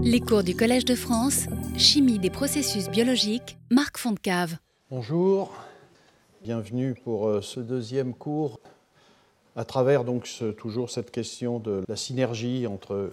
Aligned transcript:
Les 0.00 0.20
cours 0.20 0.44
du 0.44 0.54
Collège 0.54 0.84
de 0.84 0.94
France, 0.94 1.46
Chimie 1.76 2.20
des 2.20 2.30
processus 2.30 2.88
biologiques, 2.88 3.58
Marc 3.68 3.98
Fontcave. 3.98 4.58
Bonjour, 4.92 5.52
bienvenue 6.44 6.94
pour 6.94 7.26
euh, 7.26 7.40
ce 7.42 7.58
deuxième 7.58 8.14
cours 8.14 8.60
à 9.56 9.64
travers 9.64 10.04
donc 10.04 10.28
toujours 10.56 10.88
cette 10.90 11.10
question 11.10 11.58
de 11.58 11.82
la 11.88 11.96
synergie 11.96 12.68
entre 12.68 12.94
euh, 12.94 13.10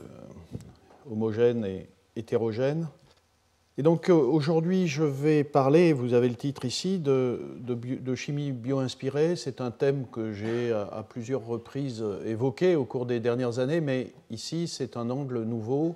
homogène 1.11 1.65
et 1.65 1.89
hétérogène. 2.15 2.87
Et 3.79 3.81
donc 3.81 4.11
euh, 4.11 4.13
aujourd'hui 4.13 4.87
je 4.87 5.03
vais 5.03 5.43
parler, 5.43 5.91
vous 5.91 6.13
avez 6.13 6.29
le 6.29 6.35
titre 6.35 6.65
ici, 6.65 6.99
de, 6.99 7.39
chimie 8.13 8.51
bio-inspirée. 8.51 9.35
C'est 9.35 9.59
un 9.59 9.71
thème 9.71 10.05
que 10.11 10.33
j'ai 10.33 10.71
à, 10.71 11.03
plusieurs 11.09 11.47
reprises 11.47 12.05
évoqué 12.27 12.75
au 12.75 12.85
cours 12.85 13.07
des 13.07 13.19
dernières 13.19 13.57
années, 13.57 13.81
mais 13.81 14.13
ici 14.29 14.67
c'est 14.67 14.97
un 14.97 15.09
angle 15.09 15.41
nouveau 15.41 15.95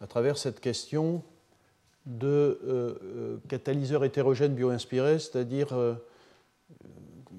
à 0.00 0.06
travers 0.06 0.38
cette 0.38 0.60
question 0.60 1.22
de 2.06 2.26
euh, 2.26 2.94
euh, 3.02 3.36
catalyseur 3.48 4.04
hétérogène 4.04 4.54
bio-inspiré, 4.54 5.18
c'est-à-dire, 5.18 5.72
euh, 5.72 5.94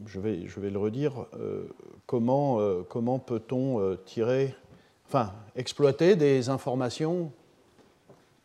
je, 0.06 0.20
vais, 0.20 0.70
le 0.70 0.80
redire, 0.80 1.26
comment, 2.06 2.80
peut-on 3.20 3.96
tirer, 4.06 4.56
enfin, 5.08 5.34
exploiter 5.56 6.16
des 6.16 6.50
informations 6.50 7.32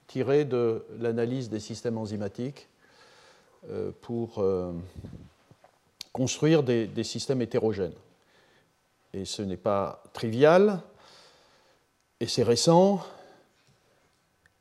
tirées 0.06 0.44
de 0.44 0.84
l'analyse 0.98 1.48
des 1.48 1.60
systèmes 1.60 1.96
enzymatiques 1.96 2.68
pour 4.02 4.44
construire 6.12 6.62
des 6.62 7.04
systèmes 7.04 7.40
hétérogènes. 7.40 7.94
Et 9.14 9.24
ce 9.24 9.40
n'est 9.40 9.56
pas 9.56 10.02
trivial, 10.12 10.82
et 12.20 12.26
c'est 12.26 12.42
récent, 12.42 13.00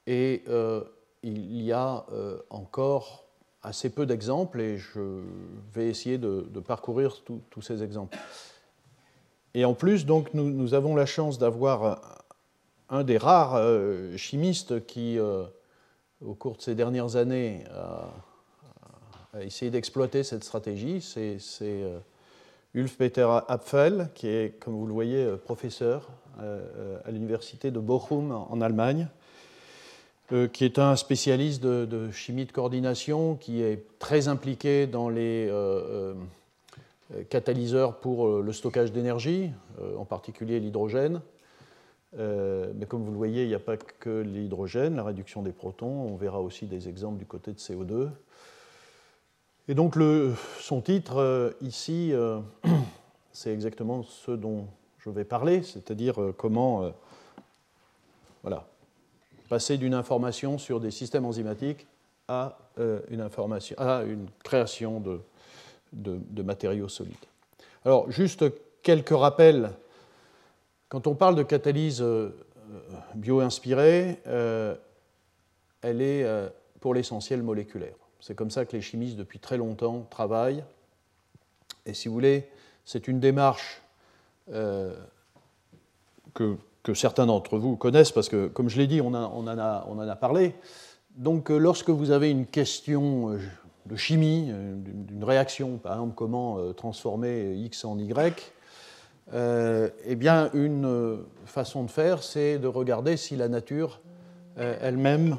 et 0.08 0.44
euh, 0.48 0.84
il 1.22 1.62
y 1.62 1.72
a 1.72 2.06
euh, 2.12 2.38
encore 2.50 3.26
assez 3.62 3.90
peu 3.90 4.06
d'exemples 4.06 4.60
et 4.60 4.78
je 4.78 5.22
vais 5.74 5.88
essayer 5.88 6.18
de, 6.18 6.42
parcourir 6.60 7.24
tous 7.24 7.62
ces 7.62 7.82
exemples. 7.82 8.18
Et 9.54 9.64
en 9.64 9.74
plus, 9.74 10.06
donc, 10.06 10.34
nous, 10.34 10.74
avons 10.74 10.96
la 10.96 11.06
chance 11.06 11.38
d'avoir 11.38 12.02
un, 12.90 13.04
des 13.04 13.18
rares 13.18 13.56
euh, 13.56 14.18
chimistes 14.18 14.86
qui, 14.86 15.18
au 15.20 16.34
cours 16.34 16.58
de 16.58 16.62
ces 16.62 16.76
dernières 16.76 17.16
années, 17.16 17.64
a, 17.72 18.10
essayé 19.40 19.72
d'exploiter 19.72 20.24
cette 20.24 20.44
stratégie. 20.44 21.00
C'est 21.00 21.38
Ulf 22.74 22.98
Peter 22.98 23.28
Apfel, 23.48 24.10
qui 24.14 24.28
est, 24.28 24.60
comme 24.60 24.76
vous 24.76 24.88
le 24.88 24.94
voyez, 24.94 25.26
professeur 25.46 26.10
à 26.38 27.12
l'université 27.12 27.72
de 27.72 27.80
Bochum 27.80 28.34
en 28.34 28.60
Allemagne 28.60 29.08
euh, 30.34 30.48
qui 30.48 30.66
est 30.66 30.80
un 30.80 30.96
spécialiste 30.96 31.62
de, 31.62 32.10
chimie 32.10 32.46
de 32.46 32.52
coordination, 32.52 33.36
qui 33.36 33.62
est 33.62 33.86
très 34.00 34.28
impliqué 34.28 34.88
dans 34.88 35.08
les 35.08 35.48
euh, 35.48 36.16
euh, 37.14 37.24
catalyseurs 37.30 38.00
pour 38.00 38.28
le 38.42 38.52
stockage 38.52 38.92
d'énergie, 38.92 39.52
en 39.96 40.06
particulier 40.06 40.60
l'hydrogène. 40.60 41.22
Mais 42.18 42.86
comme 42.88 43.04
vous 43.04 43.12
le 43.12 43.18
voyez, 43.18 43.44
il 43.44 43.50
n'y 43.50 43.54
a 43.54 43.60
pas 43.60 43.78
que 43.78 44.22
l'hydrogène, 44.22 44.96
la 44.96 45.04
réduction 45.04 45.44
des 45.44 45.52
protons, 45.52 45.86
on 45.86 46.16
verra 46.16 46.42
aussi 46.42 46.66
des 46.66 46.90
exemples 46.90 47.20
du 47.20 47.26
côté 47.26 47.52
de 47.52 47.60
CO2. 47.60 48.10
Et 49.68 49.76
donc 49.76 49.96
son 50.60 50.82
titre 50.82 51.56
ici, 51.62 52.14
c'est 53.32 53.54
exactement 53.54 54.02
ce 54.02 54.32
dont 54.32 54.66
je 54.98 55.12
vais 55.12 55.26
parler, 55.26 55.62
c'est-à-dire 55.62 56.16
comment 56.36 56.92
voilà, 58.42 58.66
passer 59.50 59.78
d'une 59.78 59.94
information 59.94 60.58
sur 60.58 60.80
des 60.80 60.92
systèmes 60.92 61.26
enzymatiques 61.26 61.88
à, 62.28 62.58
euh, 62.80 63.02
une, 63.10 63.22
information, 63.22 63.76
à 63.78 64.04
une 64.04 64.28
création 64.44 65.00
de, 65.00 66.42
matériaux 66.42 66.88
solides. 66.88 67.16
Alors, 67.86 68.10
juste 68.10 68.46
quelques 68.82 69.16
rappels. 69.16 69.72
Quand 70.90 71.08
on 71.08 71.16
parle 71.16 71.36
de 71.36 71.44
catalyse 71.44 72.02
euh, 72.02 72.30
bio-inspirée, 73.16 74.20
euh, 74.28 74.76
elle 75.82 76.02
est 76.02 76.26
pour 76.80 76.94
l'essentiel 76.94 77.44
moléculaire. 77.44 77.96
C'est 78.20 78.36
comme 78.36 78.52
ça 78.52 78.66
que 78.66 78.76
les 78.76 78.82
chimistes, 78.82 79.18
depuis 79.18 79.40
très 79.40 79.58
longtemps, 79.58 80.08
travaillent. 80.10 80.64
Et 81.86 81.94
si 81.94 82.08
vous 82.08 82.14
voulez, 82.14 82.50
c'est 82.86 83.10
une 83.10 83.20
démarche 83.20 83.82
que, 86.34 86.58
que 86.84 86.94
certains 86.94 87.26
d'entre 87.26 87.58
vous 87.58 87.78
connaissent, 87.78 88.12
parce 88.12 88.30
que, 88.30 88.48
comme 88.48 88.70
je 88.70 88.78
l'ai 88.78 88.88
dit, 88.88 89.02
on, 89.02 89.14
en 89.14 89.48
a, 89.48 90.16
parlé. 90.16 90.54
Donc, 91.16 91.50
euh, 91.50 91.58
lorsque 91.58 91.90
vous 91.90 92.12
avez 92.12 92.30
une 92.30 92.46
question 92.46 93.32
euh, 93.32 93.40
de 93.86 93.96
chimie, 93.96 94.50
euh, 94.52 94.76
d'une 94.76 95.24
réaction, 95.24 95.78
par 95.78 95.94
exemple, 95.94 96.14
comment 96.16 96.74
transformer 96.74 97.56
X 97.56 97.86
en 97.86 97.98
Y, 97.98 98.52
eh 99.34 100.16
bien, 100.16 100.50
une 100.54 101.20
façon 101.46 101.84
de 101.84 101.90
faire, 101.90 102.22
c'est 102.22 102.60
de 102.60 102.68
regarder 102.68 103.16
si 103.18 103.38
la 103.38 103.48
nature 103.48 104.02
elle-même, 104.58 105.38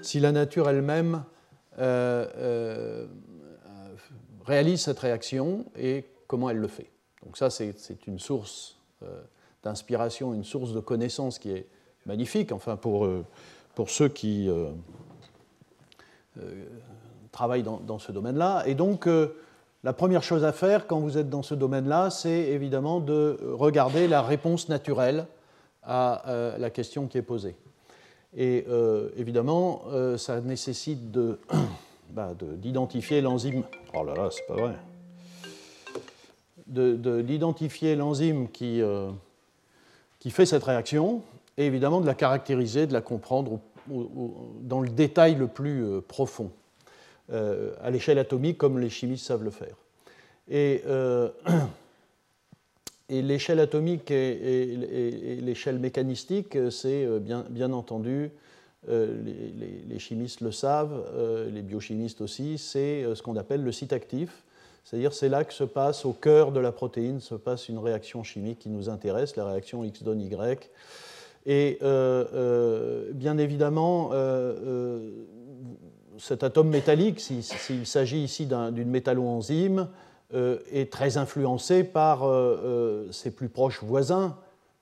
si 0.00 0.20
la 0.20 0.32
nature 0.32 0.70
elle-même 0.70 1.24
réalise 4.46 4.82
cette 4.82 5.00
réaction 5.00 5.66
et 5.76 6.06
comment 6.26 6.48
elle 6.48 6.58
le 6.58 6.68
fait. 6.68 6.90
Donc 7.24 7.36
ça, 7.36 7.50
c'est 7.50 8.06
une 8.06 8.20
source 8.20 8.78
d'inspiration, 9.62 10.34
une 10.34 10.44
source 10.44 10.72
de 10.72 10.80
connaissance 10.80 11.38
qui 11.38 11.50
est 11.50 11.66
magnifique, 12.06 12.52
enfin 12.52 12.76
pour, 12.76 13.04
euh, 13.04 13.24
pour 13.74 13.90
ceux 13.90 14.08
qui 14.08 14.48
euh, 14.48 14.70
euh, 16.38 16.64
travaillent 17.30 17.62
dans, 17.62 17.98
ce 17.98 18.12
domaine-là. 18.12 18.64
Et 18.66 18.74
donc, 18.74 19.08
la 19.84 19.92
première 19.92 20.22
chose 20.22 20.44
à 20.44 20.52
faire 20.52 20.86
quand 20.86 21.00
vous 21.00 21.16
êtes 21.16 21.30
dans 21.30 21.42
ce 21.42 21.54
domaine-là, 21.54 22.10
c'est 22.10 22.30
évidemment 22.48 23.00
de 23.00 23.38
regarder 23.52 24.06
la 24.08 24.20
réponse 24.22 24.68
naturelle 24.68 25.26
à 25.82 26.54
la 26.58 26.70
question 26.70 27.06
qui 27.06 27.18
est 27.18 27.22
posée. 27.22 27.56
Et 28.36 28.66
évidemment, 29.16 29.82
ça 30.18 30.42
nécessite 30.42 31.10
bah, 32.10 32.34
de- 32.38 32.54
d'identifier 32.56 33.22
l'enzyme. 33.22 33.62
Oh 33.94 34.04
là 34.04 34.14
là, 34.14 34.28
c'est 34.30 34.46
pas 34.46 34.60
vrai. 34.60 34.74
De- 36.66 36.96
de- 36.96 37.22
D'identifier 37.22 37.96
l'enzyme 37.96 38.48
qui, 38.50 38.82
qui 40.22 40.30
fait 40.30 40.46
cette 40.46 40.62
réaction 40.62 41.20
et 41.58 41.66
évidemment 41.66 42.00
de 42.00 42.06
la 42.06 42.14
caractériser, 42.14 42.86
de 42.86 42.92
la 42.92 43.00
comprendre 43.00 43.58
dans 43.88 44.80
le 44.80 44.88
détail 44.88 45.34
le 45.34 45.48
plus 45.48 45.82
euh, 45.84 46.00
profond, 46.00 46.52
euh, 47.32 47.74
à 47.82 47.90
l'échelle 47.90 48.20
atomique 48.20 48.56
comme 48.56 48.78
les 48.78 48.88
chimistes 48.88 49.26
savent 49.26 49.42
le 49.42 49.50
faire. 49.50 49.74
Et, 50.48 50.84
euh, 50.86 51.28
l'échelle 53.10 53.58
atomique 53.58 54.12
et, 54.12 55.40
l'échelle 55.42 55.80
mécanistique, 55.80 56.56
c'est 56.70 57.04
bien, 57.18 57.72
entendu, 57.72 58.30
les, 58.88 59.98
chimistes 59.98 60.40
le 60.40 60.52
savent, 60.52 61.02
les 61.52 61.62
biochimistes 61.62 62.20
aussi, 62.20 62.58
c'est 62.58 63.04
ce 63.12 63.20
qu'on 63.22 63.36
appelle 63.36 63.64
le 63.64 63.72
site 63.72 63.92
actif. 63.92 64.44
C'est-à-dire 64.84 65.12
c'est 65.14 65.28
là 65.28 65.44
que 65.44 65.52
se 65.54 65.64
passe, 65.64 66.04
au 66.04 66.12
cœur 66.12 66.52
de 66.52 66.60
la 66.60 66.72
protéine, 66.72 67.20
se 67.20 67.34
passe 67.34 67.68
une 67.68 67.78
réaction 67.78 68.22
chimique 68.24 68.58
qui 68.58 68.68
nous 68.68 68.88
intéresse, 68.90 69.36
la 69.36 69.44
réaction 69.44 69.84
X 69.84 70.02
donne 70.02 70.20
Y. 70.20 70.70
Et 71.46 71.78
euh, 71.82 72.24
euh, 72.34 73.12
bien 73.12 73.38
évidemment, 73.38 74.10
euh, 74.12 75.10
cet 76.18 76.42
atome 76.42 76.68
métallique, 76.68 77.20
si- 77.20 77.42
s'il 77.42 77.86
s'agit 77.86 78.22
ici 78.22 78.46
d'un- 78.46 78.70
d'une 78.70 78.90
métalloenzyme, 78.90 79.88
euh, 80.34 80.58
est 80.70 80.90
très 80.92 81.16
influencé 81.16 81.84
par 81.84 82.24
ses 83.10 83.30
plus 83.30 83.48
proches 83.48 83.82
voisins, 83.82 84.36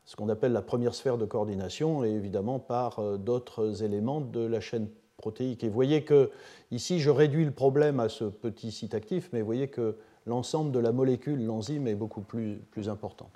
ce 0.05 0.17
qu'on 0.17 0.29
appelle 0.29 0.53
la 0.53 0.63
première 0.63 0.95
sphère 0.95 1.19
de 1.19 1.25
coordination, 1.25 2.05
et 2.05 2.11
évidemment 2.11 2.59
par 2.59 3.01
d'autres 3.19 3.83
éléments 3.83 4.21
de 4.21 4.41
la 4.41 4.61
chaîne 4.61 4.89
protéique. 5.21 5.63
Et 5.63 5.69
vous 5.69 5.75
voyez 5.75 6.03
que 6.03 6.31
ici, 6.73 6.99
je 6.99 7.11
réduis 7.11 7.45
le 7.45 7.51
problème 7.53 8.01
à 8.01 8.09
ce 8.09 8.25
petit 8.25 8.73
site 8.73 8.95
actif, 8.95 9.29
mais 9.33 9.41
vous 9.41 9.47
voyez 9.47 9.69
que 9.69 9.97
l'ensemble 10.27 10.73
de 10.73 10.79
la 10.79 10.93
molécule, 10.93 11.45
l'enzyme, 11.45 11.87
est 11.87 11.95
beaucoup 11.95 12.23
plus, 12.23 12.57
plus 12.71 12.89
importante. 12.89 13.33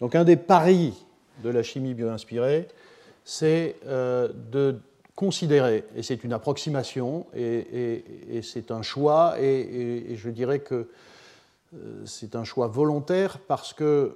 Donc 0.00 0.14
un 0.14 0.24
des 0.24 0.36
paris 0.36 1.06
de 1.42 1.50
la 1.50 1.62
chimie 1.62 1.94
bio-inspirée, 1.94 2.68
c'est 3.24 3.76
euh, 3.86 4.28
de 4.52 4.78
considérer, 5.16 5.84
et 5.94 6.02
c'est 6.02 6.24
une 6.24 6.32
approximation, 6.32 7.26
et, 7.34 8.02
c'est 8.42 8.70
un 8.70 8.82
choix, 8.82 9.36
et, 9.40 10.16
je 10.16 10.28
dirais 10.30 10.58
que 10.58 10.88
euh, 11.74 12.02
c'est 12.04 12.34
un 12.34 12.44
choix 12.44 12.66
volontaire 12.66 13.38
parce 13.46 13.72
qu'il 13.72 14.12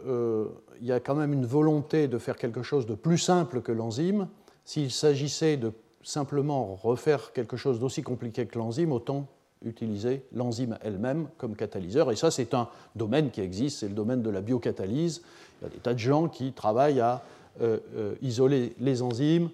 y 0.83 0.93
a 0.93 1.01
quand 1.01 1.15
même 1.15 1.33
une 1.33 1.47
volonté 1.47 2.09
de 2.09 2.19
faire 2.19 2.37
quelque 2.37 2.63
chose 2.63 2.87
de 2.87 2.95
plus 2.95 3.19
simple 3.19 3.63
que 3.63 3.73
l'enzyme. 3.73 4.29
S'il 4.65 4.91
s'agissait 4.91 5.57
de 5.57 5.73
simplement 6.03 6.79
refaire 6.83 7.33
quelque 7.33 7.57
chose 7.57 7.81
d'aussi 7.81 8.03
compliqué 8.03 8.47
que 8.47 8.59
l'enzyme, 8.59 8.93
autant 8.93 9.27
utiliser 9.65 10.23
l'enzyme 10.33 10.79
elle-même 10.83 11.29
comme 11.37 11.57
catalyseur. 11.57 12.13
Et 12.13 12.17
ça, 12.17 12.31
c'est 12.31 12.55
un 12.55 12.69
domaine 12.95 13.31
qui 13.31 13.41
existe, 13.41 13.81
c'est 13.81 13.89
le 13.89 13.95
domaine 13.95 14.23
de 14.23 14.31
la 14.31 14.41
biocatalyse. 14.41 15.23
Il 15.61 15.65
y 15.65 15.67
a 15.67 15.71
des 15.71 15.79
tas 15.79 15.95
de 15.95 15.99
gens 15.99 16.29
qui 16.29 16.53
travaillent 16.53 17.01
à 17.01 17.23
euh, 17.61 17.79
euh, 17.97 18.15
isoler 18.23 18.75
les 18.79 19.03
enzymes 19.03 19.51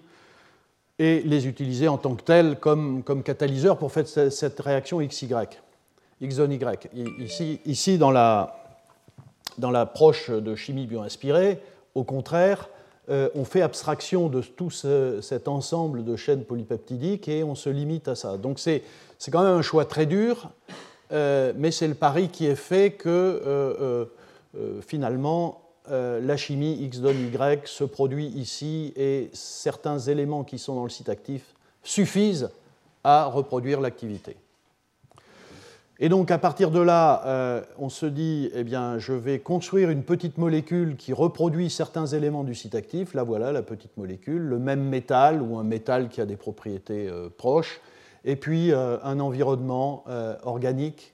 et 0.99 1.21
les 1.21 1.47
utiliser 1.47 1.87
en 1.87 1.97
tant 1.97 2.15
que 2.15 2.21
tels 2.21 2.59
comme, 2.59 3.03
comme 3.03 3.23
catalyseurs 3.23 3.77
pour 3.77 3.91
faire 3.91 4.07
cette 4.07 4.59
réaction 4.59 4.99
XY, 4.99 5.33
X 6.21 6.35
zone 6.35 6.53
Y. 6.53 6.89
Ici, 7.19 7.59
ici 7.65 7.97
dans 7.97 8.11
l'approche 9.71 10.29
de 10.29 10.55
chimie 10.55 10.85
bioinspirée, 10.85 11.59
au 11.95 12.03
contraire, 12.03 12.69
euh, 13.09 13.29
on 13.35 13.45
fait 13.45 13.61
abstraction 13.61 14.29
de 14.29 14.41
tout 14.41 14.71
cet 14.71 15.47
ensemble 15.47 16.03
de 16.03 16.15
chaînes 16.15 16.43
polypeptidiques 16.43 17.27
et 17.27 17.43
on 17.43 17.55
se 17.55 17.69
limite 17.69 18.07
à 18.07 18.15
ça. 18.15 18.37
Donc 18.37 18.59
c'est 18.59 18.83
quand 19.31 19.43
même 19.43 19.57
un 19.57 19.61
choix 19.61 19.85
très 19.85 20.05
dur, 20.05 20.49
euh, 21.11 21.53
mais 21.55 21.71
c'est 21.71 21.87
le 21.87 21.93
pari 21.93 22.29
qui 22.29 22.47
est 22.47 22.55
fait 22.55 22.91
que 22.91 23.09
euh, 23.09 24.05
finalement 24.81 25.61
la 25.87 26.35
chimie 26.35 26.81
X 26.81 26.97
donne 26.99 27.27
Y 27.31 27.67
se 27.67 27.83
produit 27.83 28.25
ici 28.25 28.91
et 28.95 29.29
certains 29.33 29.99
éléments 29.99 30.43
qui 30.43 30.57
sont 30.57 30.73
dans 30.73 30.83
le 30.83 30.89
site 30.89 31.09
actif 31.09 31.53
suffisent 31.83 32.49
à 33.03 33.25
reproduire 33.25 33.81
l'activité. 33.81 34.35
Et 35.99 36.09
donc 36.09 36.29
à 36.29 36.37
partir 36.37 36.71
de 36.71 36.79
là, 36.79 37.25
euh, 37.25 37.61
on 37.77 37.87
se 37.87 38.05
dit, 38.05 38.49
eh 38.53 38.65
bien, 38.65 38.99
je 38.99 39.13
vais 39.13 39.39
construire 39.39 39.89
une 39.89 40.03
petite 40.03 40.37
molécule 40.37 40.97
qui 40.97 41.13
reproduit 41.13 41.69
certains 41.69 42.05
éléments 42.05 42.43
du 42.43 42.53
site 42.53 42.75
actif. 42.75 43.13
Là 43.13 43.23
voilà 43.23 43.53
la 43.53 43.61
petite 43.61 43.95
molécule, 43.95 44.41
le 44.41 44.59
même 44.59 44.83
métal 44.83 45.41
ou 45.41 45.57
un 45.57 45.63
métal 45.63 46.09
qui 46.09 46.19
a 46.19 46.25
des 46.25 46.35
propriétés 46.35 47.07
euh, 47.07 47.29
proches, 47.29 47.79
et 48.25 48.35
puis 48.35 48.73
euh, 48.73 48.97
un 49.03 49.19
environnement 49.19 50.03
organique 50.43 51.13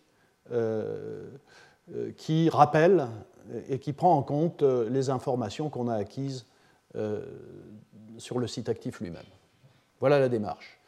qui 2.17 2.49
rappelle 2.49 3.07
et 3.69 3.79
qui 3.79 3.93
prend 3.93 4.17
en 4.17 4.21
compte 4.21 4.63
les 4.63 5.09
informations 5.09 5.69
qu'on 5.69 5.87
a 5.87 5.95
acquises 5.95 6.45
sur 8.17 8.37
le 8.37 8.47
site 8.47 8.67
actif 8.67 8.99
lui-même. 8.99 9.23
Voilà 10.01 10.19
la 10.19 10.27
démarche. 10.27 10.80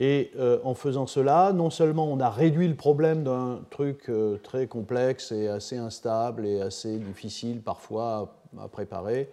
Et 0.00 0.32
euh, 0.36 0.58
en 0.64 0.74
faisant 0.74 1.06
cela, 1.06 1.52
non 1.52 1.70
seulement 1.70 2.10
on 2.10 2.18
a 2.18 2.28
réduit 2.28 2.66
le 2.66 2.74
problème 2.74 3.22
d'un 3.22 3.60
truc 3.70 4.08
euh, 4.08 4.38
très 4.42 4.66
complexe 4.66 5.30
et 5.30 5.46
assez 5.48 5.76
instable 5.76 6.46
et 6.46 6.60
assez 6.60 6.98
difficile 6.98 7.60
parfois 7.60 8.34
à, 8.58 8.66
préparer, 8.66 9.30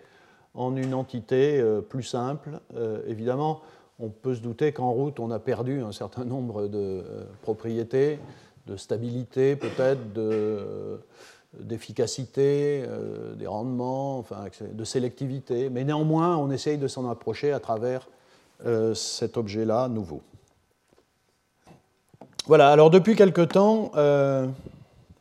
en 0.53 0.75
une 0.75 0.93
entité 0.93 1.59
euh, 1.59 1.81
plus 1.81 2.03
simple. 2.03 2.59
évidemment, 3.07 3.61
on 3.99 4.09
peut 4.09 4.35
se 4.35 4.41
douter 4.41 4.71
qu'en 4.71 4.91
route, 4.91 5.19
on 5.19 5.31
a 5.31 5.39
perdu 5.39 5.81
un 5.81 5.91
certain 5.91 6.25
nombre 6.25 6.67
de 6.67 7.03
propriétés, 7.41 8.19
de 8.67 8.75
stabilité 8.75 9.55
peut-être, 9.55 9.99
d'efficacité, 11.53 12.83
des 13.35 13.45
rendements, 13.45 14.17
enfin, 14.17 14.45
de 14.59 14.83
sélectivité. 14.83 15.69
Mais 15.69 15.83
néanmoins, 15.83 16.35
on 16.37 16.49
essaye 16.49 16.79
de 16.79 16.87
s'en 16.87 17.07
approcher 17.07 17.51
à 17.51 17.59
travers 17.59 18.09
cet 18.95 19.37
objet-là 19.37 19.87
nouveau. 19.87 20.21
Voilà, 22.47 22.71
alors 22.71 22.89
depuis 22.89 23.15
quelque 23.15 23.41
temps, 23.41 23.91
euh, 23.95 24.47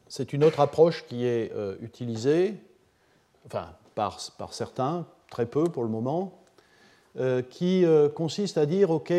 c'est 0.09 0.33
une 0.33 0.43
autre 0.43 0.61
approche 0.61 1.05
qui 1.07 1.27
est 1.27 1.53
euh, 1.55 1.77
utilisée, 1.83 2.55
enfin 3.47 3.69
par, 3.95 4.19
certains, 4.53 5.05
très 5.31 5.45
peu 5.45 5.65
pour 5.65 5.83
le 5.83 5.91
moment, 5.91 6.41
euh, 7.19 7.43
qui 7.43 7.85
consiste 8.15 8.57
à 8.57 8.65
dire, 8.65 8.91
OK, 8.91 9.13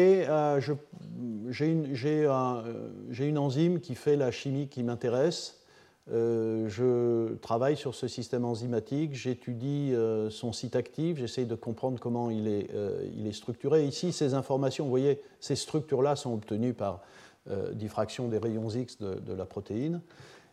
j'ai 1.50 1.68
une, 1.68 3.38
enzyme 3.38 3.80
qui 3.80 3.94
fait 3.94 4.16
la 4.16 4.32
chimie 4.32 4.68
qui 4.68 4.82
m'intéresse, 4.82 5.60
je 6.08 7.36
travaille 7.36 7.78
sur 7.78 7.94
ce 7.94 8.08
système 8.08 8.46
enzymatique, 8.46 9.14
j'étudie 9.14 9.94
son 10.32 10.52
site 10.52 10.76
actif, 10.76 11.20
j'essaye 11.20 11.46
de 11.46 11.54
comprendre 11.54 12.00
comment 12.00 12.32
il 12.32 12.48
est 12.48 13.34
structuré. 13.34 13.86
Ici, 13.86 14.12
ces 14.12 14.34
informations, 14.34 14.86
vous 14.86 14.90
voyez, 14.90 15.22
ces 15.40 15.56
structures-là 15.56 16.16
sont 16.16 16.34
obtenues 16.34 16.74
par 16.74 17.02
euh, 17.50 17.74
diffraction 17.74 18.28
des 18.28 18.38
rayons 18.38 18.70
X 18.70 19.00
de, 19.00 19.34
la 19.34 19.46
protéine. 19.46 20.02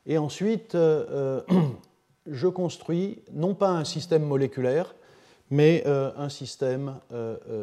Et 0.07 0.17
ensuite, 0.17 0.75
euh, 0.75 1.43
euh, 1.51 1.61
je 2.27 2.49
construis 2.49 3.23
non 3.31 3.55
pas 3.55 3.69
un 3.69 3.85
système 3.85 4.25
moléculaire, 4.25 4.95
mais 5.51 5.85
un 5.87 6.29
système 6.29 6.97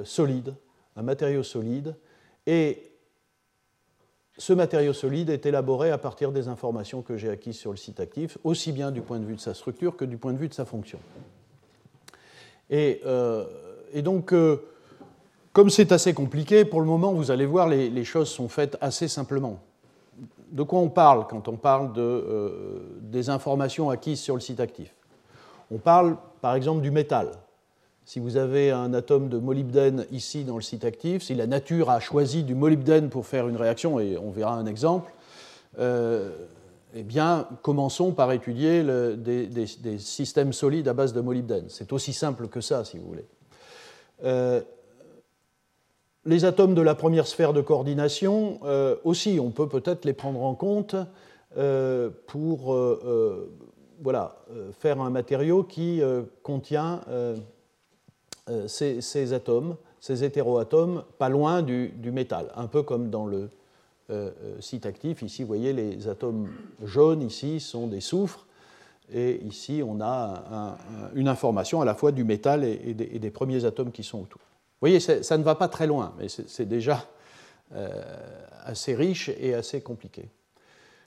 solide, 0.04 0.56
un 0.96 1.04
matériau 1.04 1.44
solide. 1.44 1.96
Et 2.48 2.92
ce 4.38 4.54
matériau 4.54 4.92
solide 4.92 5.30
est 5.30 5.46
élaboré 5.46 5.92
à 5.92 6.00
partir 6.00 6.32
des 6.32 6.48
informations 6.48 7.04
que 7.04 7.16
j'ai 7.16 7.30
acquises 7.30 7.58
sur 7.58 7.70
le 7.70 7.78
site 7.78 8.00
actif, 8.00 8.40
aussi 8.44 8.72
bien 8.72 8.92
du 8.92 9.02
point 9.02 9.20
de 9.20 9.26
vue 9.26 9.36
de 9.36 9.40
sa 9.40 9.54
structure 9.54 9.98
que 9.98 10.06
du 10.06 10.18
point 10.18 10.34
de 10.34 10.40
vue 10.40 10.50
de 10.50 10.54
sa 10.56 10.66
fonction. 10.66 10.98
Et, 12.72 13.02
et 13.94 14.02
donc, 14.02 14.34
comme 15.56 15.70
c'est 15.70 15.94
assez 15.94 16.14
compliqué, 16.14 16.66
pour 16.66 16.82
le 16.82 16.86
moment, 16.86 17.14
vous 17.14 17.32
allez 17.32 17.46
voir, 17.46 17.70
les, 17.70 18.04
choses 18.04 18.28
sont 18.28 18.50
faites 18.50 18.78
assez 18.82 19.08
simplement. 19.08 19.62
De 20.52 20.64
quoi 20.64 20.80
on 20.80 20.90
parle 20.90 21.28
quand 21.28 21.48
on 21.48 21.56
parle 21.56 21.94
euh, 21.98 22.82
des 23.00 23.30
informations 23.30 23.90
acquises 23.90 24.20
sur 24.20 24.36
le 24.36 24.42
site 24.42 24.60
actif? 24.60 24.94
On 25.72 25.78
parle 25.78 26.18
par 26.42 26.56
exemple 26.56 26.82
du 26.82 26.92
métal. 26.92 27.32
Si 28.04 28.20
vous 28.20 28.36
avez 28.36 28.72
un 28.72 28.94
atome 28.94 29.30
de 29.30 29.38
molybdène 29.38 30.06
ici 30.12 30.44
dans 30.44 30.58
le 30.58 30.62
site 30.62 30.84
actif, 30.84 31.24
si 31.24 31.36
la 31.36 31.48
nature 31.48 31.90
a 31.90 32.02
choisi 32.02 32.44
du 32.44 32.54
molybdène 32.54 33.08
pour 33.08 33.26
faire 33.26 33.48
une 33.48 33.56
réaction, 33.56 33.98
et 34.02 34.18
on 34.18 34.32
verra 34.32 34.56
un 34.56 34.66
exemple, 34.66 35.14
euh, 35.80 36.32
eh 36.94 37.04
bien, 37.04 37.48
commençons 37.62 38.12
par 38.12 38.34
étudier 38.34 38.84
des, 39.16 39.68
systèmes 40.00 40.52
solides 40.52 40.90
à 40.90 40.94
base 40.94 41.14
de 41.14 41.22
molybdène. 41.22 41.68
C'est 41.70 41.94
aussi 41.94 42.12
simple 42.12 42.50
que 42.50 42.60
ça, 42.60 42.84
si 42.84 42.98
vous 42.98 43.08
voulez. 43.08 43.26
Euh, 44.26 44.62
les 46.26 46.46
atomes 46.46 46.74
de 46.74 46.82
la 46.82 46.96
première 46.96 47.28
sphère 47.28 47.54
de 47.54 47.62
coordination, 47.62 48.60
euh, 48.64 48.96
aussi, 49.04 49.40
on 49.40 49.52
peut 49.52 49.70
peut-être 49.70 50.06
les 50.06 50.14
prendre 50.14 50.42
en 50.42 50.56
compte 50.56 50.96
euh, 51.58 52.10
pour 52.28 52.74
euh, 52.74 53.52
voilà, 54.02 54.38
faire 54.80 55.00
un 55.00 55.10
matériau 55.10 55.64
qui 55.64 56.02
contient 56.44 57.00
ces, 58.68 59.34
atomes, 59.34 59.78
ces 60.02 60.24
hétéroatomes, 60.26 61.04
pas 61.18 61.30
loin 61.30 61.62
du, 61.62 61.94
métal, 62.12 62.52
un 62.58 62.68
peu 62.68 62.84
comme 62.84 63.10
dans 63.10 63.26
le 63.26 63.50
site 64.60 64.86
actif. 64.86 65.22
Ici, 65.22 65.44
vous 65.44 65.48
voyez, 65.48 65.72
les 65.72 66.10
atomes 66.10 66.50
jaunes 66.84 67.22
ici 67.22 67.62
sont 67.62 67.88
des 67.88 68.02
soufres, 68.02 68.46
et 69.14 69.42
ici, 69.46 69.82
on 69.84 70.02
a 70.02 70.78
une 71.16 71.30
information 71.30 71.80
à 71.80 71.86
la 71.86 71.96
fois 71.96 72.12
du 72.12 72.26
métal 72.26 72.66
et 72.66 72.94
des 72.94 73.32
premiers 73.32 73.64
atomes 73.64 73.94
qui 73.94 74.04
sont 74.04 74.22
autour. 74.24 74.42
Vous 74.86 74.92
voyez, 74.92 75.00
ça 75.00 75.38
ne 75.40 75.44
va 75.44 75.56
pas 75.56 75.68
très 75.68 75.88
loin, 75.88 76.14
mais 76.20 76.28
c'est 76.30 76.68
déjà 76.68 77.08
euh, 77.74 77.90
assez 78.66 78.94
riche 78.94 79.30
et 79.30 79.56
assez 79.56 79.82
compliqué. 79.82 80.30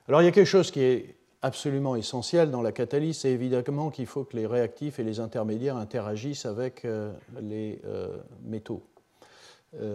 Alors 0.08 0.20
il 0.20 0.24
y 0.24 0.26
a 0.26 0.32
quelque 0.32 0.48
chose 0.48 0.72
qui 0.72 0.80
est 0.80 1.14
absolument 1.42 1.94
essentiel 1.94 2.50
dans 2.50 2.60
la 2.60 2.72
catalyse, 2.72 3.18
c'est 3.18 3.30
évidemment 3.30 3.90
qu'il 3.90 4.06
faut 4.06 4.24
que 4.24 4.36
les 4.36 4.46
réactifs 4.46 4.98
et 4.98 5.04
les 5.04 5.20
intermédiaires 5.20 5.76
interagissent 5.76 6.44
avec 6.44 6.84
euh, 6.84 7.12
les 7.40 7.80
euh, 7.84 8.16
métaux, 8.42 8.82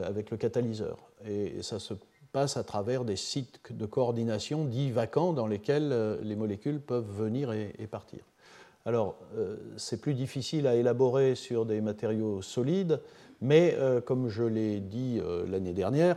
avec 0.05 0.31
le 0.31 0.37
catalyseur. 0.37 0.97
Et 1.27 1.61
ça 1.61 1.77
se 1.77 1.93
passe 2.31 2.55
à 2.55 2.63
travers 2.63 3.03
des 3.03 3.17
sites 3.17 3.59
de 3.69 3.85
coordination 3.85 4.63
dits 4.63 4.91
vacants 4.91 5.33
dans 5.33 5.47
lesquels 5.47 6.19
les 6.21 6.37
molécules 6.37 6.79
peuvent 6.79 7.11
venir 7.11 7.51
et, 7.51 7.73
et 7.79 7.87
partir. 7.87 8.19
Alors, 8.85 9.15
c'est 9.77 9.99
plus 10.01 10.13
difficile 10.13 10.67
à 10.67 10.75
élaborer 10.75 11.35
sur 11.35 11.65
des 11.65 11.79
matériaux 11.79 12.41
solides, 12.41 12.99
mais 13.43 13.75
euh, 13.77 14.01
comme 14.01 14.29
je 14.29 14.43
l'ai 14.43 14.79
dit 14.79 15.19
euh, 15.21 15.45
l'année 15.47 15.73
dernière, 15.73 16.15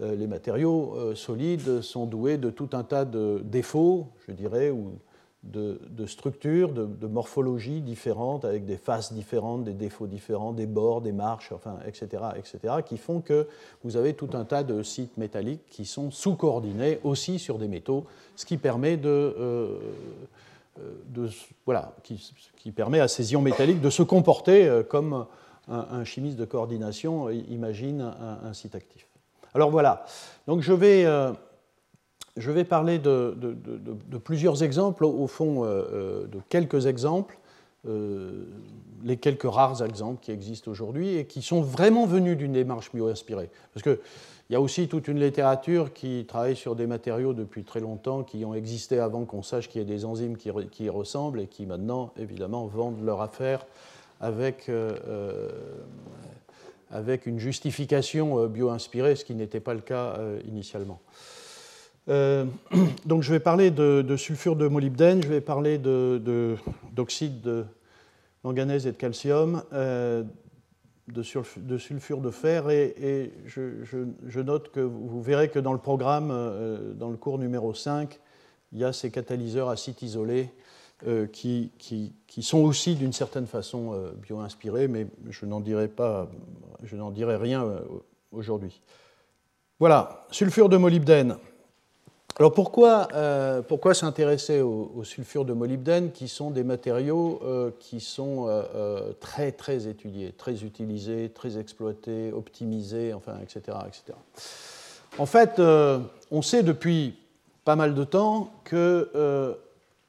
euh, 0.00 0.14
les 0.14 0.26
matériaux 0.26 1.14
solides 1.16 1.80
sont 1.80 2.06
doués 2.06 2.36
de 2.36 2.50
tout 2.50 2.68
un 2.72 2.84
tas 2.84 3.04
de 3.04 3.40
défauts, 3.42 4.08
je 4.28 4.32
dirais, 4.32 4.70
ou 4.70 4.92
de, 5.44 5.78
structures, 6.06 6.72
de, 6.72 7.06
morphologies 7.06 7.80
différentes, 7.80 8.44
avec 8.44 8.66
des 8.66 8.76
faces 8.76 9.12
différentes, 9.14 9.64
des 9.64 9.72
défauts 9.72 10.06
différents, 10.06 10.52
des 10.52 10.66
bords, 10.66 11.00
des 11.00 11.12
marches, 11.12 11.52
enfin, 11.52 11.78
etc., 11.86 12.22
etc., 12.36 12.74
qui 12.84 12.98
font 12.98 13.20
que 13.20 13.46
vous 13.82 13.96
avez 13.96 14.12
tout 14.12 14.28
un 14.34 14.44
tas 14.44 14.62
de 14.62 14.82
sites 14.82 15.16
métalliques 15.16 15.64
qui 15.70 15.86
sont 15.86 16.10
sous-coordonnés 16.10 16.98
aussi 17.02 17.38
sur 17.38 17.56
des 17.58 17.68
métaux, 17.68 18.04
ce 18.36 18.44
qui 18.44 18.58
permet 18.58 18.98
de, 18.98 19.78
voilà, 21.64 21.94
qui, 22.02 22.32
qui, 22.56 22.70
permet 22.70 23.00
à 23.00 23.08
ces 23.08 23.32
ions 23.32 23.40
métalliques 23.42 23.80
de 23.80 23.90
se 23.90 24.02
comporter 24.02 24.82
comme 24.90 25.24
un, 25.68 26.04
chimiste 26.04 26.36
de 26.36 26.44
coordination 26.44 27.30
imagine 27.30 28.00
un, 28.00 28.52
site 28.52 28.74
actif. 28.74 29.06
Alors 29.54 29.70
voilà, 29.70 30.04
donc 30.46 30.60
je 30.60 30.72
vais, 30.72 31.04
euh, 31.04 31.32
je 32.36 32.50
vais 32.50 32.64
parler 32.64 32.98
de, 32.98 33.34
plusieurs 34.22 34.62
exemples, 34.62 35.04
au 35.04 35.26
fond 35.26 35.64
euh, 35.64 35.68
euh, 35.68 36.26
de 36.26 36.38
quelques 36.48 36.86
exemples, 36.86 37.38
les 39.02 39.16
quelques 39.16 39.50
rares 39.50 39.82
exemples 39.82 40.20
qui 40.20 40.30
existent 40.30 40.70
aujourd'hui 40.70 41.16
et 41.16 41.24
qui 41.24 41.40
sont 41.40 41.62
vraiment 41.62 42.04
venus 42.04 42.36
d'une 42.36 42.52
démarche 42.52 42.92
bio-inspirée. 42.92 43.48
Parce 43.72 43.82
qu'il 43.82 43.98
y 44.50 44.54
a 44.56 44.60
aussi 44.60 44.88
toute 44.88 45.08
une 45.08 45.20
littérature 45.20 45.94
qui 45.94 46.26
travaille 46.28 46.56
sur 46.56 46.76
des 46.76 46.86
matériaux 46.86 47.32
depuis 47.32 47.64
très 47.64 47.80
longtemps, 47.80 48.24
qui 48.24 48.44
ont 48.44 48.52
existé 48.52 48.98
avant 48.98 49.24
qu'on 49.24 49.42
sache 49.42 49.68
qu'il 49.68 49.80
y 49.80 49.84
ait 49.84 49.86
des 49.86 50.04
enzymes 50.04 50.36
qui, 50.36 50.50
qui 50.70 50.84
y 50.84 50.88
ressemblent 50.90 51.40
et 51.40 51.46
qui 51.46 51.64
maintenant, 51.64 52.12
évidemment, 52.18 52.66
vendent 52.66 53.02
leur 53.02 53.22
affaire 53.22 53.64
avec, 54.20 54.68
euh, 54.68 54.92
euh, 55.06 55.50
avec 56.90 57.26
une 57.26 57.38
justification 57.38 58.46
bio-inspirée, 58.46 59.16
ce 59.16 59.24
qui 59.24 59.34
n'était 59.34 59.60
pas 59.60 59.74
le 59.74 59.80
cas 59.80 60.18
initialement. 60.46 61.00
donc 62.08 63.22
je 63.22 63.30
vais 63.30 63.40
parler 63.40 63.70
de, 63.70 64.16
sulfure 64.16 64.56
de 64.56 64.66
molybdène, 64.66 65.22
je 65.22 65.28
vais 65.28 65.42
parler 65.42 65.76
d'oxyde 65.76 67.42
de, 67.42 67.66
manganèse 68.44 68.86
et 68.86 68.92
de 68.92 68.96
calcium, 68.96 69.62
de, 71.12 71.78
sulfure 71.78 72.20
de 72.20 72.30
fer 72.30 72.70
et, 72.70 73.32
je, 73.46 74.40
note 74.40 74.70
que 74.70 74.80
vous 74.80 75.22
verrez 75.22 75.48
que 75.48 75.58
dans 75.58 75.72
le 75.72 75.78
programme, 75.78 76.30
euh, 76.30 76.92
dans 76.94 77.10
le 77.10 77.16
cours 77.16 77.38
numéro 77.38 77.74
5, 77.74 78.18
il 78.72 78.78
y 78.78 78.84
a 78.84 78.92
ces 78.92 79.10
catalyseurs 79.10 79.74
isolés 80.02 80.50
euh, 80.50 80.67
qui, 81.32 81.70
sont 82.40 82.58
aussi 82.58 82.94
d'une 82.94 83.12
certaine 83.12 83.46
façon 83.46 83.92
euh, 83.92 84.12
bio-inspirés, 84.12 84.88
mais 84.88 85.06
je 85.30 85.46
n'en 85.46 85.60
dirai, 85.60 85.90
dirai 87.12 87.36
rien 87.36 87.64
aujourd'hui. 88.32 88.80
Voilà, 89.78 90.26
sulfure 90.30 90.68
de 90.68 90.76
molybdène. 90.76 91.36
Alors 92.38 92.52
pourquoi, 92.52 93.08
euh, 93.14 93.62
pourquoi 93.62 93.94
s'intéresser 93.94 94.60
aux, 94.60 95.02
sulfures 95.02 95.44
de 95.44 95.52
molybdène 95.52 96.12
qui 96.12 96.28
sont 96.28 96.52
des 96.52 96.62
matériaux 96.62 97.40
euh, 97.42 97.72
qui 97.80 97.98
sont 97.98 98.46
euh, 98.48 99.12
très 99.18 99.50
très 99.50 99.88
étudiés, 99.88 100.32
très 100.32 100.62
utilisés, 100.62 101.30
très 101.34 101.58
exploités, 101.58 102.32
optimisés, 102.32 103.12
enfin, 103.12 103.34
etc. 103.42 103.78
etc. 103.88 104.16
En 105.18 105.26
fait, 105.26 105.60
on 106.30 106.42
sait 106.42 106.62
depuis 106.62 107.18
pas 107.64 107.74
mal 107.74 107.94
de 107.94 108.04
temps 108.04 108.52
que 108.62 109.58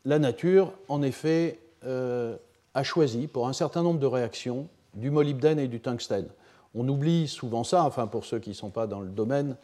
la 0.06 0.20
nature, 0.20 0.74
en 0.88 1.02
effet, 1.02 1.60
a 1.84 2.84
choisi 2.84 3.28
pour 3.28 3.48
un 3.48 3.54
certain 3.54 3.84
nombre 3.84 4.00
de 4.00 4.06
réactions 4.06 4.68
du 4.94 5.12
molybdène 5.12 5.60
et 5.60 5.68
du 5.68 5.80
tungstène. 5.80 6.28
On 6.76 6.88
oublie 6.88 7.28
souvent 7.28 7.64
ça, 7.64 7.84
enfin 7.84 8.08
pour 8.08 8.26
ceux 8.26 8.40
qui 8.40 8.50
ne 8.50 8.56
sont 8.56 8.70
pas 8.70 8.88
dans 8.88 9.02
le 9.02 9.10
domaine, 9.10 9.56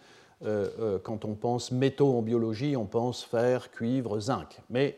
euh, 0.44 0.70
euh, 0.80 1.00
quand 1.02 1.24
on 1.26 1.34
pense 1.34 1.72
métaux 1.72 2.18
en 2.18 2.22
biologie, 2.22 2.76
on 2.76 2.86
pense 2.86 3.24
fer, 3.24 3.72
cuivre, 3.72 4.20
zinc. 4.20 4.60
Mais 4.70 4.98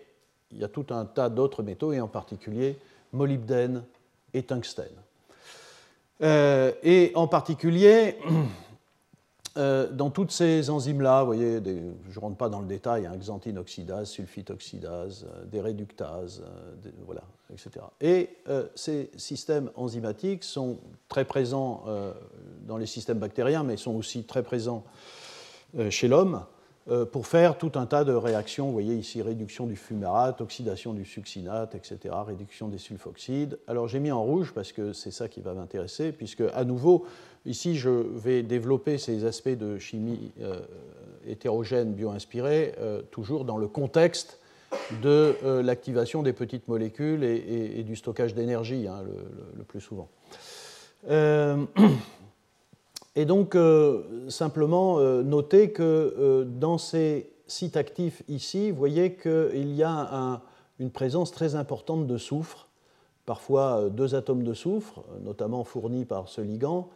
il 0.51 0.60
y 0.60 0.63
a 0.63 0.67
tout 0.67 0.88
un 0.89 1.06
tas 1.06 1.29
d'autres 1.29 1.63
métaux, 1.63 1.94
et 1.94 2.00
en 2.00 2.08
particulier 2.08 2.77
molybdène 3.13 3.84
et 4.34 4.44
tungstène. 4.44 4.88
Euh, 6.22 6.72
et 6.84 7.12
en 7.15 7.27
particulier, 7.27 8.17
dans 9.57 10.09
toutes 10.09 10.31
ces 10.31 10.69
enzymes-là, 10.69 11.21
vous 11.21 11.25
voyez, 11.25 11.61
je 11.63 12.15
ne 12.15 12.19
rentre 12.19 12.37
pas 12.37 12.49
dans 12.49 12.61
le 12.61 12.67
détail, 12.67 13.05
hein, 13.05 13.13
xanthine 13.17 13.57
oxydase, 13.57 14.09
sulfite 14.09 14.51
oxydase, 14.51 15.25
des 15.51 15.61
réductases, 15.61 16.43
voilà, 17.05 17.23
etc. 17.51 17.85
Et 17.99 18.29
ces 18.75 19.09
systèmes 19.17 19.71
enzymatiques 19.75 20.43
sont 20.43 20.77
très 21.09 21.25
présents 21.25 21.85
dans 22.67 22.77
les 22.77 22.85
systèmes 22.85 23.19
bactériens, 23.19 23.63
mais 23.63 23.77
sont 23.77 23.95
aussi 23.95 24.23
très 24.23 24.43
présents 24.43 24.83
euh, 25.77 25.89
chez 25.89 26.07
l'homme 26.07 26.43
euh, 26.89 27.05
pour 27.05 27.27
faire 27.27 27.57
tout 27.57 27.71
un 27.75 27.85
tas 27.85 28.05
de 28.05 28.13
réactions. 28.13 28.67
Vous 28.67 28.71
voyez 28.71 28.95
ici 28.95 29.21
réduction 29.21 29.67
du 29.67 29.75
fumérate, 29.75 30.39
oxydation 30.39 30.93
du 30.93 31.03
succinate, 31.03 31.75
etc., 31.75 32.15
réduction 32.25 32.69
des 32.69 32.77
sulfoxydes. 32.77 33.59
Alors 33.67 33.89
j'ai 33.89 33.99
mis 33.99 34.11
en 34.11 34.23
rouge 34.23 34.53
parce 34.55 34.71
que 34.71 34.93
c'est 34.93 35.11
ça 35.11 35.27
qui 35.27 35.41
va 35.41 35.53
m'intéresser, 35.53 36.13
puisque 36.13 36.43
à 36.53 36.63
nouveau, 36.63 37.05
ici 37.48 37.75
je 37.75 37.89
vais 37.89 38.44
développer 38.44 38.98
ces 38.98 39.25
aspects 39.25 39.50
de 39.50 39.80
chimie 39.80 40.32
euh, 40.42 40.60
hétérogène 41.27 41.94
bio-inspirée, 41.94 42.74
toujours 43.12 43.44
dans 43.44 43.58
le 43.58 43.68
contexte 43.68 44.39
de 45.01 45.36
l'activation 45.62 46.24
des 46.24 46.32
petites 46.32 46.68
molécules 46.70 47.24
et, 47.24 47.84
du 47.84 47.98
stockage 47.98 48.34
d'énergie, 48.34 48.88
hein, 48.88 49.04
le, 49.58 49.63
plus 49.63 49.82
souvent. 49.82 50.08
Et 53.18 53.25
donc, 53.25 53.56
euh, 53.56 54.30
simplement 54.30 55.00
euh, 55.00 55.24
noter 55.24 55.72
que 55.72 55.82
euh, 55.82 56.46
dans 56.46 56.77
ces 56.77 57.32
sites 57.48 57.75
actifs 57.75 58.22
ici, 58.27 58.70
vous 58.70 58.77
voyez 58.77 59.16
qu'il 59.16 59.74
y 59.74 59.82
a 59.82 60.39
une 60.77 60.92
présence 60.92 61.32
très 61.32 61.56
importante 61.56 62.06
de 62.06 62.18
soufre, 62.20 62.68
parfois 63.25 63.89
deux 63.89 64.13
atomes 64.13 64.44
de 64.44 64.54
soufre, 64.54 65.04
notamment 65.24 65.63
fournis 65.63 66.06
par 66.06 66.30
ce 66.30 66.42
ligand, 66.42 66.89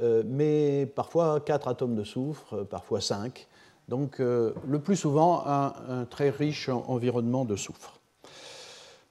mais 0.00 0.86
parfois 0.86 1.40
quatre 1.40 1.68
atomes 1.68 1.94
de 1.94 2.04
soufre, 2.04 2.64
parfois 2.64 3.00
cinq. 3.00 3.46
Donc, 3.88 4.18
le 4.18 4.78
plus 4.78 4.96
souvent, 4.96 5.44
un, 5.46 6.04
très 6.08 6.30
riche 6.30 6.68
environnement 6.68 7.44
de 7.44 7.56
soufre. 7.56 8.00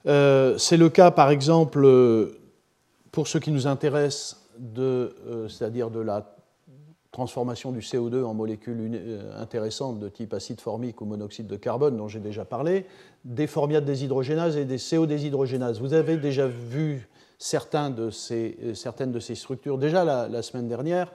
C'est 0.04 0.76
le 0.76 0.88
cas, 0.88 1.10
par 1.10 1.30
exemple, 1.30 1.86
pour 3.12 3.28
ce 3.28 3.38
qui 3.38 3.50
nous 3.50 3.66
intéresse, 3.66 4.36
c'est-à-dire 5.48 5.90
de 5.90 6.00
la 6.00 6.34
transformation 7.14 7.70
du 7.70 7.78
CO2 7.78 8.24
en 8.24 8.34
molécules 8.34 8.90
euh, 8.92 9.40
intéressantes 9.40 10.00
de 10.00 10.08
type 10.08 10.34
acide 10.34 10.60
formique 10.60 11.00
ou 11.00 11.04
monoxyde 11.04 11.46
de 11.46 11.56
carbone, 11.56 11.96
dont 11.96 12.08
j'ai 12.08 12.18
déjà 12.18 12.44
parlé, 12.44 12.86
des 13.24 13.46
formiates 13.46 13.84
déshydrogénases 13.84 14.56
et 14.56 14.64
des 14.64 14.78
CO 14.78 15.06
déshydrogénases. 15.06 15.80
Vous 15.80 15.94
avez 15.94 16.16
déjà 16.16 16.48
vu 16.48 17.08
euh, 17.52 18.10
certaines 18.74 19.12
de 19.12 19.20
ces 19.20 19.34
structures 19.34 19.78
déjà 19.78 20.04
la, 20.04 20.42
semaine 20.42 20.68
dernière. 20.68 21.12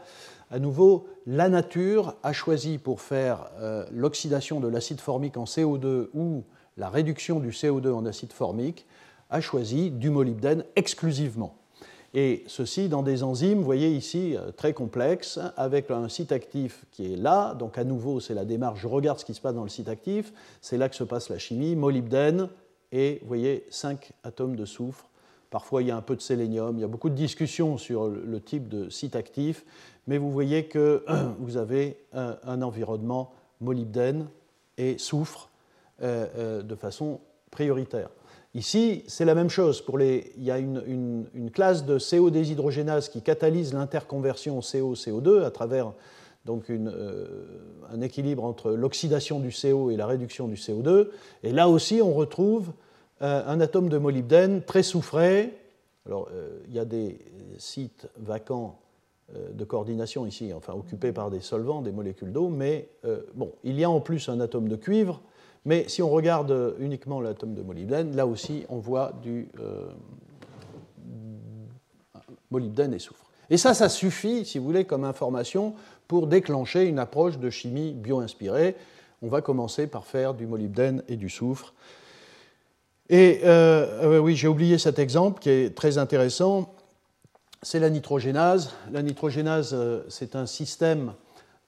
À 0.52 0.60
nouveau, 0.60 1.08
la 1.28 1.50
nature 1.50 2.16
a 2.24 2.34
choisi 2.34 2.78
pour 2.78 3.02
faire 3.02 3.50
euh, 3.60 3.86
l'oxydation 3.92 4.60
de 4.60 4.68
l'acide 4.68 5.00
formique 5.00 5.38
en 5.38 5.44
CO2 5.44 6.08
ou 6.14 6.44
la 6.78 6.90
réduction 6.90 7.40
du 7.40 7.50
CO2 7.50 7.92
en 7.92 8.06
acide 8.06 8.32
formique, 8.32 8.88
a 9.30 9.42
choisi 9.42 9.92
du 9.92 10.10
molybdène 10.10 10.64
exclusivement. 10.76 11.56
Et 12.16 12.44
ceci 12.48 12.90
dans 12.90 13.04
des 13.04 13.22
enzymes, 13.22 13.60
vous 13.60 13.66
voyez 13.66 13.90
ici, 13.90 14.36
euh, 14.36 14.52
très 14.52 14.74
complexes, 14.74 15.40
avec 15.56 15.92
un 15.92 16.10
site 16.10 16.32
actif 16.32 16.86
qui 16.92 17.14
est 17.14 17.18
là. 17.18 17.54
Donc 17.54 17.78
à 17.78 17.84
nouveau, 17.84 18.20
c'est 18.20 18.34
la 18.34 18.46
démarche, 18.46 18.80
je 18.82 18.88
regarde 18.88 19.20
ce 19.20 19.26
qui 19.26 19.36
se 19.36 19.42
passe 19.42 19.54
dans 19.54 19.64
le 19.64 19.70
site 19.70 19.90
actif. 19.90 20.34
C'est 20.62 20.78
là 20.78 20.90
que 20.90 20.96
se 20.96 21.04
passe 21.04 21.30
la 21.30 21.38
chimie, 21.38 21.76
molybdène, 21.76 22.50
et 22.92 23.20
vous 23.22 23.28
voyez, 23.28 23.68
5 23.70 24.12
atomes 24.24 24.56
de 24.56 24.66
soufre. 24.66 25.09
Parfois, 25.50 25.82
il 25.82 25.88
y 25.88 25.92
a 25.92 25.98
un 25.98 26.02
peu 26.02 26.16
de 26.16 26.22
sélénium. 26.22 26.78
Il 26.78 26.82
y 26.82 26.84
a 26.84 26.88
beaucoup 26.88 27.10
de 27.10 27.16
discussions 27.16 27.78
sur 27.78 28.08
le 28.08 28.40
type 28.40 28.68
de 28.68 28.90
site 28.90 29.16
actif, 29.16 29.66
mais 30.08 30.18
vous 30.18 30.32
voyez 30.32 30.66
que 30.66 31.04
vous 31.40 31.58
avez 31.58 31.98
un, 32.14 32.62
environnement 32.62 33.34
molybdène 33.62 34.28
et 34.78 34.98
soufre 34.98 35.50
euh, 36.02 36.28
euh, 36.38 36.62
de 36.62 36.76
façon 36.76 37.20
prioritaire. 37.52 38.10
Ici, 38.56 39.04
c'est 39.08 39.26
la 39.26 39.36
même 39.36 39.50
chose. 39.50 39.82
Pour 39.82 39.98
les, 39.98 40.32
il 40.38 40.44
y 40.44 40.52
a 40.52 40.58
une, 40.58 41.26
classe 41.54 41.86
de 41.86 42.00
CO 42.00 42.30
déshydrogénase 42.30 43.10
qui 43.10 43.22
catalyse 43.22 43.74
l'interconversion 43.74 44.60
CO-CO2 44.60 45.44
à 45.44 45.52
travers 45.52 45.94
donc 46.46 46.72
euh, 46.72 47.28
un 47.92 48.02
équilibre 48.02 48.44
entre 48.44 48.72
l'oxydation 48.72 49.40
du 49.40 49.50
CO 49.52 49.92
et 49.92 49.98
la 49.98 50.08
réduction 50.08 50.48
du 50.48 50.56
CO2. 50.56 51.10
Et 51.44 51.52
là 51.52 51.70
aussi, 51.70 52.02
on 52.02 52.14
retrouve 52.14 52.72
un 53.22 53.60
atome 53.60 53.90
de 53.90 53.98
molybdène 53.98 54.64
très 54.64 54.84
soufré. 54.84 55.54
Alors, 56.06 56.30
euh, 56.32 56.60
il 56.68 56.74
y 56.74 56.80
a 56.80 56.86
des 56.86 57.20
sites 57.58 58.08
vacants 58.18 58.80
de 59.54 59.64
coordination 59.64 60.26
ici, 60.26 60.54
enfin 60.54 60.74
occupés 60.74 61.12
par 61.12 61.30
des 61.30 61.40
solvants, 61.40 61.84
des 61.84 61.92
molécules 61.92 62.32
d'eau, 62.32 62.50
mais 62.50 62.90
bon, 63.36 63.52
il 63.64 63.80
y 63.80 63.84
a 63.84 63.90
en 63.90 64.00
plus 64.00 64.28
un 64.28 64.40
atome 64.40 64.68
de 64.68 64.76
cuivre 64.76 65.22
mais 65.66 65.88
si 65.88 66.02
on 66.02 66.10
regarde 66.10 66.76
uniquement 66.80 67.22
l'atome 67.22 67.54
de 67.54 67.62
molybdène, 67.62 68.16
là 68.16 68.26
aussi, 68.26 68.66
on 68.70 68.78
voit 68.78 69.14
du 69.22 69.50
euh, 69.60 69.90
molybdène 72.50 72.94
et 72.94 73.00
soufre. 73.00 73.26
Et 73.50 73.58
ça, 73.58 73.74
ça 73.74 73.90
suffit, 73.90 74.46
si 74.46 74.58
vous 74.58 74.66
voulez, 74.66 74.86
comme 74.86 75.04
information 75.04 75.74
pour 76.08 76.28
déclencher 76.28 76.86
une 76.86 77.00
approche 77.00 77.38
de 77.38 77.50
chimie 77.50 77.94
bio-inspirée. 77.94 78.76
On 79.22 79.28
va 79.28 79.42
commencer 79.42 79.86
par 79.88 80.06
faire 80.06 80.34
du 80.34 80.48
molybdène 80.48 81.04
et 81.08 81.18
du 81.18 81.30
soufre. 81.30 81.74
Et 83.10 83.42
euh, 83.44 84.16
euh, 84.16 84.20
oui, 84.20 84.36
j'ai 84.36 84.48
oublié 84.48 84.78
cet 84.78 85.00
exemple 85.00 85.40
qui 85.40 85.50
est 85.50 85.76
très 85.76 85.98
intéressant. 85.98 86.74
C'est 87.62 87.80
la 87.80 87.90
nitrogénase. 87.90 88.72
La 88.92 89.02
nitrogénase, 89.02 89.76
c'est 90.10 90.36
un 90.36 90.46
système 90.46 91.14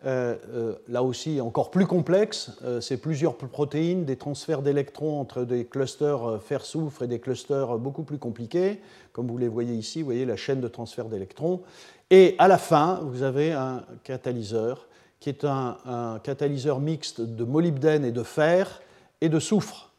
euh, 0.04 0.36
euh, 0.50 0.76
là 0.88 1.04
aussi 1.04 1.40
encore 1.42 1.70
plus 1.70 1.86
complexe, 1.86 2.54
euh, 2.64 2.82
c'est 2.82 2.98
plusieurs 2.98 3.36
protéines, 3.36 4.04
des 4.04 4.16
transferts 4.16 4.64
d'électrons 4.64 5.20
entre 5.20 5.44
des 5.44 5.66
clusters 5.66 6.42
fer-soufre 6.42 7.04
et 7.04 7.08
des 7.08 7.20
clusters 7.20 7.78
beaucoup 7.78 8.02
plus 8.02 8.18
compliqués, 8.18 8.82
comme 9.14 9.28
vous 9.28 9.38
les 9.38 9.48
voyez 9.48 9.76
ici, 9.76 10.00
vous 10.00 10.06
voyez 10.06 10.26
la 10.26 10.38
chaîne 10.38 10.60
de 10.60 10.68
transfert 10.68 11.06
d'électrons. 11.06 11.62
Et 12.10 12.34
à 12.40 12.48
la 12.48 12.58
fin, 12.58 13.02
vous 13.04 13.22
avez 13.22 13.52
un 13.52 13.84
catalyseur 14.04 14.88
qui 15.20 15.30
est 15.30 15.46
un, 15.46 16.20
catalyseur 16.24 16.80
mixte 16.80 17.22
de 17.22 17.44
molybdène 17.44 18.04
et 18.04 18.12
de 18.12 18.24
fer 18.24 18.82
et 19.22 19.30
de 19.30 19.40
soufre. 19.40 19.91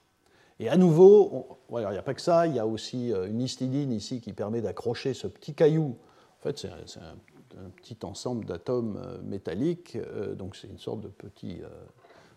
Et 0.63 0.69
à 0.69 0.77
nouveau, 0.77 1.59
il 1.73 1.79
n'y 1.79 1.85
a 1.85 2.03
pas 2.03 2.15
que 2.15 2.21
ça, 2.21 2.47
il 2.47 2.55
y 2.55 2.61
a 2.61 2.67
aussi 2.69 3.11
une 3.11 3.41
histidine 3.41 3.91
ici 3.91 4.21
qui 4.21 4.33
permet 4.33 4.61
d'accrocher 4.61 5.13
ce 5.13 5.27
petit 5.27 5.55
caillou. 5.55 5.97
En 6.39 6.43
fait, 6.45 6.57
c'est 6.57 6.69
un 6.69 7.71
petit 7.71 7.99
ensemble 8.05 8.45
d'atomes 8.45 8.97
euh, 9.05 9.19
métalliques, 9.23 9.97
euh, 9.97 10.35
donc 10.35 10.55
c'est 10.57 10.69
une 10.69 10.79
sorte 10.79 11.01
de 11.01 11.09
petit, 11.09 11.59
euh, 11.63 11.69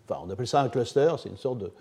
enfin 0.03 0.22
on 0.25 0.29
appelle 0.29 0.48
ça 0.48 0.62
un 0.62 0.70
cluster, 0.70 1.15
c'est 1.22 1.29
une 1.29 1.38
sorte 1.38 1.60
de, 1.60 1.72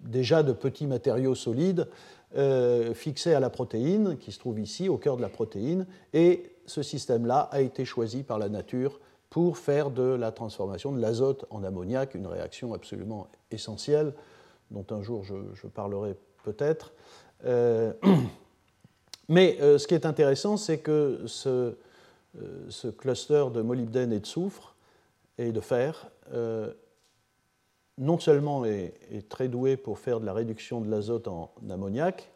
déjà 0.00 0.42
de 0.42 0.52
petits 0.52 0.86
matériaux 0.86 1.34
solides 1.34 1.88
euh, 2.36 2.94
fixés 2.94 3.34
à 3.34 3.40
la 3.40 3.50
protéine, 3.50 4.16
qui 4.18 4.30
se 4.30 4.38
trouve 4.38 4.60
ici, 4.60 4.88
au 4.88 4.98
cœur 4.98 5.16
de 5.16 5.22
la 5.22 5.28
protéine, 5.28 5.86
et 6.12 6.52
ce 6.66 6.82
système-là 6.82 7.48
a 7.50 7.60
été 7.60 7.84
choisi 7.84 8.22
par 8.22 8.38
la 8.38 8.48
nature 8.48 9.00
pour 9.30 9.58
faire 9.58 9.90
de 9.90 10.02
la 10.02 10.30
transformation 10.30 10.92
de 10.92 11.00
l'azote 11.00 11.44
en 11.50 11.64
ammoniac, 11.64 12.14
une 12.14 12.26
réaction 12.26 12.72
absolument 12.72 13.28
essentielle, 13.50 14.12
dont 14.70 14.86
un 14.90 15.02
jour 15.02 15.24
je, 15.24 15.66
parlerai 15.66 16.16
peut-être. 16.44 16.92
Euh, 17.44 17.92
mais 19.28 19.56
euh, 19.60 19.78
ce 19.78 19.86
qui 19.86 19.94
est 19.94 20.06
intéressant, 20.06 20.56
c'est 20.56 20.78
que 20.78 21.20
ce, 21.26 21.76
ce, 22.68 22.88
cluster 22.88 23.46
de 23.52 23.62
molybdène 23.62 24.12
et 24.12 24.20
de 24.20 24.26
soufre 24.26 24.74
et 25.38 25.52
de 25.52 25.60
fer 25.60 26.10
non 27.98 28.18
seulement 28.18 28.64
est, 28.64 29.28
très 29.28 29.48
doué 29.48 29.76
pour 29.76 29.98
faire 29.98 30.20
de 30.20 30.26
la 30.26 30.32
réduction 30.32 30.80
de 30.80 30.90
l'azote 30.90 31.28
en 31.28 31.50
ammoniac, 31.70 32.30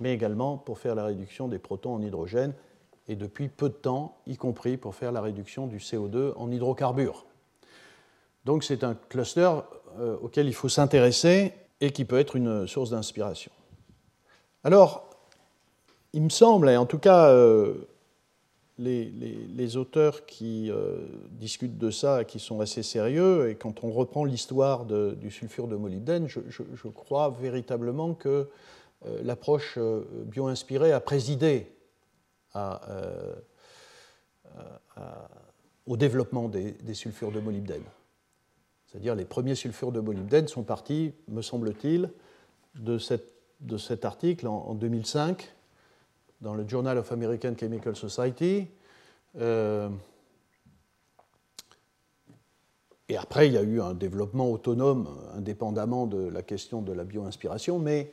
mais 0.00 0.14
également 0.14 0.56
pour 0.56 0.78
faire 0.78 0.94
la 0.94 1.04
réduction 1.04 1.48
des 1.48 1.58
protons 1.58 1.94
en 1.94 2.02
hydrogène, 2.02 2.54
et 3.08 3.16
depuis 3.16 3.48
peu 3.48 3.68
de 3.68 3.74
temps, 3.74 4.16
y 4.26 4.36
compris 4.36 4.76
pour 4.76 4.94
faire 4.94 5.12
la 5.12 5.20
réduction 5.20 5.66
du 5.66 5.78
CO2 5.78 6.32
en 6.36 6.50
hydrocarbures. 6.50 7.26
Donc 8.44 8.64
c'est 8.64 8.84
un 8.84 8.94
cluster 8.94 9.50
euh, 9.98 10.16
auquel 10.22 10.46
il 10.46 10.54
faut 10.54 10.68
s'intéresser 10.68 11.52
et 11.80 11.90
qui 11.90 12.04
peut 12.04 12.18
être 12.18 12.36
une 12.36 12.66
source 12.66 12.90
d'inspiration. 12.90 13.50
Alors, 14.62 15.08
il 16.12 16.22
me 16.22 16.28
semble, 16.28 16.68
et 16.68 16.76
en 16.76 16.86
tout 16.86 16.98
cas 16.98 17.30
euh, 17.30 17.74
les, 18.78 19.76
auteurs 19.76 20.26
qui 20.26 20.70
euh, 20.70 20.98
discutent 21.30 21.78
de 21.78 21.90
ça, 21.90 22.24
qui 22.24 22.38
sont 22.38 22.60
assez 22.60 22.82
sérieux, 22.82 23.50
et 23.50 23.54
quand 23.56 23.82
on 23.82 23.90
reprend 23.90 24.24
l'histoire 24.24 24.84
du 24.84 25.30
sulfure 25.30 25.66
de 25.66 25.76
molybdène, 25.76 26.28
je, 26.28 26.88
crois 26.88 27.34
véritablement 27.40 28.14
que 28.14 28.48
l'approche 29.22 29.78
bio-inspirée 29.78 30.92
a 30.92 31.00
présidé 31.00 31.72
au 35.86 35.96
développement 35.96 36.48
des, 36.48 36.94
sulfures 36.94 37.32
de 37.32 37.40
molybdène. 37.40 37.84
C'est-à-dire 38.90 39.14
les 39.14 39.24
premiers 39.24 39.54
sulfures 39.54 39.92
de 39.92 40.00
molybdène 40.00 40.48
sont 40.48 40.64
partis, 40.64 41.12
me 41.28 41.42
semble-t-il, 41.42 42.10
de, 42.74 42.98
cet 42.98 44.04
article 44.04 44.48
en 44.48 44.74
2005 44.74 45.54
dans 46.40 46.54
le 46.54 46.66
Journal 46.66 46.98
of 46.98 47.12
American 47.12 47.54
Chemical 47.58 47.94
Society. 47.94 48.66
Euh, 49.38 49.88
et 53.08 53.16
après, 53.16 53.46
il 53.46 53.52
y 53.52 53.58
a 53.58 53.62
eu 53.62 53.80
un 53.80 53.94
développement 53.94 54.50
autonome, 54.50 55.08
indépendamment 55.34 56.06
de 56.06 56.26
la 56.28 56.42
question 56.42 56.82
de 56.82 56.92
la 56.92 57.04
bio-inspiration, 57.04 57.78
mais 57.78 58.10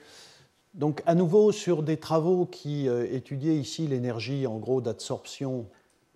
donc 0.76 1.02
à 1.08 1.16
nouveau 1.16 1.52
sur 1.52 1.82
des 1.82 1.98
travaux 1.98 2.46
qui 2.46 2.88
euh, 2.88 3.08
étudiaient 3.12 3.58
ici 3.58 3.88
l'énergie 3.88 4.46
en 4.46 4.58
gros 4.58 4.82
d'absorption, 4.82 5.66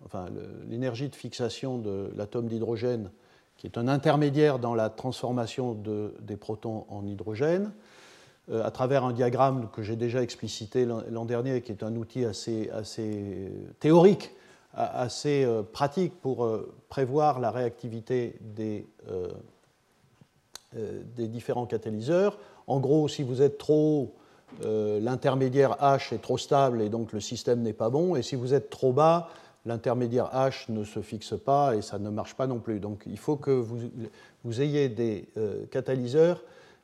enfin 0.04 0.26
l'énergie 0.68 1.08
de 1.08 1.16
fixation 1.16 1.78
de 1.78 2.12
l'atome 2.14 2.46
d'hydrogène, 2.46 3.10
qui 3.56 3.66
est 3.66 3.78
un 3.78 3.88
intermédiaire 3.88 4.58
dans 4.58 4.74
la 4.74 4.90
transformation 4.90 5.74
de, 5.74 6.14
des 6.20 6.36
protons 6.36 6.84
en 6.88 7.06
hydrogène. 7.06 7.72
Euh, 8.50 8.64
à 8.64 8.72
travers 8.72 9.04
un 9.04 9.12
diagramme 9.12 9.68
que 9.72 9.82
j'ai 9.82 9.94
déjà 9.94 10.20
explicité 10.20 10.84
l'an 10.84 11.24
dernier, 11.24 11.60
qui 11.62 11.70
est 11.70 11.84
un 11.84 11.94
outil 11.94 12.24
assez, 12.24 12.70
assez 12.70 13.52
théorique, 13.78 14.32
assez 14.74 15.44
euh, 15.44 15.62
pratique 15.62 16.20
pour 16.20 16.44
euh, 16.44 16.74
prévoir 16.88 17.38
la 17.38 17.52
réactivité 17.52 18.36
des, 18.40 18.86
des 20.74 21.28
différents 21.28 21.66
catalyseurs. 21.66 22.38
En 22.66 22.80
gros, 22.80 23.06
si 23.06 23.22
vous 23.22 23.42
êtes 23.42 23.58
trop 23.58 24.10
haut, 24.10 24.14
l'intermédiaire 25.00 25.76
H 25.80 26.14
est 26.14 26.20
trop 26.20 26.36
stable 26.36 26.82
et 26.82 26.88
donc 26.88 27.12
le 27.12 27.20
système 27.20 27.62
n'est 27.62 27.72
pas 27.72 27.90
bon. 27.90 28.16
Et 28.16 28.22
si 28.22 28.36
vous 28.36 28.54
êtes 28.54 28.70
trop 28.70 28.92
bas, 28.92 29.28
l'intermédiaire 29.64 30.30
H 30.34 30.70
ne 30.70 30.84
se 30.84 31.00
fixe 31.00 31.34
pas 31.38 31.76
et 31.76 31.82
ça 31.82 31.98
ne 31.98 32.10
marche 32.10 32.34
pas 32.34 32.46
non 32.46 32.58
plus. 32.58 32.80
Donc 32.80 33.04
il 33.06 33.18
faut 33.18 33.36
que 33.36 33.50
vous, 33.50 34.60
ayez 34.60 34.88
des 34.88 35.28
catalyseurs 35.70 36.42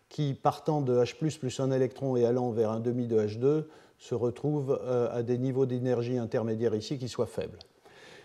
qui, 0.08 0.34
partant 0.34 0.80
de 0.80 0.96
H 0.96 1.16
plus 1.16 1.60
un 1.60 1.70
électron 1.70 2.16
et 2.16 2.24
allant 2.24 2.50
vers 2.50 2.70
un 2.70 2.80
demi 2.80 3.06
de 3.06 3.20
H2, 3.20 3.64
se 3.98 4.14
retrouvent 4.14 4.78
euh, 4.82 5.08
à 5.12 5.22
des 5.22 5.38
niveaux 5.38 5.66
d'énergie 5.66 6.18
intermédiaires 6.18 6.74
ici 6.74 6.98
qui 6.98 7.08
soient 7.08 7.26
faibles. 7.26 7.58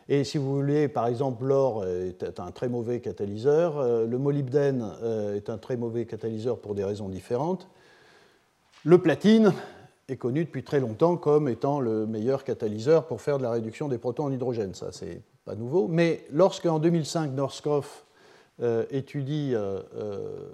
Et 0.09 0.23
si 0.23 0.37
vous 0.37 0.53
voulez, 0.53 0.87
par 0.87 1.07
exemple, 1.07 1.45
l'or 1.45 1.85
est 1.85 2.39
un 2.39 2.51
très 2.51 2.67
mauvais 2.67 2.99
catalyseur, 2.99 3.77
euh, 3.77 4.05
le 4.05 4.17
molybdène 4.17 4.85
euh, 5.01 5.35
est 5.35 5.49
un 5.49 5.57
très 5.57 5.77
mauvais 5.77 6.05
catalyseur 6.05 6.59
pour 6.59 6.75
des 6.75 6.83
raisons 6.83 7.09
différentes. 7.09 7.67
Le 8.83 8.97
platine 8.97 9.53
est 10.09 10.17
connu 10.17 10.45
depuis 10.45 10.63
très 10.63 10.79
longtemps 10.79 11.17
comme 11.17 11.47
étant 11.47 11.79
le 11.79 12.05
meilleur 12.05 12.43
catalyseur 12.43 13.07
pour 13.07 13.21
faire 13.21 13.37
de 13.37 13.43
la 13.43 13.51
réduction 13.51 13.87
des 13.87 13.97
protons 13.97 14.25
en 14.25 14.31
hydrogène. 14.31 14.73
Ça, 14.73 14.91
c'est 14.91 15.21
pas 15.45 15.55
nouveau. 15.55 15.87
Mais 15.87 16.25
lorsque, 16.31 16.65
en 16.65 16.79
2005, 16.79 17.31
Norskopf 17.31 18.05
étudie 18.91 19.55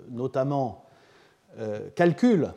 notamment 0.09 0.85
euh, 1.57 1.89
calcule 1.95 2.53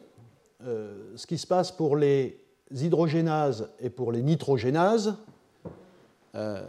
euh, 0.65 1.13
ce 1.17 1.27
qui 1.27 1.39
se 1.39 1.47
passe 1.47 1.73
pour 1.73 1.97
les 1.97 2.39
hydrogénases 2.71 3.71
et 3.81 3.89
pour 3.89 4.13
les 4.13 4.23
nitrogénases, 4.23 5.17
euh, 6.35 6.63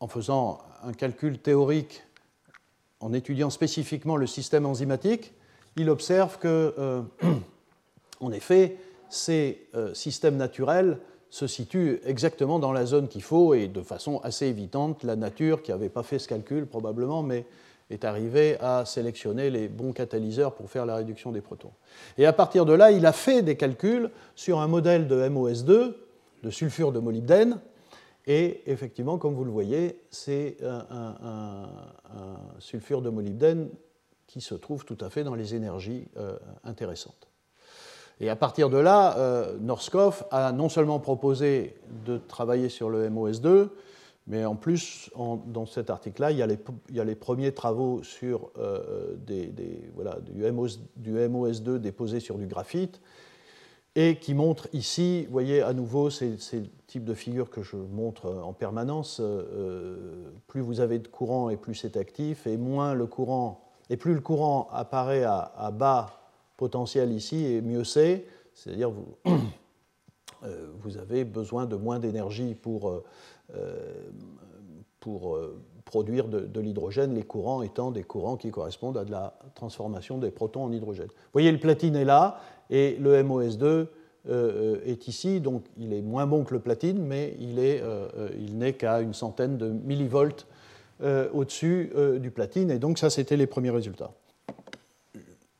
en 0.00 0.08
faisant 0.08 0.58
un 0.82 0.92
calcul 0.92 1.38
théorique, 1.38 2.02
en 2.98 3.12
étudiant 3.12 3.50
spécifiquement 3.50 4.16
le 4.16 4.26
système 4.26 4.66
enzymatique, 4.66 5.32
il 5.76 5.90
observe 5.90 6.38
que, 6.38 7.04
en 8.20 8.32
effet, 8.32 8.76
ces 9.12 9.68
systèmes 9.94 10.36
naturels 10.36 10.98
se 11.30 11.46
situent 11.46 12.00
exactement 12.04 12.58
dans 12.58 12.72
la 12.72 12.84
zone 12.84 13.08
qu'il 13.08 13.22
faut 13.22 13.54
et 13.54 13.68
de 13.68 13.82
façon 13.82 14.20
assez 14.22 14.46
évidente. 14.46 15.02
La 15.02 15.16
nature, 15.16 15.62
qui 15.62 15.70
n'avait 15.70 15.88
pas 15.88 16.02
fait 16.02 16.18
ce 16.18 16.28
calcul 16.28 16.66
probablement, 16.66 17.22
mais 17.22 17.46
est 17.90 18.04
arrivé 18.04 18.58
à 18.60 18.84
sélectionner 18.84 19.50
les 19.50 19.68
bons 19.68 19.92
catalyseurs 19.92 20.54
pour 20.54 20.70
faire 20.70 20.86
la 20.86 20.96
réduction 20.96 21.32
des 21.32 21.40
protons. 21.40 21.72
Et 22.18 22.26
à 22.26 22.32
partir 22.32 22.64
de 22.64 22.72
là, 22.72 22.90
il 22.90 23.06
a 23.06 23.12
fait 23.12 23.42
des 23.42 23.56
calculs 23.56 24.10
sur 24.34 24.60
un 24.60 24.66
modèle 24.66 25.08
de 25.08 25.28
MOS2, 25.28 25.94
de 26.42 26.50
sulfure 26.50 26.92
de 26.92 26.98
molybdène, 26.98 27.60
et 28.26 28.62
effectivement, 28.66 29.18
comme 29.18 29.34
vous 29.34 29.44
le 29.44 29.50
voyez, 29.50 30.00
c'est 30.10 30.58
un, 30.62 31.68
sulfure 32.58 33.02
de 33.02 33.10
molybdène 33.10 33.68
qui 34.26 34.40
se 34.40 34.54
trouve 34.54 34.84
tout 34.84 34.98
à 35.00 35.10
fait 35.10 35.24
dans 35.24 35.34
les 35.34 35.54
énergies 35.54 36.08
euh, 36.16 36.38
intéressantes. 36.64 37.31
Et 38.20 38.28
à 38.28 38.36
partir 38.36 38.70
de 38.70 38.78
là, 38.78 39.16
euh, 39.18 39.56
Norskov 39.60 40.24
a 40.30 40.52
non 40.52 40.68
seulement 40.68 41.00
proposé 41.00 41.76
de 42.06 42.18
travailler 42.18 42.68
sur 42.68 42.90
le 42.90 43.08
MOS2, 43.08 43.68
mais 44.28 44.44
en 44.44 44.54
plus, 44.54 45.10
dans 45.16 45.66
cet 45.66 45.90
article-là, 45.90 46.30
il, 46.30 46.38
y 46.38 47.00
a 47.00 47.04
les 47.04 47.14
premiers 47.16 47.52
travaux 47.52 48.04
sur 48.04 48.50
euh, 48.56 49.16
du, 49.26 50.52
MOS, 50.52 51.60
2 51.60 51.78
déposé 51.80 52.20
sur 52.20 52.38
du 52.38 52.46
graphite 52.46 53.00
et 53.94 54.16
qui 54.16 54.34
montrent 54.34 54.68
ici, 54.72 55.24
vous 55.26 55.32
voyez 55.32 55.60
à 55.62 55.72
nouveau 55.74 56.08
ces, 56.08 56.36
types 56.86 57.04
de 57.04 57.14
figures 57.14 57.50
que 57.50 57.62
je 57.62 57.76
montre 57.76 58.30
en 58.30 58.52
permanence. 58.52 59.18
Euh, 59.20 60.30
plus 60.46 60.60
vous 60.60 60.80
avez 60.80 60.98
de 60.98 61.08
courant 61.08 61.50
et 61.50 61.56
plus 61.56 61.74
c'est 61.74 61.96
actif, 61.96 62.46
et 62.46 62.56
moins 62.56 62.94
le 62.94 63.06
courant, 63.06 63.64
et 63.90 63.96
plus 63.96 64.14
le 64.14 64.20
courant 64.20 64.68
apparaît 64.72 65.24
à, 65.24 65.70
bas 65.72 66.21
potentiel 66.62 67.10
ici, 67.10 67.44
et 67.44 67.60
mieux 67.60 67.82
c'est. 67.82 68.24
C'est-à-dire 68.54 68.88
vous, 68.88 69.16
euh, 70.44 70.68
vous 70.78 70.96
avez 70.96 71.24
besoin 71.24 71.66
de 71.66 71.74
moins 71.74 71.98
d'énergie 71.98 72.54
pour 72.54 73.02
euh, 73.54 73.80
pour 75.00 75.34
euh, 75.34 75.60
produire 75.84 76.28
de, 76.28 76.60
l'hydrogène, 76.60 77.12
les 77.16 77.24
courants 77.24 77.62
étant 77.62 77.90
des 77.90 78.04
courants 78.04 78.36
qui 78.36 78.52
correspondent 78.52 78.96
à 78.96 79.04
de 79.04 79.10
la 79.10 79.36
transformation 79.56 80.18
des 80.18 80.30
protons 80.30 80.62
en 80.62 80.70
hydrogène. 80.70 81.08
Vous 81.08 81.32
voyez, 81.32 81.50
le 81.50 81.58
platine 81.58 81.96
est 81.96 82.04
là 82.04 82.38
et 82.70 82.96
le 83.00 83.20
MOS2 83.20 83.86
euh, 84.28 84.80
est 84.86 85.08
ici, 85.08 85.40
donc 85.40 85.64
il 85.76 85.92
est 85.92 86.02
moins 86.02 86.28
bon 86.28 86.44
que 86.44 86.54
le 86.54 86.60
platine, 86.60 87.04
mais 87.04 87.36
il 87.40 87.56
n'est 88.56 88.72
qu'à 88.74 89.00
une 89.00 89.14
centaine 89.14 89.58
de 89.58 89.70
millivolts 89.70 90.46
au-dessus 91.34 91.90
du 92.20 92.30
platine, 92.30 92.70
et 92.70 92.78
donc 92.78 92.96
ça, 92.96 93.10
c'était 93.10 93.36
les 93.36 93.48
premiers 93.48 93.70
résultats. 93.70 94.12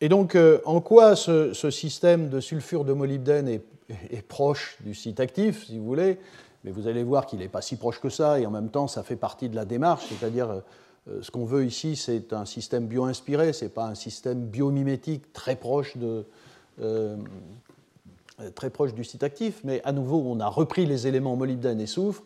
Et 0.02 0.08
donc, 0.08 0.36
en 0.64 0.80
quoi 0.80 1.14
ce, 1.14 1.52
système 1.70 2.28
de 2.28 2.40
sulfure 2.40 2.84
de 2.84 2.92
molybdène 2.92 3.46
est, 3.46 4.26
proche 4.26 4.76
du 4.80 4.96
site 4.96 5.20
actif, 5.20 5.66
si 5.66 5.78
vous 5.78 5.84
voulez? 5.84 6.18
Mais 6.64 6.72
vous 6.72 6.88
allez 6.88 7.04
voir 7.04 7.24
qu'il 7.24 7.38
n'est 7.38 7.48
pas 7.48 7.62
si 7.62 7.76
proche 7.76 8.00
que 8.00 8.08
ça, 8.08 8.40
et 8.40 8.44
en 8.44 8.50
même 8.50 8.68
temps, 8.68 8.88
ça 8.88 9.04
fait 9.04 9.14
partie 9.14 9.48
de 9.48 9.54
la 9.54 9.64
démarche, 9.64 10.06
c'est-à-dire 10.08 10.62
euh, 11.08 11.20
ce 11.22 11.30
qu'on 11.30 11.44
veut 11.44 11.64
ici, 11.64 11.94
c'est 11.94 12.32
un 12.32 12.46
système 12.46 12.86
bio-inspiré, 12.86 13.52
ce 13.52 13.64
n'est 13.64 13.70
pas 13.70 13.86
un 13.86 13.94
système 13.94 14.40
biomimétique 14.40 15.32
très 15.32 15.54
proche, 15.54 15.96
de, 15.96 16.24
euh, 16.80 17.16
très 18.56 18.70
proche 18.70 18.94
du 18.94 19.04
site 19.04 19.22
actif, 19.22 19.60
mais 19.62 19.82
à 19.84 19.92
nouveau, 19.92 20.20
on 20.26 20.40
a 20.40 20.48
repris 20.48 20.84
les 20.84 21.06
éléments 21.06 21.36
molybdène 21.36 21.80
et 21.80 21.86
soufre. 21.86 22.24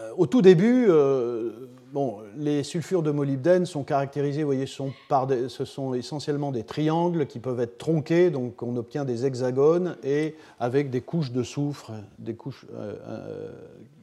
Euh, 0.00 0.12
au 0.16 0.26
tout 0.26 0.40
début, 0.40 0.86
bon, 1.92 2.20
les 2.36 2.62
sulfures 2.62 3.02
de 3.02 3.10
molybdène 3.10 3.66
sont 3.66 3.84
caractérisés, 3.84 4.42
voyez, 4.42 4.66
sont 4.66 4.92
par 5.08 5.28
ce 5.48 5.64
sont 5.64 5.94
essentiellement 5.94 6.50
des 6.50 6.64
triangles 6.64 7.26
qui 7.26 7.38
peuvent 7.38 7.60
être 7.60 7.78
tronqués, 7.78 8.30
donc 8.30 8.62
on 8.62 8.76
obtient 8.76 9.04
des 9.04 9.26
hexagones 9.26 9.96
et 10.02 10.34
avec 10.58 10.90
des 10.90 11.02
couches 11.02 11.32
de 11.32 11.42
soufre, 11.42 11.92
des 12.18 12.34
couches 12.34 12.66
euh, 12.74 12.94
euh, 13.06 13.52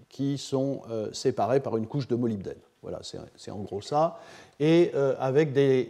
qui 0.08 0.38
sont 0.38 0.82
euh, 0.89 1.12
séparées 1.12 1.60
par 1.60 1.75
une 1.78 1.88
couche 1.88 2.08
de 2.08 2.15
molybdène. 2.15 2.58
Voilà, 2.82 3.02
c'est 3.36 3.52
en 3.52 3.60
gros 3.60 3.82
ça. 3.82 4.19
Et 4.62 4.93
avec 5.19 5.52
des, 5.52 5.89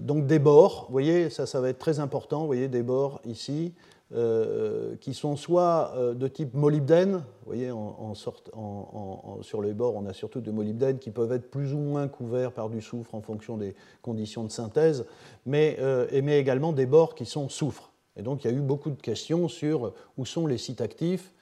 donc 0.00 0.26
des 0.26 0.38
bords, 0.38 0.86
vous 0.88 0.92
voyez, 0.92 1.28
ça, 1.28 1.44
ça 1.44 1.60
va 1.60 1.68
être 1.68 1.78
très 1.78 2.00
important, 2.00 2.40
vous 2.40 2.46
voyez, 2.46 2.68
des 2.68 2.82
bords 2.82 3.20
ici, 3.26 3.74
qui 4.10 5.14
sont 5.14 5.34
soit 5.34 5.92
euh, 5.96 6.14
de 6.14 6.28
type 6.28 6.54
molybdène, 6.54 7.14
vous 7.14 7.46
voyez, 7.46 7.72
en, 7.72 8.14
sur 8.14 9.62
les 9.62 9.74
bords, 9.74 9.96
on 9.96 10.06
a 10.06 10.12
surtout 10.12 10.40
des 10.40 10.52
molybdènes 10.52 10.98
qui 10.98 11.10
peuvent 11.10 11.32
être 11.32 11.50
plus 11.50 11.74
ou 11.74 11.78
moins 11.78 12.06
couverts 12.06 12.52
par 12.52 12.68
du 12.68 12.80
soufre 12.80 13.14
en 13.16 13.20
fonction 13.20 13.56
des 13.56 13.74
conditions 14.02 14.44
de 14.44 14.50
synthèse, 14.50 15.06
mais, 15.44 15.76
euh, 15.80 16.06
mais 16.22 16.38
également 16.38 16.72
des 16.72 16.86
bords 16.86 17.16
qui 17.16 17.24
sont 17.24 17.48
soufre. 17.48 17.90
Et 18.16 18.22
donc 18.22 18.44
il 18.44 18.50
y 18.50 18.54
a 18.54 18.56
eu 18.56 18.60
beaucoup 18.60 18.90
de 18.90 19.00
questions 19.00 19.48
sur 19.48 19.92
où 20.16 20.24
sont 20.24 20.46
les 20.46 20.58
sites 20.58 20.80
actifs, 20.80 21.32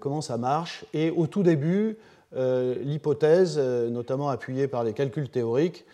comment 0.00 0.20
ça 0.20 0.36
marche. 0.36 0.84
Et 0.92 1.10
au 1.10 1.26
tout 1.26 1.42
début, 1.42 1.96
l'hypothèse, 2.32 3.58
notamment 3.58 4.28
appuyée 4.28 4.68
par 4.68 4.84
les 4.84 4.92
calculs 4.92 5.30
théoriques, 5.30 5.86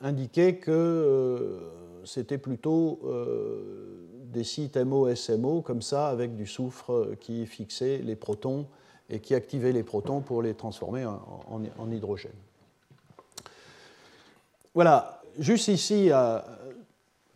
indiquait 0.00 0.56
que 0.58 1.58
c'était 2.04 2.38
plutôt 2.38 3.00
des 4.34 4.44
sites 4.44 4.76
MO-SMO 4.76 5.62
comme 5.62 5.80
ça, 5.80 6.08
avec 6.08 6.34
du 6.34 6.46
soufre 6.46 7.16
qui 7.20 7.46
fixait 7.46 7.98
les 7.98 8.16
protons 8.16 8.66
et 9.08 9.20
qui 9.20 9.34
activait 9.34 9.72
les 9.72 9.82
protons 9.82 10.20
pour 10.20 10.42
les 10.42 10.54
transformer 10.54 11.06
en, 11.06 11.90
hydrogène. 11.90 12.32
Voilà, 14.74 15.22
juste 15.38 15.68
ici, 15.68 16.10
euh, 16.10 16.40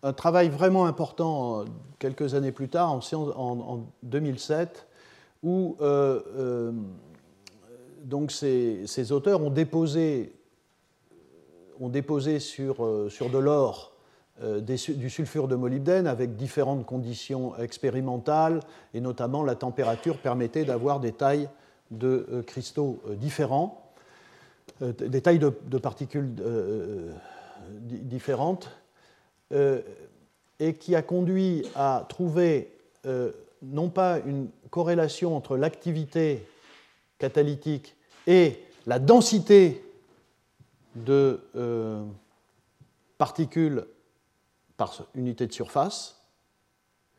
un 0.03 0.13
travail 0.13 0.49
vraiment 0.49 0.87
important 0.87 1.61
euh, 1.61 1.65
quelques 2.01 2.35
années 2.35 2.53
plus 2.53 2.69
tard, 2.69 2.91
en, 2.91 3.01
en 3.37 3.87
2007, 4.03 4.87
où 5.45 5.77
euh, 5.81 6.73
donc 8.03 8.33
ces, 8.33 8.87
ces, 8.87 9.13
auteurs 9.13 9.41
ont 9.41 9.51
déposé, 9.51 10.33
ont 11.79 11.89
déposé 11.89 12.41
sur, 12.41 13.07
sur 13.09 13.31
de 13.31 13.39
l'or 13.39 13.88
euh, 14.41 14.61
du 14.61 15.11
sulfure 15.11 15.49
de 15.49 15.57
molybdène 15.57 16.07
avec 16.07 16.37
différentes 16.37 16.87
conditions 16.87 17.59
expérimentales, 17.59 18.61
et 18.95 19.01
notamment 19.01 19.43
la 19.43 19.57
température 19.57 20.19
permettait 20.19 20.65
d'avoir 20.65 21.01
des 21.01 21.11
tailles 21.11 21.49
de 21.91 22.25
euh, 22.31 22.43
cristaux 22.45 23.01
euh, 23.09 23.17
différents, 23.17 23.83
des 24.81 25.23
tailles 25.23 25.41
de, 25.41 25.79
particules 25.79 26.37
différentes, 27.83 28.71
et 29.51 30.75
qui 30.75 30.95
a 30.95 31.03
conduit 31.03 31.67
à 31.75 32.07
trouver 32.09 32.71
non 33.63 33.89
pas 33.89 34.21
une 34.25 34.51
corrélation 34.71 35.35
entre 35.37 35.57
l'activité 35.57 36.47
catalytique 37.19 37.97
et 38.29 38.63
la 38.87 39.01
densité 39.01 39.83
de 40.95 41.41
particules 43.17 43.85
par 44.79 44.95
unité 45.15 45.47
de 45.47 45.53
surface. 45.53 46.17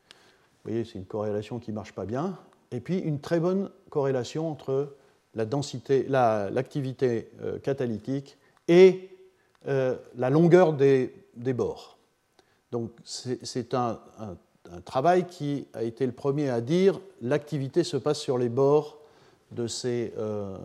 Vous 0.10 0.72
voyez, 0.72 0.86
c'est 0.86 0.98
une 0.98 1.06
corrélation 1.06 1.60
qui 1.60 1.69
ne 1.69 1.76
marche 1.76 1.93
pas 1.93 2.06
bien. 2.06 2.39
Et 2.72 2.80
puis 2.80 2.98
une 2.98 3.19
très 3.19 3.39
bonne 3.39 3.69
corrélation 3.89 4.50
entre 4.50 4.95
la 5.36 5.45
densité, 5.45 6.06
l'activité 6.08 7.30
euh, 7.41 7.60
catalytique 7.60 8.38
et 8.67 9.10
euh, 9.67 9.95
la 10.15 10.30
longueur 10.30 10.74
des, 10.74 11.13
bords. 11.36 11.98
Donc 12.72 12.91
c'est 13.04 13.74
un, 13.74 14.00
travail 14.86 15.26
qui 15.26 15.67
a 15.74 15.84
été 15.84 16.06
le 16.06 16.12
premier 16.12 16.50
à 16.50 16.62
dire 16.62 17.00
l'activité 17.22 17.84
se 17.84 17.98
passe 17.98 18.19
sur 18.19 18.38
les 18.38 18.50
bords 18.50 19.00
de 19.52 19.67
ces, 19.67 20.13
euh, 20.17 20.58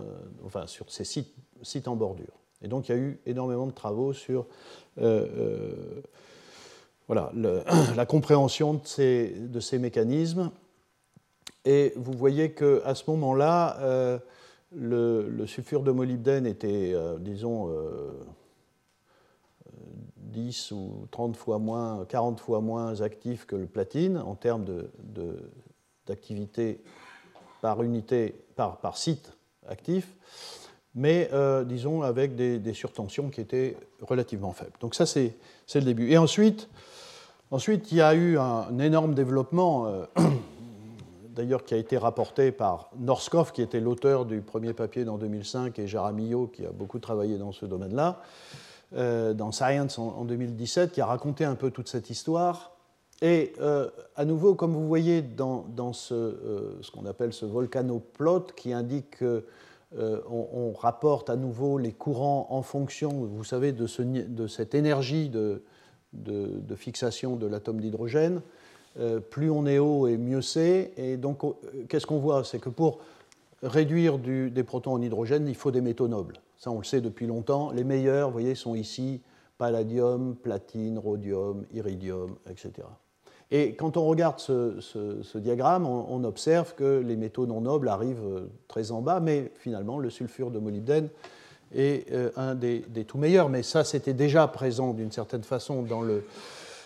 sites, 1.63 1.89
en 1.89 1.97
bordure. 1.97 2.39
Et 2.63 2.69
donc 2.69 2.89
il 2.89 2.93
y 2.93 2.95
a 2.95 2.99
eu 2.99 3.19
énormément 3.27 3.67
de 3.67 3.73
travaux 3.73 4.13
sur 4.13 4.47
voilà, 7.07 7.31
la 7.97 8.07
compréhension 8.07 8.75
de 8.75 9.61
ces, 9.61 9.79
mécanismes. 9.79 10.51
Et 11.65 11.93
vous 11.97 12.13
voyez 12.13 12.53
qu'à 12.53 12.95
ce 12.95 13.11
moment-là, 13.11 13.79
euh, 13.81 14.19
le, 14.75 15.47
sulfure 15.47 15.83
de 15.83 15.91
molybdène 15.91 16.47
était, 16.47 16.93
euh, 16.95 17.19
disons, 17.19 17.71
10 20.17 20.73
euh, 20.73 20.75
ou 20.75 21.07
30 21.11 21.37
fois 21.37 21.59
moins, 21.59 22.05
40 22.07 22.41
fois 22.41 22.61
moins 22.61 23.01
actif 23.01 23.47
que 23.47 23.57
le 23.57 23.67
platine 23.67 24.19
en 24.19 24.35
termes 24.35 24.65
d'activité 26.07 26.73
de, 26.73 26.79
par 27.61 27.83
unité, 27.83 28.35
par, 28.57 28.79
par, 28.79 28.97
site 28.97 29.33
actif, 29.67 30.15
mais 30.95 31.31
disons 31.67 32.03
avec 32.03 32.37
des, 32.37 32.59
des, 32.59 32.75
surtensions 32.75 33.31
qui 33.31 33.41
étaient 33.41 33.77
relativement 34.03 34.53
faibles. 34.53 34.77
Donc 34.81 34.95
ça, 34.95 35.07
c'est 35.07 35.35
le 35.75 35.81
début. 35.81 36.11
Et 36.11 36.19
ensuite, 36.19 36.69
Ensuite, 37.51 37.93
il 37.93 37.99
y 37.99 38.01
a 38.01 38.15
eu 38.15 38.39
un 38.39 38.79
énorme 38.79 39.15
développement, 39.15 39.87
euh, 39.87 40.07
d'ailleurs 41.37 41.65
qui 41.65 41.75
a 41.75 41.77
été 41.77 41.99
rapporté 41.99 42.53
par 42.53 42.91
Norskov, 42.99 43.53
qui 43.53 43.61
était 43.61 43.81
l'auteur 43.81 44.25
du 44.25 44.41
premier 44.41 44.73
papier 44.73 45.05
dans 45.05 45.19
2005, 45.19 45.79
et 45.79 45.87
Jaramillo, 45.87 46.47
qui 46.47 46.65
a 46.65 46.71
beaucoup 46.71 46.99
travaillé 46.99 47.37
dans 47.37 47.53
ce 47.53 47.67
domaine-là, 47.67 48.23
euh, 48.97 49.35
dans 49.35 49.53
Science 49.53 49.99
en, 49.99 50.25
2017, 50.25 50.93
qui 50.93 51.03
a 51.03 51.07
raconté 51.07 51.45
un 51.45 51.55
peu 51.55 51.71
toute 51.71 51.89
cette 51.89 52.09
histoire. 52.09 52.73
Et 53.21 53.53
euh, 53.61 53.91
à 54.17 54.25
nouveau, 54.25 54.55
comme 54.55 54.73
vous 54.73 54.89
voyez 54.89 55.21
dans, 55.21 55.93
ce, 55.93 56.81
qu'on 56.93 57.05
appelle 57.05 57.33
ce 57.35 57.45
volcanoplot, 57.45 58.47
qui 58.57 58.73
indique 58.73 59.23
on 59.97 60.73
rapporte 60.73 61.31
à 61.31 61.37
nouveau 61.37 61.79
les 61.79 61.93
courants 61.93 62.49
en 62.51 62.63
fonction, 62.63 63.11
vous 63.11 63.45
savez, 63.45 63.71
de, 63.71 63.87
de 64.03 64.47
cette 64.49 64.75
énergie 64.75 65.29
de, 65.29 65.63
de, 66.15 66.75
fixation 66.75 67.37
de 67.37 67.47
l'atome 67.47 67.81
d'hydrogène. 67.81 68.41
Euh, 68.99 69.19
plus 69.19 69.51
on 69.51 69.67
est 69.67 69.79
haut 69.79 70.07
et 70.07 70.17
mieux 70.17 70.43
c'est. 70.43 70.93
Et 70.97 71.17
donc, 71.17 71.45
euh, 71.45 71.53
qu'est-ce 71.89 72.07
qu'on 72.07 72.19
voit? 72.19 72.45
C'est 72.45 72.61
que 72.61 72.69
pour 72.69 73.01
réduire 73.63 74.19
des 74.19 74.63
protons 74.63 74.93
en 74.93 75.03
hydrogène, 75.03 75.49
il 75.49 75.55
faut 75.55 75.71
des 75.71 75.81
métaux 75.81 76.09
nobles. 76.09 76.37
Ça, 76.59 76.71
on 76.71 76.79
le 76.79 76.85
sait 76.85 77.01
depuis 77.01 77.27
longtemps. 77.27 77.73
Les 77.73 77.85
meilleurs, 77.85 78.29
vous 78.29 78.35
voyez, 78.35 78.55
sont 78.55 78.75
ici 78.75 79.21
palladium, 79.59 80.35
platine, 80.35 80.99
rhodium, 80.99 81.65
iridium, 81.73 82.37
etc. 82.51 82.87
Et 83.51 83.75
quand 83.75 83.97
on 83.97 84.07
regarde 84.07 84.41
ce, 84.41 85.39
diagramme, 85.39 85.87
on, 85.87 86.25
observe 86.25 86.75
que 86.75 87.01
les 87.01 87.17
métaux 87.17 87.47
non 87.47 87.61
nobles 87.61 87.89
arrivent 87.89 88.25
euh, 88.25 88.51
très 88.69 88.91
en 88.91 89.01
bas, 89.01 89.21
mais 89.21 89.53
finalement, 89.55 89.99
le 89.99 90.11
sulfure 90.11 90.51
de 90.51 90.59
molybdène 90.59 91.09
est 91.75 92.11
euh, 92.13 92.31
un 92.37 92.55
des, 92.55 92.83
tout 93.07 93.19
meilleurs. 93.19 93.49
Mais 93.49 93.63
ça, 93.63 93.85
c'était 93.85 94.13
déjà 94.13 94.47
présent 94.49 94.93
d'une 94.93 95.13
certaine 95.13 95.43
façon 95.43 95.83
dans 95.83 96.03
le, 96.03 96.25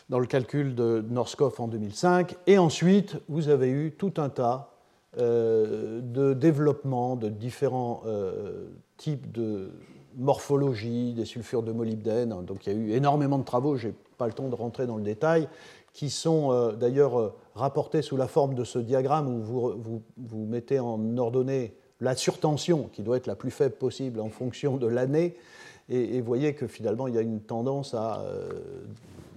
dans 0.09 0.19
le 0.19 0.27
calcul 0.27 0.75
de 0.75 1.05
Norskov 1.09 1.55
en 1.61 1.69
2005. 1.69 2.37
Et 2.47 2.59
ensuite, 2.59 3.17
vous 3.29 3.49
avez 3.49 3.71
eu 3.71 3.93
tout 3.93 4.15
un 4.17 4.29
tas 4.29 4.73
euh, 5.19 6.01
de 6.03 6.35
développements 6.35 7.17
de 7.17 7.29
différents 7.29 8.03
euh, 8.07 8.69
types 8.97 9.33
de 9.33 9.71
morphologie 10.17 11.13
des 11.13 11.25
sulfures 11.25 11.63
de 11.63 11.73
molybdène. 11.73 12.45
Donc 12.45 12.67
il 12.67 12.73
y 12.73 12.77
a 12.77 12.79
eu 12.79 12.91
énormément 12.93 13.39
de 13.39 13.45
travaux, 13.45 13.77
je 13.77 13.89
n'ai 13.89 13.95
pas 14.17 14.27
le 14.27 14.33
temps 14.33 14.49
de 14.49 14.55
rentrer 14.55 14.87
dans 14.87 14.97
le 14.97 15.03
détail, 15.03 15.49
qui 15.93 16.11
sont 16.11 16.73
d'ailleurs 16.73 17.35
rapportés 17.55 18.03
sous 18.03 18.17
la 18.17 18.27
forme 18.27 18.55
de 18.55 18.65
ce 18.65 18.79
diagramme 18.79 19.29
où 19.29 19.41
vous, 19.41 19.75
vous, 19.79 20.03
vous 20.17 20.45
mettez 20.45 20.81
en 20.81 21.17
ordonnée 21.17 21.75
la 22.01 22.15
surtension, 22.17 22.89
qui 22.93 23.03
doit 23.03 23.17
être 23.17 23.27
la 23.27 23.35
plus 23.35 23.51
faible 23.51 23.75
possible 23.75 24.21
en 24.21 24.29
fonction 24.29 24.77
de 24.77 24.87
l'année, 24.87 25.37
et, 25.91 26.21
vous 26.21 26.27
voyez 26.27 26.55
que 26.55 26.67
finalement 26.67 27.09
il 27.09 27.15
y 27.15 27.19
a 27.19 27.23
une 27.23 27.41
tendance 27.41 27.95
à 27.95 28.21
euh, 28.21 28.51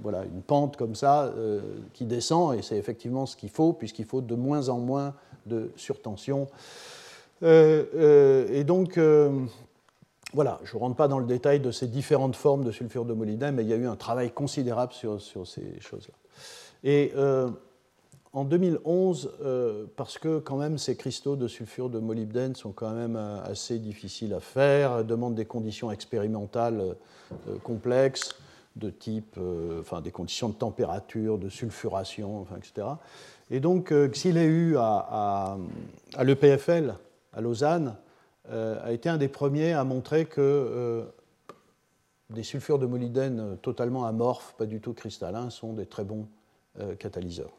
voilà, 0.02 0.24
une 0.26 0.41
pente 0.41 0.76
comme 0.76 0.95
ça 0.95 1.26
euh, 1.26 1.62
qui 1.93 2.06
descend, 2.06 2.58
et 2.58 2.62
c'est 2.62 2.78
effectivement 2.78 3.26
ce 3.26 3.36
qu'il 3.36 3.50
faut, 3.50 3.74
puisqu'il 3.74 4.06
faut 4.06 4.21
de 4.21 4.36
moins 4.36 4.69
en 4.69 4.80
moins 4.80 5.13
de 5.45 5.71
surtension. 5.76 6.47
Euh, 7.43 8.47
et 8.52 8.63
donc, 8.63 9.00
voilà, 10.34 10.60
je 10.63 10.76
ne 10.76 10.80
rentre 10.80 10.95
pas 10.95 11.08
dans 11.08 11.19
le 11.19 11.26
détail 11.26 11.60
de 11.60 11.71
ces 11.71 11.88
différentes 11.88 12.36
formes 12.36 12.63
de 12.63 12.71
sulfure 12.71 13.06
de 13.06 13.13
molybdène, 13.13 13.56
mais 13.56 13.63
il 13.63 13.69
y 13.69 13.74
a 13.74 13.78
eu 13.78 13.88
un 13.88 13.95
travail 13.95 14.32
considérable 14.32 14.93
sur, 14.93 15.21
sur 15.21 15.47
ces 15.47 15.80
choses-là. 15.80 16.13
Et 16.84 17.13
en 18.34 18.46
2011, 18.46 19.34
euh, 19.41 19.86
parce 19.98 20.17
que 20.17 20.39
quand 20.39 20.56
même 20.56 20.78
ces 20.78 20.96
cristaux 20.96 21.36
de 21.36 21.48
sulfure 21.48 21.89
de 21.89 22.00
molybdène 22.00 22.56
sont 22.56 22.72
quand 22.72 22.91
même 22.91 23.17
euh, 23.17 23.44
assez 23.44 23.78
difficiles 23.78 24.34
à 24.34 24.39
faire, 24.39 25.04
demandent 25.04 25.36
des 25.36 25.46
conditions 25.46 25.91
expérimentales 25.91 26.96
euh, 27.32 27.58
complexes 27.63 28.36
de 28.78 28.89
type, 28.89 29.38
enfin 29.82 30.00
des 30.00 30.12
conditions 30.12 30.48
de 30.48 30.54
température, 30.54 31.38
de 31.38 31.50
sulfuration, 31.50 32.48
etc. 32.56 32.88
Et 33.50 33.60
donc 33.60 33.91
Xileu 33.91 34.78
à, 34.78 35.58
à 36.15 36.24
l'EPFL 36.24 36.94
à 37.34 37.41
Lausanne 37.41 37.98
a 38.50 38.94
été 38.94 39.10
un 39.10 39.17
des 39.17 39.28
premiers 39.28 39.74
à 39.74 39.84
montrer 39.84 40.24
que 40.24 41.06
des 42.30 42.44
sulfures 42.44 42.80
de 42.80 42.86
molybdène 42.86 43.58
totalement 43.62 44.06
amorphes, 44.06 44.56
pas 44.58 44.65
du 44.65 44.80
tout 44.80 44.94
cristallins, 44.94 45.50
sont 45.50 45.74
des 45.74 45.86
très 45.86 46.06
bons 46.06 46.28
catalyseurs. 46.98 47.52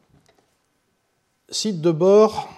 Site 1.53 1.81
de 1.81 1.91
bord, 1.91 2.49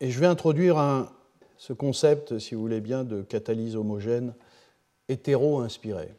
et 0.00 0.10
je 0.10 0.20
vais 0.20 0.26
introduire 0.26 1.08
ce 1.56 1.72
concept, 1.72 2.38
si 2.38 2.54
vous 2.54 2.60
voulez 2.60 2.82
bien, 2.82 3.04
de 3.04 3.22
catalyse 3.22 3.74
homogène 3.74 4.34
hétéro-inspirée. 5.08 6.12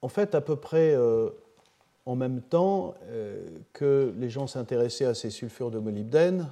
En 0.00 0.08
fait, 0.08 0.34
à 0.34 0.40
peu 0.40 0.56
près 0.56 0.94
euh, 0.94 1.28
en 2.06 2.16
même 2.16 2.40
temps 2.40 2.94
euh, 3.10 3.46
que 3.74 4.14
les 4.18 4.30
gens 4.30 4.46
s'intéressaient 4.46 5.04
à 5.04 5.12
ces 5.12 5.28
sulfures 5.28 5.70
de 5.70 5.78
molybdène, 5.78 6.50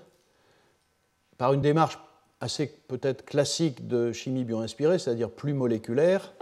par 1.39 1.55
une 1.55 1.63
démarche 1.63 1.99
assez 2.43 2.67
peut-être 2.67 3.25
classique 3.25 3.89
de 3.89 4.13
chimie 4.13 4.45
bio-inspirée, 4.45 4.99
c'est-à-dire 4.99 5.31
plus 5.31 5.55
moléculaire, 5.55 6.35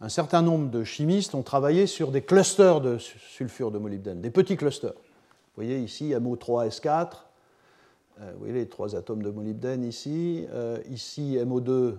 un 0.00 0.08
certain 0.08 0.40
nombre 0.40 0.70
de 0.70 0.84
chimistes 0.84 1.34
ont 1.34 1.42
travaillé 1.42 1.86
sur 1.86 2.10
des 2.10 2.22
clusters 2.22 2.80
de 2.80 2.96
sulfures 2.96 3.70
de 3.70 3.78
molybdène, 3.78 4.22
des 4.22 4.30
petits 4.30 4.56
clusters. 4.56 4.94
Vous 5.58 5.64
voyez 5.64 5.80
ici 5.80 6.10
MO3S4, 6.10 7.08
euh, 8.20 8.30
vous 8.32 8.38
voyez 8.38 8.54
les 8.54 8.68
trois 8.68 8.94
atomes 8.94 9.22
de 9.22 9.30
molybdène 9.30 9.82
ici, 9.82 10.46
ici 10.88 11.36
MO2 11.36 11.96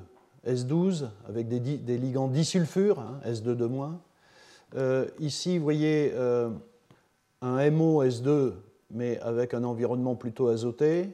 S12 0.47 1.09
avec 1.27 1.49
des, 1.49 1.97
ligands 1.97 2.29
disulfures, 2.29 3.01
hein, 3.01 3.19
S2 3.25 3.57
de 3.57 3.65
moins. 3.65 3.99
Euh, 4.75 5.07
ici, 5.19 5.57
vous 5.57 5.63
voyez 5.65 6.13
euh, 6.13 6.49
un 7.41 7.69
MO 7.69 8.01
S2, 8.05 8.53
mais 8.91 9.19
avec 9.19 9.53
un 9.53 9.65
environnement 9.65 10.15
plutôt 10.15 10.47
azoté. 10.47 11.09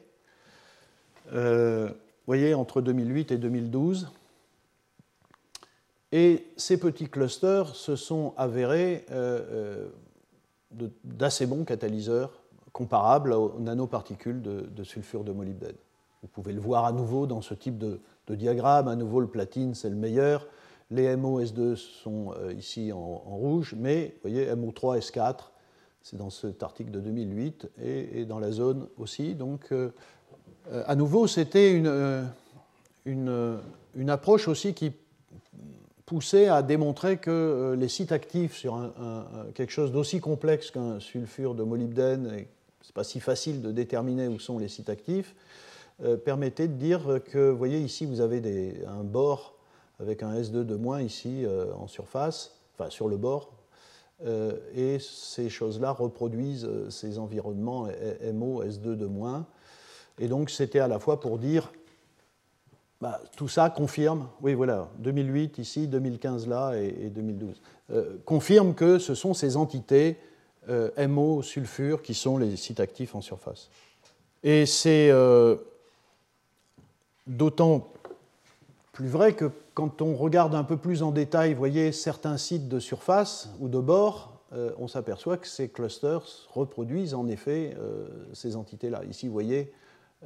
Euh, 1.33 1.87
vous 1.87 2.27
voyez, 2.27 2.53
entre 2.53 2.79
2008 2.79 3.31
et 3.31 3.37
2012. 3.39 4.11
Et 6.11 6.45
ces 6.57 6.79
petits 6.79 7.09
clusters 7.09 7.75
se 7.75 7.95
sont 7.95 8.35
avérés 8.37 9.03
d'assez 11.03 11.45
bons 11.45 11.63
catalyseurs 11.63 12.31
comparables 12.75 13.31
aux 13.31 13.57
nanoparticules 13.59 14.41
de, 14.41 14.83
sulfure 14.83 15.23
de 15.23 15.31
molybdène. 15.31 15.77
Vous 16.21 16.27
pouvez 16.27 16.51
le 16.51 16.59
voir 16.59 16.85
à 16.85 16.91
nouveau 16.91 17.25
dans 17.25 17.41
ce 17.41 17.53
type 17.53 17.77
de, 17.77 17.99
diagramme. 18.27 18.87
À 18.87 18.95
nouveau, 18.95 19.21
le 19.21 19.27
platine, 19.27 19.75
c'est 19.75 19.89
le 19.89 19.95
meilleur. 19.95 20.47
Les 20.91 21.15
MO-S2 21.15 21.75
sont 21.75 22.33
euh, 22.37 22.53
ici 22.53 22.91
en, 22.91 22.99
rouge, 22.99 23.75
mais 23.77 24.15
vous 24.15 24.29
voyez, 24.29 24.47
MO3-S4, 24.47 25.35
c'est 26.03 26.17
dans 26.17 26.29
cet 26.29 26.63
article 26.63 26.91
de 26.91 26.99
2008, 26.99 27.69
et, 27.81 28.25
dans 28.25 28.39
la 28.39 28.51
zone 28.51 28.87
aussi. 28.97 29.35
Donc, 29.35 29.71
euh, 29.71 29.91
euh, 30.71 30.83
à 30.85 30.95
nouveau, 30.95 31.27
c'était 31.27 31.71
une, 31.71 32.27
une, 33.05 34.09
approche 34.09 34.47
aussi 34.47 34.73
qui 34.73 34.91
poussait 36.05 36.47
à 36.47 36.61
démontrer 36.61 37.17
que 37.17 37.75
les 37.79 37.87
sites 37.87 38.11
actifs 38.11 38.55
sur 38.55 38.79
quelque 39.55 39.71
chose 39.71 39.91
d'aussi 39.91 40.19
complexe 40.19 40.71
qu'un 40.71 40.99
sulfure 40.99 41.55
de 41.55 41.63
molybdène, 41.63 42.25
ce 42.81 42.89
n'est 42.89 42.93
pas 42.93 43.03
si 43.03 43.19
facile 43.19 43.61
de 43.61 43.71
déterminer 43.71 44.27
où 44.27 44.39
sont 44.39 44.59
les 44.59 44.67
sites 44.67 44.89
actifs, 44.89 45.33
euh, 46.03 46.17
permettait 46.17 46.67
de 46.67 46.73
dire 46.73 47.21
que, 47.31 47.49
vous 47.49 47.57
voyez 47.57 47.79
ici, 47.79 48.05
vous 48.05 48.19
avez 48.19 48.83
un 48.85 49.03
bord 49.03 49.55
avec 49.99 50.23
un 50.23 50.33
S2 50.33 50.65
de 50.65 50.75
moins 50.75 51.01
ici 51.01 51.45
euh, 51.45 51.73
en 51.73 51.87
surface, 51.87 52.59
enfin 52.73 52.89
sur 52.89 53.07
le 53.07 53.15
bord, 53.15 53.53
euh, 54.25 54.57
et 54.75 54.99
ces 54.99 55.49
choses-là 55.49 55.91
reproduisent 55.91 56.69
ces 56.89 57.17
environnements 57.17 57.87
MO, 58.33 58.61
S2 58.63 58.95
de 58.97 59.05
moins. 59.05 59.45
Et 60.19 60.27
donc 60.27 60.49
c'était 60.49 60.79
à 60.79 60.89
la 60.89 60.99
fois 60.99 61.21
pour 61.21 61.39
dire, 61.39 61.71
bah, 63.01 63.21
tout 63.35 63.47
ça 63.47 63.69
confirme, 63.69 64.27
oui 64.41 64.53
voilà, 64.53 64.87
2008 64.99 65.57
ici, 65.59 65.87
2015 65.87 66.47
là 66.47 66.73
et, 66.75 67.09
2012, 67.09 67.61
confirme 68.25 68.73
que 68.73 68.99
ce 68.99 69.15
sont 69.15 69.33
ces 69.33 69.57
entités 69.57 70.17
MO, 70.67 71.41
sulfure, 71.41 72.01
qui 72.01 72.13
sont 72.13 72.37
les 72.37 72.55
sites 72.55 72.79
actifs 72.79 73.13
en 73.13 73.21
surface. 73.21 73.69
Et 74.43 74.65
c'est 74.65 75.11
D'autant 77.27 77.91
plus 78.91 79.07
vrai 79.07 79.33
que 79.33 79.49
quand 79.73 80.01
on 80.01 80.15
regarde 80.15 80.53
un 80.53 80.63
peu 80.63 80.77
plus 80.77 81.01
en 81.01 81.11
détail, 81.11 81.53
vous 81.53 81.59
voyez, 81.59 81.91
certains 81.91 82.37
sites 82.37 82.69
de 82.69 82.79
surface 82.79 83.49
ou 83.59 83.67
de 83.67 83.79
bord, 83.79 84.43
euh, 84.53 84.71
on 84.77 84.87
s'aperçoit 84.87 85.37
que 85.37 85.47
ces 85.47 85.69
clusters 85.69 86.47
reproduisent 86.53 87.15
en 87.15 87.27
effet 87.27 87.75
euh, 87.79 88.07
ces 88.33 88.55
entités-là. 88.55 89.03
Ici, 89.09 89.27
vous 89.27 89.33
voyez 89.33 89.73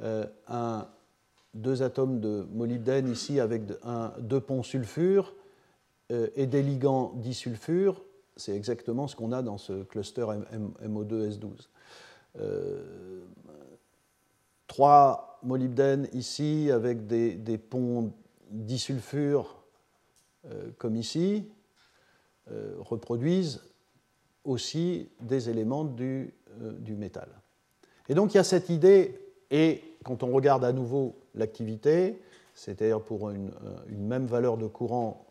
euh, 0.02 0.26
un, 0.46 0.86
deux 1.54 1.82
atomes 1.82 2.20
de 2.20 2.46
molybdène 2.52 3.08
ici 3.08 3.40
avec 3.40 3.62
deux 4.20 4.40
ponts 4.40 4.62
sulfure 4.62 5.34
et 6.10 6.46
des 6.46 6.62
ligands 6.62 7.12
disulfure. 7.16 8.02
C'est 8.36 8.54
exactement 8.56 9.08
ce 9.08 9.16
qu'on 9.16 9.32
a 9.32 9.42
dans 9.42 9.58
ce 9.58 9.82
cluster 9.82 10.26
MO2S12. 10.82 11.68
trois 14.68 15.30
molybdène 15.42 16.08
ici 16.12 16.70
avec 16.70 17.06
des, 17.06 17.58
ponts 17.58 18.12
disulfures 18.50 19.62
euh, 20.46 20.70
comme 20.78 20.96
ici 20.96 21.48
euh, 22.50 22.74
reproduisent 22.78 23.60
aussi 24.44 25.08
des 25.20 25.50
éléments 25.50 25.84
euh, 26.00 26.26
du, 26.78 26.96
métal. 26.96 27.28
Et 28.08 28.14
donc 28.14 28.34
il 28.34 28.38
y 28.38 28.40
a 28.40 28.44
cette 28.44 28.70
idée, 28.70 29.20
et 29.50 29.82
quand 30.04 30.22
on 30.22 30.32
regarde 30.32 30.64
à 30.64 30.72
nouveau 30.72 31.19
l'activité, 31.34 32.20
c'est-à-dire 32.54 33.00
pour 33.00 33.30
une, 33.30 33.50
une, 33.88 34.06
même 34.06 34.26
valeur 34.26 34.56
de 34.56 34.66
courant, 34.66 35.24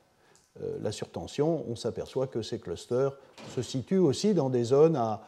la 0.81 0.91
surtension, 0.91 1.63
on 1.69 1.75
s'aperçoit 1.75 2.27
que 2.27 2.41
ces 2.41 2.59
clusters 2.59 3.17
se 3.49 3.61
situent 3.61 3.97
aussi 3.97 4.33
dans 4.33 4.49
des 4.49 4.63
zones 4.63 4.95
à 4.97 5.21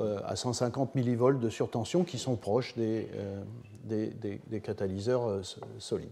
euh, 0.00 0.18
à 0.24 0.34
150 0.34 0.96
millivolts 0.96 1.38
de 1.38 1.48
surtension 1.48 2.02
qui 2.02 2.18
sont 2.18 2.34
proches 2.34 2.74
des, 2.74 3.06
euh, 3.14 4.58
catalyseurs 4.60 5.28
euh, 5.28 5.42
solides. 5.78 6.10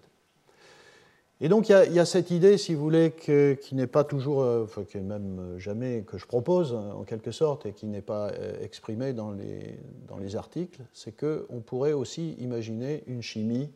Et 1.40 1.48
donc 1.48 1.68
il 1.68 1.72
y, 1.72 1.98
a, 1.98 2.04
cette 2.04 2.30
idée, 2.30 2.58
si 2.58 2.74
vous 2.74 2.80
voulez, 2.80 3.10
qui 3.10 3.74
n'est 3.74 3.88
pas 3.88 4.04
toujours, 4.04 4.46
enfin, 4.62 4.84
qui 4.84 4.98
est 4.98 5.00
même 5.00 5.56
jamais 5.58 6.02
que 6.02 6.16
je 6.16 6.24
propose 6.26 6.72
en 6.72 7.02
quelque 7.02 7.32
sorte 7.32 7.66
et 7.66 7.72
qui 7.72 7.86
n'est 7.86 8.02
pas 8.02 8.30
exprimée 8.60 9.12
dans 9.12 9.32
les, 9.32 9.76
dans 10.06 10.18
les 10.18 10.36
articles, 10.36 10.80
c'est 10.92 11.10
qu'on 11.10 11.58
pourrait 11.58 11.94
aussi 11.94 12.34
imaginer 12.34 13.02
une 13.08 13.22
chimie 13.22 13.68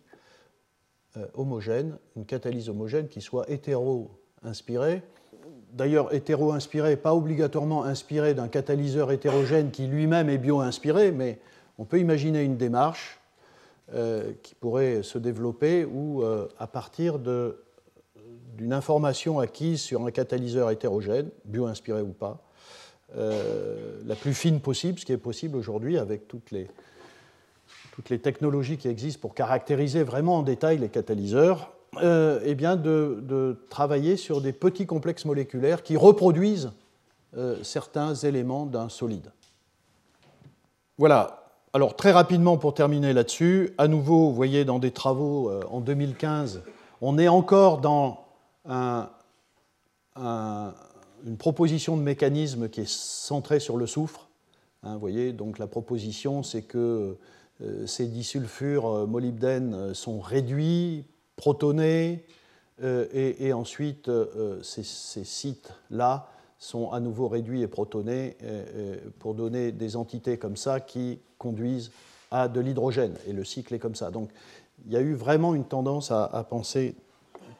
homogène, 1.34 1.96
une 2.16 2.24
catalyse 2.24 2.68
homogène 2.68 3.08
qui 3.08 3.20
soit 3.20 3.48
hétéro-inspirée. 3.50 5.02
D'ailleurs 5.72 6.14
hétéro-inspiré, 6.14 6.96
pas 6.96 7.14
obligatoirement 7.14 7.84
inspiré 7.84 8.34
d'un 8.34 8.48
catalyseur 8.48 9.12
hétérogène 9.12 9.70
qui 9.70 9.86
lui-même 9.86 10.28
est 10.28 10.38
bio-inspiré, 10.38 11.12
mais 11.12 11.38
on 11.78 11.84
peut 11.84 11.98
imaginer 11.98 12.42
une 12.42 12.56
démarche 12.56 13.20
euh, 13.94 14.32
qui 14.42 14.54
pourrait 14.54 15.02
se 15.02 15.16
développer 15.16 15.84
où, 15.84 16.22
euh, 16.22 16.48
à 16.58 16.66
partir 16.66 17.18
d'une 17.20 18.72
information 18.72 19.38
acquise 19.38 19.80
sur 19.80 20.04
un 20.04 20.10
catalyseur 20.10 20.70
hétérogène, 20.70 21.28
bio-inspiré 21.44 22.00
ou 22.02 22.12
pas, 22.12 22.42
euh, 23.16 24.00
la 24.04 24.16
plus 24.16 24.34
fine 24.34 24.60
possible, 24.60 24.98
ce 24.98 25.04
qui 25.04 25.12
est 25.12 25.18
possible 25.18 25.56
aujourd'hui 25.56 25.98
avec 25.98 26.26
toutes 26.26 26.50
les, 26.50 26.66
toutes 27.96 28.10
les 28.10 28.18
technologies 28.18 28.76
qui 28.76 28.88
existent 28.88 29.22
pour 29.22 29.34
caractériser 29.34 30.02
vraiment 30.02 30.36
en 30.36 30.42
détail 30.42 30.76
les 30.76 30.90
catalyseurs, 30.90 31.72
euh, 32.02 32.40
eh 32.44 32.54
bien 32.54 32.76
de, 32.76 33.56
travailler 33.70 34.18
sur 34.18 34.42
des 34.42 34.52
petits 34.52 34.84
complexes 34.84 35.24
moléculaires 35.24 35.82
qui 35.82 35.96
reproduisent 35.96 36.72
euh, 37.38 37.56
certains 37.62 38.14
éléments 38.14 38.66
d'un 38.66 38.90
solide. 38.90 39.32
Voilà. 40.98 41.44
Alors 41.72 41.96
très 41.96 42.12
rapidement 42.12 42.58
pour 42.58 42.74
terminer 42.74 43.14
là-dessus, 43.14 43.72
à 43.78 43.88
nouveau, 43.88 44.28
vous 44.28 44.34
voyez 44.34 44.66
dans 44.66 44.78
des 44.78 44.90
travaux 44.90 45.48
euh, 45.48 45.62
en 45.70 45.80
2015, 45.80 46.64
on 47.00 47.16
est 47.16 47.28
encore 47.28 47.80
dans 47.80 48.26
une 50.16 51.36
proposition 51.38 51.96
de 51.96 52.02
mécanisme 52.02 52.68
qui 52.68 52.82
est 52.82 52.88
centrée 52.90 53.60
sur 53.60 53.78
le 53.78 53.86
soufre. 53.86 54.28
Hein, 54.82 54.94
vous 54.94 55.00
voyez, 55.00 55.32
donc 55.32 55.58
la 55.58 55.66
proposition, 55.66 56.42
c'est 56.42 56.62
que 56.62 57.16
ces 57.86 58.06
disulfures 58.06 59.06
molybdène 59.06 59.94
sont 59.94 60.20
réduits 60.20 61.04
protonés, 61.36 62.24
euh, 62.82 63.06
et, 63.12 63.52
ensuite 63.54 64.08
euh, 64.08 64.62
ces, 64.62 64.82
sites-là 64.84 66.28
sont 66.58 66.90
à 66.90 67.00
nouveau 67.00 67.26
réduits 67.26 67.62
et 67.62 67.68
protonés 67.68 68.36
euh, 68.42 68.98
pour 69.18 69.34
donner 69.34 69.72
des 69.72 69.96
entités 69.96 70.36
comme 70.36 70.56
ça 70.56 70.80
qui 70.80 71.18
conduisent 71.38 71.90
à 72.30 72.48
de 72.48 72.60
l'hydrogène. 72.60 73.14
Et 73.26 73.32
le 73.32 73.44
cycle 73.44 73.74
est 73.74 73.78
comme 73.78 73.94
ça. 73.94 74.10
Donc 74.10 74.30
il 74.86 74.92
y 74.92 74.96
a 74.96 75.00
eu 75.00 75.14
vraiment 75.14 75.54
une 75.54 75.64
tendance 75.64 76.10
à, 76.10 76.46
penser 76.48 76.94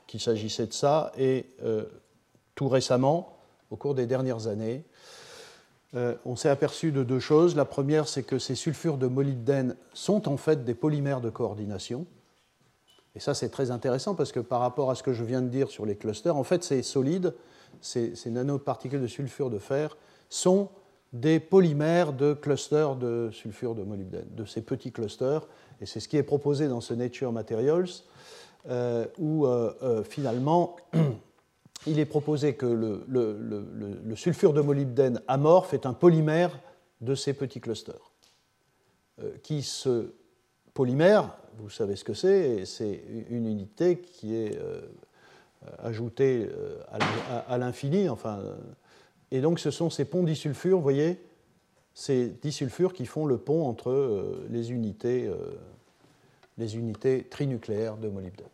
qu'il 0.06 0.20
s'agissait 0.20 0.66
de 0.66 0.74
ça. 0.74 1.12
Et 1.18 1.46
tout 2.54 2.68
récemment, 2.68 3.38
au 3.70 3.76
cours 3.76 3.94
des 3.94 4.06
dernières 4.06 4.48
années, 4.48 4.84
on 6.24 6.36
s'est 6.36 6.48
aperçu 6.48 6.92
de 6.92 7.02
deux 7.02 7.20
choses. 7.20 7.56
La 7.56 7.64
première, 7.64 8.06
c'est 8.08 8.22
que 8.22 8.38
ces 8.38 8.54
sulfures 8.54 8.98
de 8.98 9.06
molybdène 9.06 9.76
sont 9.94 10.28
en 10.28 10.36
fait 10.36 10.64
des 10.64 10.74
polymères 10.74 11.20
de 11.20 11.30
coordination 11.30 12.06
Et 13.14 13.20
ça, 13.20 13.32
c'est 13.34 13.48
très 13.48 13.70
intéressant 13.70 14.14
parce 14.14 14.30
que 14.30 14.40
par 14.40 14.60
rapport 14.60 14.90
à 14.90 14.94
ce 14.94 15.02
que 15.02 15.12
je 15.12 15.24
viens 15.24 15.42
de 15.42 15.48
dire 15.48 15.70
sur 15.70 15.86
les 15.86 15.96
clusters, 15.96 16.36
en 16.36 16.44
fait, 16.44 16.64
ces 16.64 16.82
solides, 16.82 17.34
ces, 17.80 18.14
nanoparticules 18.26 19.00
de 19.00 19.06
sulfure 19.06 19.50
de 19.50 19.58
fer, 19.58 19.96
sont 20.28 20.68
des 21.12 21.40
polymères 21.40 22.12
de 22.12 22.34
clusters 22.34 22.96
de 22.96 23.30
sulfure 23.32 23.74
de 23.74 23.82
molybdène, 23.82 24.26
de 24.30 24.44
ces 24.44 24.60
petits 24.60 24.92
clusters. 24.92 25.46
Et 25.80 25.86
c'est 25.86 26.00
ce 26.00 26.08
qui 26.08 26.16
est 26.16 26.22
proposé 26.22 26.68
dans 26.68 26.80
ce 26.80 26.94
Nature 26.94 27.32
Materials, 27.32 27.88
euh, 28.68 29.06
où 29.18 29.46
euh, 29.46 29.72
euh, 29.82 30.02
finalement, 30.02 30.76
il 31.86 31.98
est 31.98 32.06
proposé 32.06 32.54
que 32.54 32.66
le, 32.66 34.16
sulfure 34.16 34.52
de 34.52 34.60
molybdène 34.60 35.20
amorphe 35.28 35.74
est 35.74 35.86
un 35.86 35.92
polymère 35.92 36.58
de 37.00 37.14
ces 37.14 37.32
petits 37.32 37.60
clusters, 37.60 38.12
qui 39.42 39.62
se 39.62 40.12
polymère, 40.76 41.34
vous 41.58 41.70
savez 41.70 41.96
ce 41.96 42.04
que 42.04 42.12
c'est, 42.12 42.66
c'est 42.66 43.02
une 43.30 43.46
unité 43.46 43.98
qui 43.98 44.34
est 44.34 44.58
euh, 44.58 44.82
ajoutée 45.78 46.46
euh, 46.50 46.78
à 47.48 47.56
l'infini. 47.56 48.10
Enfin, 48.10 48.40
et 49.30 49.40
donc 49.40 49.58
ce 49.58 49.70
sont 49.70 49.88
ces 49.88 50.04
ponts 50.04 50.22
disulfures, 50.22 50.76
vous 50.76 50.82
voyez, 50.82 51.18
ces 51.94 52.28
disulfures 52.28 52.92
qui 52.92 53.06
font 53.06 53.24
le 53.24 53.38
pont 53.38 53.66
entre 53.66 53.90
euh, 53.90 54.46
les 54.50 54.70
unités, 54.70 55.30
les 56.58 56.76
unités 56.76 57.24
trinucléaires 57.24 57.96
de 57.96 58.08
molybdène. 58.08 58.46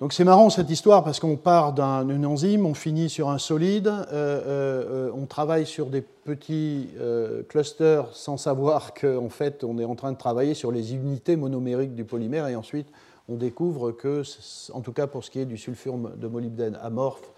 Donc 0.00 0.12
c'est 0.12 0.24
marrant 0.24 0.50
cette 0.50 0.70
histoire 0.70 1.04
parce 1.04 1.20
qu'on 1.20 1.36
part 1.36 1.72
d'une 1.72 2.26
enzyme, 2.26 2.66
on 2.66 2.74
finit 2.74 3.08
sur 3.08 3.28
un 3.28 3.38
solide, 3.38 3.86
euh, 3.86 4.02
euh, 4.12 5.10
on 5.14 5.26
travaille 5.26 5.66
sur 5.66 5.86
des 5.86 6.00
petits 6.00 6.88
euh, 6.98 7.44
clusters 7.44 8.08
sans 8.12 8.36
savoir 8.36 8.92
qu'en 8.94 9.28
fait 9.28 9.62
on 9.62 9.78
est 9.78 9.84
en 9.84 9.94
train 9.94 10.10
de 10.10 10.18
travailler 10.18 10.54
sur 10.54 10.72
les 10.72 10.96
unités 10.96 11.36
monomériques 11.36 11.94
du 11.94 12.04
polymère 12.04 12.48
et 12.48 12.56
ensuite 12.56 12.88
on 13.28 13.36
découvre 13.36 13.92
que, 13.92 14.24
en 14.72 14.80
tout 14.80 14.92
cas 14.92 15.06
pour 15.06 15.22
ce 15.22 15.30
qui 15.30 15.38
est 15.38 15.44
du 15.44 15.56
sulfure 15.56 15.96
de 15.96 16.26
molybdène 16.26 16.76
amorphe, 16.82 17.30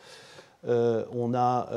on 0.65 1.35
a 1.35 1.69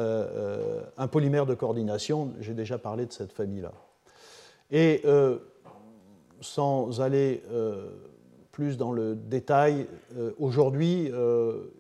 un 0.98 1.08
polymère 1.08 1.46
de 1.46 1.56
coordination, 1.56 2.32
j'ai 2.40 2.54
déjà 2.54 2.78
parlé 2.78 3.06
de 3.06 3.12
cette 3.12 3.34
famille-là. 3.34 3.74
Et 4.72 5.04
sans 6.42 7.02
aller 7.02 7.44
plus 8.60 8.76
dans 8.76 8.92
le 8.92 9.16
détail, 9.16 9.88
euh, 10.18 10.32
aujourd'hui, 10.38 11.10
euh, 11.14 11.72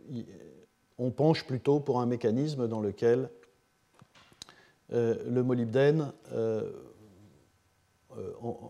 on 0.98 1.12
penche 1.12 1.46
plutôt 1.46 1.82
pour 1.82 2.00
un 2.00 2.06
mécanisme 2.06 2.70
dans 2.70 2.80
lequel 2.80 3.28
euh, 4.94 5.15
le 5.30 5.44
molybdène. 5.44 6.13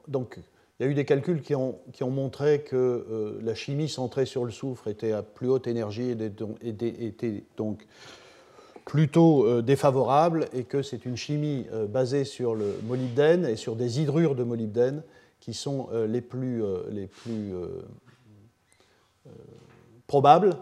donc, 0.08 0.40
il 0.80 0.86
y 0.86 0.90
a 0.90 0.92
eu 0.92 0.96
des 0.96 1.06
calculs 1.06 1.44
qui 1.44 1.54
ont, 1.54 1.78
montré 2.02 2.62
que 2.62 3.38
la 3.44 3.54
chimie 3.54 3.90
centrée 3.90 4.26
sur 4.26 4.44
le 4.44 4.50
soufre 4.50 4.88
était 4.88 5.12
à 5.12 5.22
plus 5.22 5.48
haute 5.48 5.68
énergie 5.68 6.10
et 6.10 6.68
était 6.68 7.44
donc 7.58 7.86
plutôt 8.86 9.62
défavorable 9.62 10.48
et 10.52 10.64
que 10.64 10.82
c'est 10.82 11.06
une 11.06 11.16
chimie 11.16 11.68
basée 11.90 12.24
sur 12.24 12.56
le 12.56 12.74
molybdène 12.88 13.46
et 13.46 13.56
sur 13.56 13.76
des 13.76 14.02
hydrures 14.02 14.34
de 14.34 14.44
molybdène 14.44 15.04
qui 15.40 15.54
sont 15.54 15.90
euh, 15.92 16.08
les 16.08 16.22
plus, 16.22 16.64
euh, 16.64 16.84
les 16.92 17.08
plus 17.08 17.54
euh, 17.54 17.82
probables. 20.08 20.58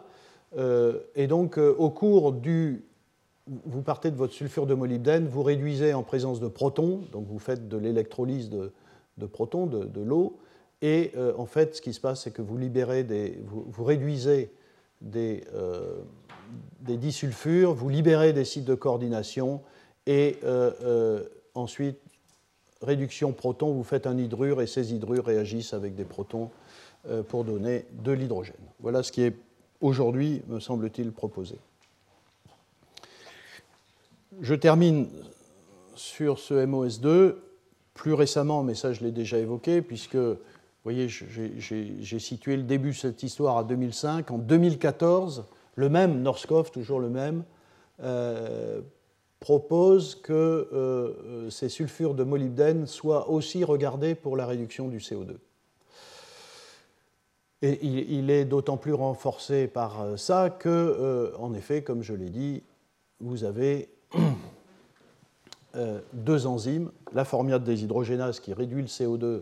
et 1.16 1.28
donc, 1.28 1.58
au 1.58 1.90
cours 1.90 2.34
du. 2.34 2.84
Vous 3.66 3.82
partez 3.82 4.12
de 4.12 4.18
votre 4.18 4.34
sulfure 4.34 4.66
de 4.66 4.74
molybdène, 4.74 5.26
vous 5.26 5.42
réduisez 5.42 5.94
en 5.94 6.04
présence 6.04 6.42
de 6.42 6.50
protons, 6.50 7.04
donc 7.14 7.26
vous 7.28 7.40
faites 7.40 7.70
de 7.70 7.78
l'électrolyse 7.78 8.50
de, 8.50 8.74
de, 9.18 9.26
protons, 9.26 9.68
de, 9.68 10.02
l'eau, 10.02 10.38
et 10.82 11.14
en 11.38 11.46
fait, 11.46 11.76
ce 11.76 11.82
qui 11.82 11.94
se 11.94 12.02
passe, 12.02 12.24
c'est 12.24 12.32
que 12.32 12.42
vous 12.42 12.58
libérez 12.58 13.06
des, 13.06 13.40
vous, 13.46 13.84
réduisez 13.86 14.52
des, 15.00 15.46
des, 16.82 16.98
disulfures, 16.98 17.74
vous 17.74 17.88
libérez 17.88 18.34
des 18.34 18.44
sites 18.44 18.66
de 18.66 18.76
coordination, 18.76 19.62
et 20.08 20.40
ensuite 21.54 22.00
réduction 22.82 23.32
proton, 23.32 23.74
vous 23.74 23.84
faites 23.84 24.08
un 24.08 24.18
hydrure 24.18 24.62
et 24.62 24.68
ces 24.68 24.94
hydrures 24.94 25.26
réagissent 25.26 25.74
avec 25.74 25.96
des 25.96 26.06
protons 26.06 26.50
euh, 27.10 27.24
pour 27.24 27.44
donner 27.44 27.86
de 28.04 28.12
l'hydrogène. 28.12 28.56
Voilà 28.80 29.04
ce 29.04 29.12
qui 29.12 29.24
est 29.24 29.36
aujourd'hui, 29.82 30.42
me 30.48 30.60
semble-t-il, 30.60 31.12
proposé. 31.12 31.56
Je 34.42 34.54
termine 34.56 35.08
sur 35.96 36.40
ce 36.40 36.54
MOS2. 36.66 37.36
Plus 37.94 38.14
récemment, 38.14 38.62
mais 38.62 38.76
ça 38.76 38.94
je 38.94 39.02
l'ai 39.02 39.12
déjà 39.12 39.40
évoqué, 39.40 39.82
puisque, 39.82 40.16
vous 40.16 40.38
voyez, 40.84 41.08
j'ai 41.10 42.20
situé 42.20 42.56
le 42.56 42.62
début 42.62 42.90
de 42.90 42.96
cette 42.96 43.24
histoire 43.24 43.58
à 43.58 43.64
2005. 43.64 44.30
En 44.30 44.38
2014, 44.38 45.46
le 45.74 45.90
même, 45.90 46.22
Norskov, 46.22 46.70
toujours 46.70 47.00
le 47.00 47.10
même, 47.10 47.44
euh, 48.04 48.82
propose 49.40 50.16
que 50.16 50.34
euh, 50.34 50.68
euh, 50.74 51.50
ces 51.50 51.70
sulfures 51.70 52.14
de 52.14 52.24
molybdène 52.24 52.88
soient 52.88 53.30
aussi 53.30 53.64
regardés 53.64 54.16
pour 54.16 54.36
la 54.36 54.46
réduction 54.46 54.88
du 54.88 54.98
CO2. 54.98 55.38
Et 57.64 57.80
il, 57.84 58.30
est 58.30 58.46
d'autant 58.46 58.78
plus 58.78 58.94
renforcé 58.94 59.68
par 59.68 60.02
euh, 60.02 60.18
ça 60.18 60.52
que, 60.52 61.34
en 61.40 61.54
effet, 61.56 61.82
comme 61.82 62.04
je 62.04 62.14
l'ai 62.14 62.30
dit, 62.30 62.62
vous 63.20 63.44
avez 63.44 63.90
deux 66.14 66.46
enzymes, 66.46 66.92
la 67.14 67.26
formiate 67.26 67.64
déshydrogénase 67.64 68.40
qui 68.40 68.54
réduit 68.54 68.82
le 68.82 68.88
CO2 68.88 69.42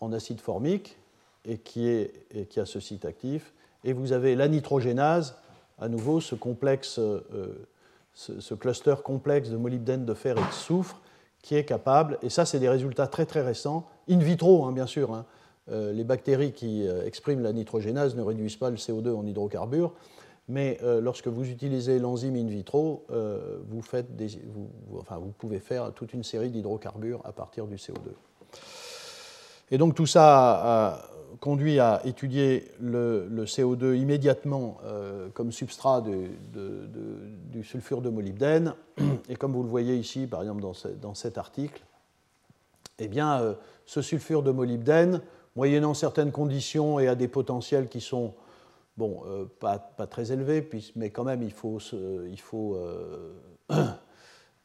en 0.00 0.12
acide 0.12 0.40
formique 0.40 0.96
et 1.44 1.58
qui, 1.58 1.86
et 1.86 2.46
qui 2.48 2.60
a 2.60 2.66
ce 2.66 2.80
site 2.80 3.04
actif, 3.04 3.52
et 3.84 3.92
vous 3.92 4.12
avez 4.12 4.36
la 4.36 4.48
nitrogénase, 4.48 5.36
à 5.78 5.88
nouveau 5.88 6.20
ce 6.20 6.34
complexe 6.34 6.98
ce, 8.12 8.54
cluster 8.54 8.96
complexe 9.02 9.48
de 9.48 9.56
molybdène, 9.56 10.04
de 10.04 10.14
fer 10.14 10.36
et 10.36 10.40
de 10.46 10.52
soufre 10.52 11.00
qui 11.42 11.54
est 11.54 11.64
capable, 11.64 12.18
et 12.22 12.28
ça 12.28 12.44
c'est 12.44 12.58
des 12.58 12.68
résultats 12.68 13.06
très 13.06 13.24
très 13.24 13.40
récents, 13.40 13.86
in 14.08 14.18
vitro 14.18 14.64
hein, 14.64 14.72
bien 14.72 14.86
sûr, 14.86 15.14
hein. 15.14 15.24
euh, 15.70 15.92
les 15.92 16.04
bactéries 16.04 16.52
qui 16.52 16.86
euh, 16.86 17.06
expriment 17.06 17.40
la 17.40 17.52
nitrogénase 17.52 18.14
ne 18.14 18.22
réduisent 18.22 18.56
pas 18.56 18.68
le 18.68 18.76
CO2 18.76 19.14
en 19.14 19.26
hydrocarbures, 19.26 19.94
mais 20.48 20.78
euh, 20.82 21.00
lorsque 21.00 21.28
vous 21.28 21.48
utilisez 21.48 21.98
l'enzyme 21.98 22.36
in 22.36 22.46
vitro, 22.46 23.06
vous, 23.68 23.82
pouvez 25.38 25.60
faire 25.60 25.92
toute 25.94 26.12
une 26.12 26.24
série 26.24 26.50
d'hydrocarbures 26.50 27.22
à 27.24 27.32
partir 27.32 27.66
du 27.66 27.76
CO2. 27.76 28.10
Et 29.70 29.78
donc 29.78 29.94
tout 29.94 30.06
ça 30.06 31.08
conduit 31.40 31.80
à 31.80 32.02
étudier 32.04 32.70
le, 32.80 33.26
CO2 33.44 33.96
immédiatement 33.96 34.78
euh, 34.84 35.28
comme 35.30 35.50
substrat 35.50 36.02
du 36.02 37.64
sulfure 37.64 38.02
de 38.02 38.10
molybdène. 38.10 38.74
Et 39.28 39.36
comme 39.36 39.52
vous 39.52 39.62
le 39.62 39.68
voyez 39.68 39.96
ici, 39.96 40.26
par 40.26 40.42
exemple 40.42 40.62
dans, 40.62 41.14
cet 41.14 41.38
article, 41.38 41.82
eh 42.98 43.08
bien, 43.08 43.40
euh, 43.40 43.54
ce 43.86 44.02
sulfure 44.02 44.42
de 44.42 44.50
molybdène, 44.50 45.22
moyennant 45.56 45.94
certaines 45.94 46.30
conditions 46.30 47.00
et 47.00 47.08
à 47.08 47.14
des 47.14 47.28
potentiels 47.28 47.88
qui 47.88 48.02
sont 48.02 48.34
bon, 48.98 49.22
euh, 49.26 49.46
pas, 49.58 49.78
pas, 49.78 50.06
très 50.06 50.32
élevés, 50.32 50.68
mais 50.94 51.08
quand 51.08 51.24
même 51.24 51.42
il 51.42 51.52
faut, 51.52 51.78
il 52.28 52.40
faut 52.40 52.76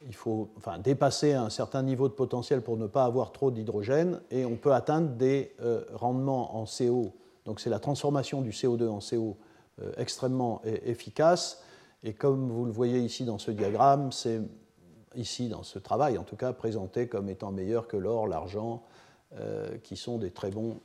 il 0.04 0.14
faut 0.14 0.50
enfin, 0.56 0.78
dépasser 0.78 1.32
un 1.32 1.50
certain 1.50 1.82
niveau 1.82 2.08
de 2.08 2.12
potentiel 2.12 2.62
pour 2.62 2.76
ne 2.76 2.86
pas 2.86 3.04
avoir 3.04 3.32
trop 3.32 3.50
d'hydrogène 3.50 4.20
et 4.30 4.44
on 4.44 4.56
peut 4.56 4.72
atteindre 4.72 5.10
des 5.10 5.54
euh, 5.60 5.84
rendements 5.94 6.56
en 6.56 6.64
CO. 6.64 7.12
Donc 7.44 7.60
c'est 7.60 7.70
la 7.70 7.78
transformation 7.78 8.42
du 8.42 8.50
CO2 8.50 8.88
en 8.88 8.98
CO 8.98 9.36
euh, 9.80 9.92
extrêmement 9.96 10.60
efficace. 10.64 11.62
Et 12.02 12.12
comme 12.12 12.50
vous 12.50 12.66
le 12.66 12.72
voyez 12.72 13.00
ici 13.00 13.24
dans 13.24 13.38
ce 13.38 13.50
diagramme, 13.50 14.12
c'est 14.12 14.40
ici 15.14 15.48
dans 15.48 15.62
ce 15.62 15.78
travail 15.78 16.18
en 16.18 16.24
tout 16.24 16.36
cas 16.36 16.52
présenté 16.52 17.08
comme 17.08 17.28
étant 17.28 17.50
meilleur 17.50 17.88
que 17.88 17.96
l'or, 17.96 18.26
l'argent, 18.26 18.82
euh, 19.38 19.78
qui 19.78 19.96
sont 19.96 20.18
des 20.18 20.30
très 20.30 20.50
bons 20.50 20.80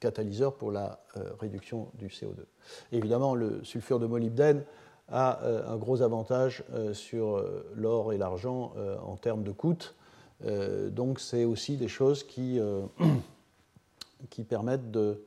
catalyseurs 0.00 0.54
pour 0.54 0.70
la 0.70 1.00
réduction 1.38 1.88
du 1.94 2.08
CO2. 2.08 2.44
évidemment, 2.92 3.34
le 3.34 3.62
sulfure 3.64 3.98
de 3.98 4.06
molybdène 4.06 4.64
a 5.10 5.42
euh, 5.42 5.62
un 5.68 5.76
gros 5.76 6.02
avantage 6.02 6.64
euh, 6.72 6.94
sur 6.94 7.36
euh, 7.36 7.66
l'or 7.74 8.12
et 8.12 8.18
l'argent 8.18 8.72
en 9.04 9.16
termes 9.16 9.42
de 9.42 9.52
coûts. 9.52 9.92
donc 10.90 11.20
c'est 11.20 11.44
aussi 11.44 11.76
des 11.76 11.88
choses 11.88 12.24
qui, 12.24 12.58
qui 14.30 14.44
permettent 14.44 14.90
de, 14.90 15.22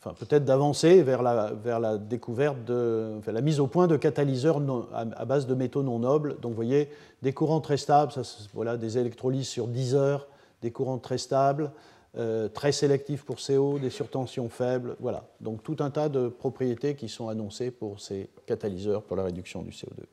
enfin, 0.00 0.14
peut-être 0.14 0.44
d'avancer 0.44 1.02
vers 1.02 1.22
la, 1.22 1.52
vers 1.52 1.80
la 1.80 1.98
découverte, 1.98 2.64
de, 2.64 3.20
la 3.26 3.40
mise 3.40 3.60
au 3.60 3.66
point 3.66 3.86
de 3.86 3.96
catalyseurs 3.96 4.60
à, 4.92 5.24
base 5.24 5.46
de 5.46 5.54
métaux 5.54 5.82
non 5.82 5.98
nobles. 5.98 6.36
Donc 6.40 6.50
vous 6.50 6.56
voyez, 6.56 6.90
des 7.22 7.32
courants 7.32 7.60
très 7.60 7.76
stables, 7.76 8.12
voilà, 8.54 8.76
des 8.76 8.98
électrolyses 8.98 9.48
sur 9.48 9.66
10 9.66 9.94
heures, 9.94 10.28
des 10.62 10.70
courants 10.70 10.98
très 10.98 11.18
stables, 11.18 11.72
euh, 12.18 12.48
très 12.48 12.72
sélectif 12.72 13.24
pour 13.24 13.36
CO, 13.36 13.78
des 13.78 13.90
surtensions 13.90 14.48
faibles, 14.48 14.96
voilà. 15.00 15.28
Donc 15.42 15.62
tout 15.62 15.76
un 15.80 15.90
tas 15.90 16.08
de 16.08 16.28
propriétés 16.28 16.94
qui 16.94 17.10
sont 17.10 17.28
annoncées 17.28 17.70
pour 17.70 18.00
ces 18.00 18.30
catalyseurs 18.46 19.02
pour 19.02 19.16
la 19.16 19.24
réduction 19.24 19.60
du 19.60 19.70
CO2. 19.70 20.04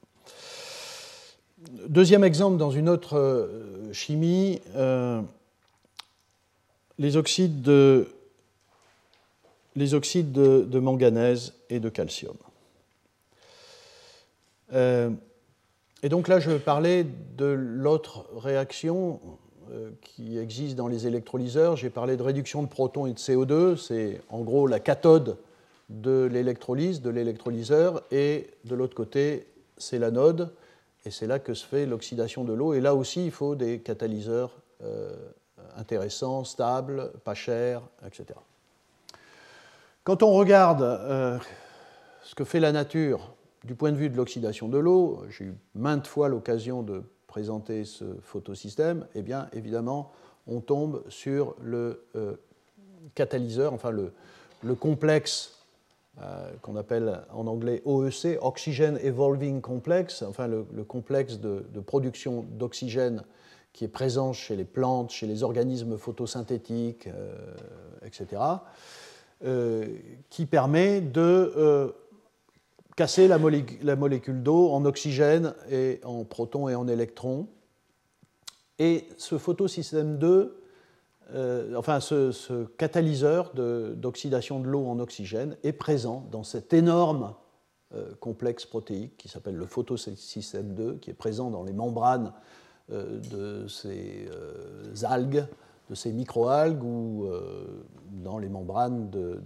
Deuxième 1.88 2.26
exemple 2.26 2.58
dans 2.58 2.72
une 2.72 2.90
autre 2.90 3.18
euh, 3.18 3.94
chimie, 3.94 4.62
euh, 4.76 5.22
les 7.00 7.16
oxydes 7.16 7.62
de 7.62 8.10
les 9.76 9.94
oxydes 9.94 10.34
de, 10.34 10.80
manganèse 10.80 11.54
et 11.70 11.80
de 11.80 11.90
calcium. 11.90 12.36
Et 16.04 16.10
donc 16.10 16.28
là, 16.28 16.40
je 16.40 16.52
parler 16.52 17.06
de 17.38 17.46
l'autre 17.46 18.26
réaction 18.36 19.22
qui 20.02 20.38
existe 20.38 20.76
dans 20.76 20.88
les 20.88 21.08
électrolyseurs. 21.08 21.76
J'ai 21.76 21.90
parlé 21.90 22.18
de 22.18 22.24
réduction 22.24 22.62
de 22.64 22.68
protons 22.68 23.06
et 23.06 23.14
de 23.14 23.18
CO2. 23.18 23.78
C'est 23.78 24.22
en 24.30 24.42
gros 24.42 24.68
la 24.68 24.80
cathode 24.80 25.38
de 25.90 26.28
l'électrolyse, 26.32 27.02
de 27.02 27.10
l'électrolyseur, 27.10 28.04
et 28.12 28.48
de 28.66 28.76
l'autre 28.76 28.96
côté, 28.96 29.48
c'est 29.78 30.00
l'anode. 30.00 30.54
Et 31.06 31.12
c'est 31.12 31.28
là 31.28 31.40
que 31.40 31.54
se 31.54 31.66
fait 31.66 31.86
l'oxydation 31.86 32.44
de 32.44 32.54
l'eau. 32.54 32.74
Et 32.74 32.82
là 32.82 32.96
aussi, 32.96 33.26
il 33.26 33.32
faut 33.32 33.56
des 33.56 33.80
catalyseurs 33.80 34.52
euh, 34.84 35.14
intéressants, 35.76 36.44
stables, 36.44 37.12
pas 37.24 37.34
chers, 37.34 37.82
etc. 38.06 38.40
Quand 40.04 40.24
on 40.24 40.34
regarde 40.34 40.82
euh, 40.82 41.38
ce 42.24 42.36
que 42.36 42.44
fait 42.44 42.60
la 42.60 42.72
nature 42.72 43.34
du 43.64 43.76
point 43.76 43.92
de 43.92 43.98
vue 43.98 44.10
de 44.10 44.18
l'oxydation 44.18 44.68
de 44.68 44.78
l'eau, 44.78 45.24
j'ai 45.30 45.46
eu 45.46 45.56
maintes 45.76 46.08
fois 46.08 46.30
l'occasion 46.30 46.84
de 46.84 47.04
présenter 47.34 47.84
ce 47.84 48.06
photosystème, 48.22 49.08
eh 49.16 49.24
bien 49.24 49.50
évidemment, 49.54 50.12
on 50.46 50.60
tombe 50.60 51.04
sur 51.10 51.56
le 51.64 52.06
euh, 52.16 52.36
catalyseur, 53.16 53.74
enfin 53.74 53.90
le, 53.90 54.14
le 54.62 54.76
complexe 54.76 55.58
euh, 56.22 56.52
qu'on 56.62 56.76
appelle 56.76 57.22
en 57.34 57.48
anglais 57.48 57.82
OEC, 57.86 58.38
Oxygen 58.40 59.00
Evolving 59.02 59.62
Complex, 59.62 60.22
enfin 60.22 60.46
le, 60.46 60.64
complexe 60.84 61.40
de, 61.40 61.64
production 61.84 62.46
d'oxygène 62.52 63.24
qui 63.72 63.84
est 63.84 63.88
présent 63.88 64.32
chez 64.32 64.56
les 64.56 64.64
plantes, 64.64 65.10
chez 65.10 65.26
les 65.26 65.42
organismes 65.42 65.98
photosynthétiques, 65.98 67.10
etc., 68.06 68.44
euh, 69.44 69.88
qui 70.30 70.46
permet 70.46 71.02
de 71.02 71.96
casser 72.96 73.28
la, 73.28 73.38
molécule 73.38 74.44
d'eau 74.44 74.70
en 74.72 74.86
oxygène 74.86 75.54
et 75.70 76.00
en 76.04 76.24
protons 76.24 76.70
et 76.70 76.76
en 76.76 76.88
électrons. 76.88 77.48
Et 78.80 79.08
ce 79.18 79.38
photosystème 79.38 80.18
2 80.18 80.60
euh, 81.34 81.76
enfin, 81.76 82.00
ce, 82.00 82.66
catalyseur 82.78 83.54
d'oxydation 83.54 84.60
de, 84.60 84.68
l'eau 84.68 84.86
en 84.86 85.00
oxygène 85.00 85.58
est 85.64 85.74
présent 85.74 86.28
dans 86.32 86.44
cet 86.44 86.74
énorme 86.74 87.34
euh, 87.96 88.14
complexe 88.20 88.66
protéique 88.66 89.18
qui 89.18 89.30
s'appelle 89.30 89.56
le 89.56 89.66
photosystème 89.66 90.74
2, 90.74 90.96
qui 90.96 91.10
est 91.10 91.16
présent 91.16 91.50
dans 91.50 91.64
les 91.64 91.74
membranes 91.74 92.34
euh, 92.92 93.20
de 93.32 93.68
ces 93.68 94.28
algues, 95.04 95.46
de 95.90 95.96
ces 95.96 96.12
microalgues 96.12 96.84
ou 96.84 97.28
dans 98.24 98.38
les 98.38 98.50
membranes 98.50 99.10
de, 99.10 99.42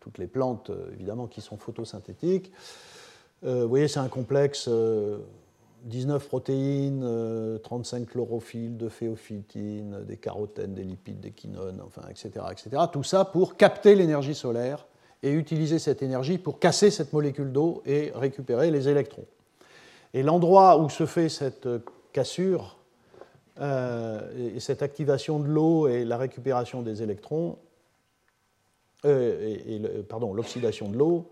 toutes 0.00 0.18
les 0.18 0.26
plantes, 0.26 0.70
évidemment, 0.92 1.26
qui 1.26 1.40
sont 1.40 1.56
photosynthétiques. 1.56 2.52
vous 3.42 3.68
voyez, 3.68 3.88
c'est 3.88 4.00
un 4.00 4.08
complexe 4.08 4.68
19 5.86 6.26
protéines, 6.26 7.58
35 7.62 8.02
euh, 8.02 8.04
chlorophylles, 8.06 8.76
de 8.76 8.88
phéophytine, 8.88 10.04
des 10.04 10.16
carotènes, 10.16 10.74
des 10.74 10.82
lipides, 10.82 11.20
des 11.20 11.30
quinones, 11.30 11.80
enfin, 11.86 12.02
etc., 12.10 12.30
etc. 12.50 12.82
Tout 12.92 13.04
ça 13.04 13.24
pour 13.24 13.56
capter 13.56 13.94
l'énergie 13.94 14.34
solaire 14.34 14.86
et 15.22 15.30
utiliser 15.30 15.78
cette 15.78 16.02
énergie 16.02 16.38
pour 16.38 16.58
casser 16.58 16.90
cette 16.90 17.12
molécule 17.12 17.52
d'eau 17.52 17.82
et 17.86 18.10
récupérer 18.14 18.70
les 18.70 18.88
électrons. 18.88 19.26
Et 20.12 20.22
l'endroit 20.22 20.78
où 20.78 20.88
se 20.88 21.06
fait 21.06 21.28
cette 21.28 21.68
cassure 22.12 22.62
euh, 22.64 22.85
et 23.60 24.60
cette 24.60 24.82
activation 24.82 25.38
de 25.38 25.46
l'eau 25.46 25.88
et 25.88 26.04
la 26.04 26.16
récupération 26.16 26.82
des 26.82 27.02
électrons, 27.02 27.58
euh, 29.04 30.02
pardon, 30.08 30.34
l'oxydation 30.34 30.88
de 30.88 30.96
l'eau, 30.96 31.30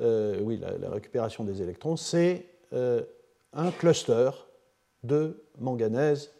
oui, 0.00 0.56
la, 0.56 0.78
la, 0.78 0.90
récupération 0.90 1.44
des 1.44 1.62
électrons, 1.62 1.96
c'est 1.96 2.46
un 2.72 3.70
cluster 3.72 4.30
de 5.02 5.42
manganèse 5.58 6.32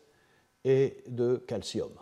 et 0.64 0.97
de 1.09 1.37
calcium. 1.37 1.93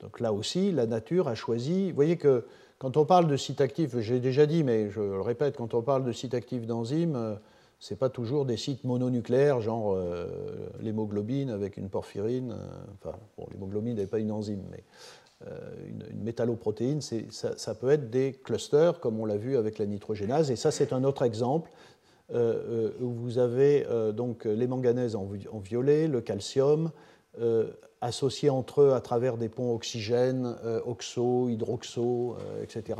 Donc 0.00 0.20
là 0.20 0.32
aussi, 0.32 0.72
la 0.72 0.86
nature 0.86 1.28
a 1.28 1.34
choisi. 1.34 1.90
Vous 1.90 1.94
voyez 1.94 2.16
que 2.16 2.44
quand 2.78 2.96
on 2.96 3.04
parle 3.04 3.28
de 3.28 3.36
sites 3.36 3.60
actifs, 3.60 3.98
j'ai 3.98 4.20
déjà 4.20 4.46
dit, 4.46 4.64
mais 4.64 4.90
je 4.90 5.00
le 5.00 5.20
répète, 5.20 5.56
quand 5.56 5.74
on 5.74 5.82
parle 5.82 6.04
de 6.04 6.12
sites 6.12 6.34
actifs 6.34 6.66
d'enzymes, 6.66 7.38
euh, 7.80 7.86
ce 7.86 7.94
n'est 7.94 7.98
pas 7.98 8.10
toujours 8.10 8.44
des 8.44 8.56
sites 8.56 8.84
mononucléaires, 8.84 9.60
genre 9.60 9.94
euh, 9.94 10.26
l'hémoglobine 10.80 11.50
avec 11.50 11.76
une 11.76 11.88
porphyrine. 11.88 12.52
Euh, 12.52 12.66
enfin, 12.94 13.16
bon, 13.36 13.46
l'hémoglobine 13.50 13.96
n'est 13.96 14.06
pas 14.06 14.18
une 14.18 14.32
enzyme, 14.32 14.62
mais 14.70 14.84
une, 15.88 16.22
métalloprotéine, 16.22 17.00
ça, 17.00 17.74
peut 17.74 17.88
être 17.88 18.10
des 18.10 18.32
clusters, 18.32 19.00
comme 19.00 19.18
on 19.18 19.24
l'a 19.24 19.38
vu 19.38 19.56
avec 19.56 19.78
la 19.78 19.86
nitrogénase. 19.86 20.50
Et 20.50 20.56
ça, 20.56 20.70
c'est 20.70 20.92
un 20.92 21.02
autre 21.02 21.22
exemple 21.22 21.70
euh, 22.32 22.92
euh, 23.00 23.04
où 23.04 23.10
vous 23.10 23.38
avez 23.38 23.84
euh, 23.88 24.12
donc 24.12 24.44
les 24.44 24.68
manganèses 24.68 25.16
en, 25.16 25.26
violet, 25.58 26.06
le 26.06 26.20
calcium, 26.20 26.90
associés 28.00 28.50
entre 28.50 28.82
eux 28.82 28.92
à 28.92 29.00
travers 29.00 29.36
des 29.36 29.48
ponts 29.48 29.72
oxygène, 29.72 30.56
oxo, 30.84 31.48
hydroxo, 31.48 32.36
etc., 32.62 32.98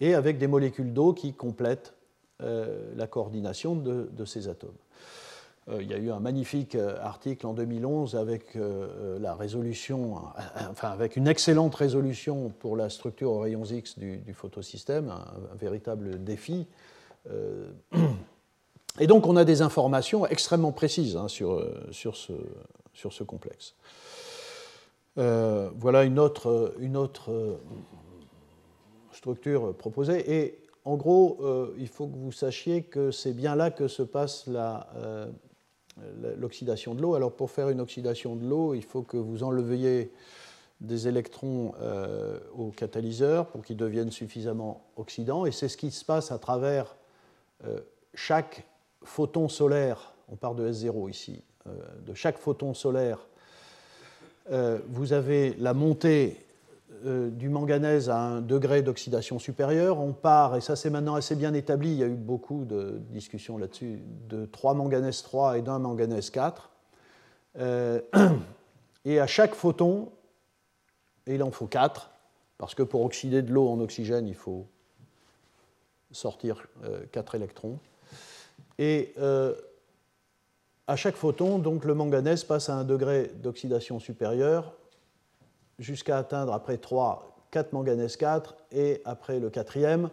et 0.00 0.14
avec 0.14 0.38
des 0.38 0.48
molécules 0.48 0.92
d'eau 0.92 1.12
qui 1.12 1.32
complètent 1.32 1.94
la 2.40 3.06
coordination 3.06 3.74
de, 3.76 4.24
ces 4.24 4.48
atomes. 4.48 4.70
il 5.78 5.90
y 5.90 5.94
a 5.94 5.98
eu 5.98 6.10
un 6.10 6.20
magnifique 6.20 6.74
article 6.74 7.46
en 7.46 7.52
2011 7.52 8.16
avec 8.16 8.56
la 9.20 9.34
résolution, 9.34 10.16
enfin 10.70 10.88
avec 10.88 11.16
une 11.16 11.28
excellente 11.28 11.74
résolution 11.74 12.50
pour 12.58 12.76
la 12.76 12.88
structure 12.88 13.30
aux 13.30 13.40
rayons 13.40 13.64
X 13.64 13.98
du, 13.98 14.32
photosystème, 14.32 15.10
un, 15.10 15.56
véritable 15.56 16.22
défi. 16.24 16.66
Et 18.98 19.06
donc 19.06 19.26
on 19.26 19.36
a 19.36 19.44
des 19.44 19.62
informations 19.62 20.26
extrêmement 20.26 20.72
précises 20.72 21.16
hein, 21.16 21.28
sur, 21.28 21.52
euh, 21.52 21.88
sur, 21.92 22.16
ce, 22.16 22.32
sur, 22.92 23.12
ce, 23.12 23.22
complexe. 23.22 23.74
Euh, 25.18 25.70
voilà 25.78 26.04
une 26.04 26.18
autre, 26.18 26.74
une 26.80 26.96
autre 26.96 27.30
euh, 27.30 27.56
structure 29.12 29.74
proposée. 29.74 30.32
Et 30.34 30.58
en 30.84 30.96
gros, 30.96 31.38
il 31.78 31.88
faut 31.88 32.06
que 32.06 32.16
vous 32.16 32.32
sachiez 32.32 32.82
que 32.82 33.10
c'est 33.10 33.32
bien 33.32 33.54
là 33.54 33.70
que 33.70 33.86
se 33.88 34.02
passe 34.02 34.48
l'oxydation 36.38 36.94
de 36.94 37.02
l'eau. 37.02 37.14
Alors 37.14 37.32
pour 37.32 37.50
faire 37.50 37.68
une 37.68 37.80
oxydation 37.80 38.34
de 38.36 38.46
l'eau, 38.46 38.74
il 38.74 38.84
faut 38.84 39.02
que 39.02 39.16
vous 39.16 39.42
enleviez 39.42 40.10
des 40.80 41.06
électrons 41.06 41.74
au 42.56 42.70
catalyseur 42.70 43.46
pour 43.48 43.62
qu'ils 43.62 43.76
deviennent 43.76 44.10
suffisamment 44.10 44.84
oxydants. 44.96 45.44
Et 45.44 45.52
c'est 45.52 45.68
ce 45.68 45.76
qui 45.76 45.90
se 45.90 46.04
passe 46.04 46.32
à 46.32 46.38
travers 46.38 46.96
chaque 48.14 48.64
photon 49.04 49.48
solaire, 49.48 50.12
on 50.28 50.36
part 50.36 50.54
de 50.54 50.70
S0 50.70 51.10
ici, 51.10 51.42
euh, 51.66 51.70
de 52.06 52.14
chaque 52.14 52.38
photon 52.38 52.74
solaire, 52.74 53.18
euh, 54.50 54.78
vous 54.88 55.12
avez 55.12 55.54
la 55.54 55.74
montée 55.74 56.36
euh, 57.04 57.30
du 57.30 57.48
manganèse 57.48 58.10
à 58.10 58.18
un 58.18 58.40
degré 58.40 58.82
d'oxydation 58.82 59.38
supérieur. 59.38 59.98
On 60.00 60.12
part, 60.12 60.56
et 60.56 60.60
ça 60.60 60.76
c'est 60.76 60.90
maintenant 60.90 61.14
assez 61.14 61.34
bien 61.36 61.54
établi, 61.54 61.90
il 61.90 61.98
y 61.98 62.02
a 62.02 62.06
eu 62.06 62.16
beaucoup 62.16 62.64
de 62.64 63.00
discussions 63.10 63.58
là-dessus, 63.58 64.00
de 64.28 64.46
3 64.46 64.74
manganèse 64.74 65.22
3 65.22 65.58
et 65.58 65.62
d'un 65.62 65.78
manganèse 65.78 66.30
4. 66.30 66.70
et 69.04 69.20
à 69.20 69.26
chaque 69.26 69.54
photon, 69.54 70.10
et 71.26 71.34
il 71.34 71.42
en 71.42 71.50
faut 71.50 71.66
4, 71.66 72.10
parce 72.58 72.74
que 72.74 72.82
pour 72.82 73.04
oxyder 73.04 73.42
de 73.42 73.52
l'eau 73.52 73.68
en 73.68 73.80
oxygène, 73.80 74.28
il 74.28 74.34
faut 74.34 74.66
sortir 76.12 76.66
4 77.12 77.34
électrons. 77.34 77.78
Et 78.78 79.12
euh, 79.18 79.54
à 80.86 80.96
chaque 80.96 81.14
photon, 81.14 81.58
donc, 81.58 81.84
le 81.84 81.94
manganèse 81.94 82.44
passe 82.44 82.68
à 82.68 82.74
un 82.74 82.84
degré 82.84 83.30
d'oxydation 83.42 84.00
supérieur 84.00 84.74
jusqu'à 85.80 86.18
atteindre 86.18 86.52
après 86.52 86.76
3, 86.76 87.36
4 87.50 87.72
manganèse 87.72 88.16
4 88.16 88.54
et 88.70 89.02
après 89.04 89.40
le 89.40 89.50
quatrième. 89.50 90.10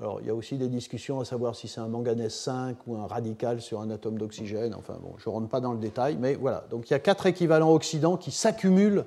Alors, 0.00 0.20
il 0.20 0.26
y 0.26 0.30
a 0.30 0.34
aussi 0.34 0.56
des 0.56 0.68
discussions 0.68 1.20
à 1.20 1.24
savoir 1.24 1.54
si 1.54 1.68
c'est 1.68 1.80
un 1.80 1.88
manganèse 1.88 2.34
5 2.34 2.78
ou 2.86 2.96
un 2.96 3.06
radical 3.06 3.60
sur 3.60 3.80
un 3.80 3.90
atome 3.90 4.16
d'oxygène. 4.16 4.74
Enfin, 4.74 4.96
bon, 5.00 5.12
je 5.18 5.28
ne 5.28 5.34
rentre 5.34 5.48
pas 5.48 5.60
dans 5.60 5.72
le 5.72 5.78
détail, 5.78 6.16
mais 6.18 6.34
voilà. 6.34 6.64
Donc, 6.70 6.88
il 6.88 6.92
y 6.92 6.96
a 6.96 6.98
quatre 6.98 7.26
équivalents 7.26 7.72
oxydants 7.72 8.16
qui 8.16 8.30
s'accumulent 8.30 9.04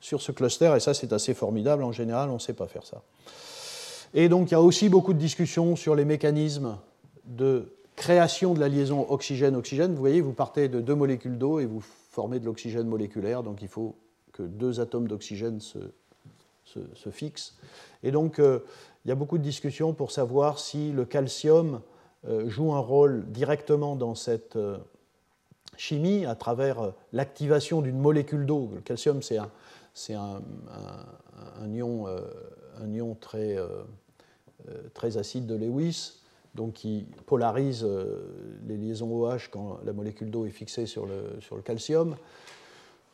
sur 0.00 0.22
ce 0.22 0.30
cluster, 0.30 0.72
et 0.76 0.80
ça, 0.80 0.94
c'est 0.94 1.12
assez 1.12 1.34
formidable. 1.34 1.82
En 1.82 1.92
général, 1.92 2.30
on 2.30 2.34
ne 2.34 2.38
sait 2.38 2.54
pas 2.54 2.68
faire 2.68 2.86
ça. 2.86 3.02
Et 4.14 4.28
donc, 4.28 4.50
il 4.50 4.52
y 4.52 4.54
a 4.54 4.62
aussi 4.62 4.88
beaucoup 4.88 5.12
de 5.12 5.18
discussions 5.18 5.76
sur 5.76 5.94
les 5.94 6.04
mécanismes 6.04 6.78
de 7.24 7.74
création 7.96 8.54
de 8.54 8.60
la 8.60 8.68
liaison 8.68 9.06
oxygène-oxygène, 9.10 9.92
vous 9.92 10.00
voyez, 10.00 10.20
vous 10.20 10.32
partez 10.32 10.68
de 10.68 10.80
deux 10.80 10.94
molécules 10.94 11.36
d'eau 11.36 11.58
et 11.58 11.66
vous 11.66 11.82
formez 12.10 12.38
de 12.38 12.46
l'oxygène 12.46 12.86
moléculaire, 12.86 13.42
donc 13.42 13.60
il 13.60 13.68
faut 13.68 13.96
que 14.38 14.44
deux 14.44 14.78
atomes 14.78 15.08
d'oxygène 15.08 15.60
se, 15.60 15.78
fixent. 17.10 17.56
Et 18.02 18.12
donc, 18.12 18.38
euh, 18.38 18.60
il 19.04 19.08
y 19.08 19.10
a 19.10 19.14
beaucoup 19.14 19.38
de 19.38 19.42
discussions 19.42 19.94
pour 19.94 20.12
savoir 20.12 20.58
si 20.60 20.92
le 20.92 21.04
calcium 21.04 21.80
euh, 22.26 22.48
joue 22.48 22.72
un 22.72 22.78
rôle 22.78 23.24
directement 23.32 23.96
dans 23.96 24.14
cette 24.14 24.54
euh, 24.54 24.76
chimie 25.76 26.24
à 26.24 26.36
travers 26.36 26.92
l'activation 27.12 27.80
d'une 27.80 27.98
molécule 27.98 28.46
d'eau. 28.46 28.70
Le 28.74 28.80
calcium, 28.80 29.22
c'est 29.22 29.38
un, 29.38 29.50
un, 30.14 30.42
un, 31.60 31.72
ion 31.72 32.06
un 32.06 32.92
ion 32.92 33.16
très, 33.20 33.56
très 34.92 35.18
acide 35.18 35.46
de 35.46 35.54
Lewis, 35.54 36.20
donc 36.54 36.74
qui 36.74 37.06
polarise 37.26 37.86
les 38.66 38.76
liaisons 38.76 39.12
OH 39.12 39.48
quand 39.50 39.78
la 39.84 39.92
molécule 39.92 40.30
d'eau 40.30 40.46
est 40.46 40.50
fixée 40.50 40.86
sur 40.86 41.06
le, 41.06 41.38
sur 41.40 41.56
le 41.56 41.62
calcium. 41.62 42.16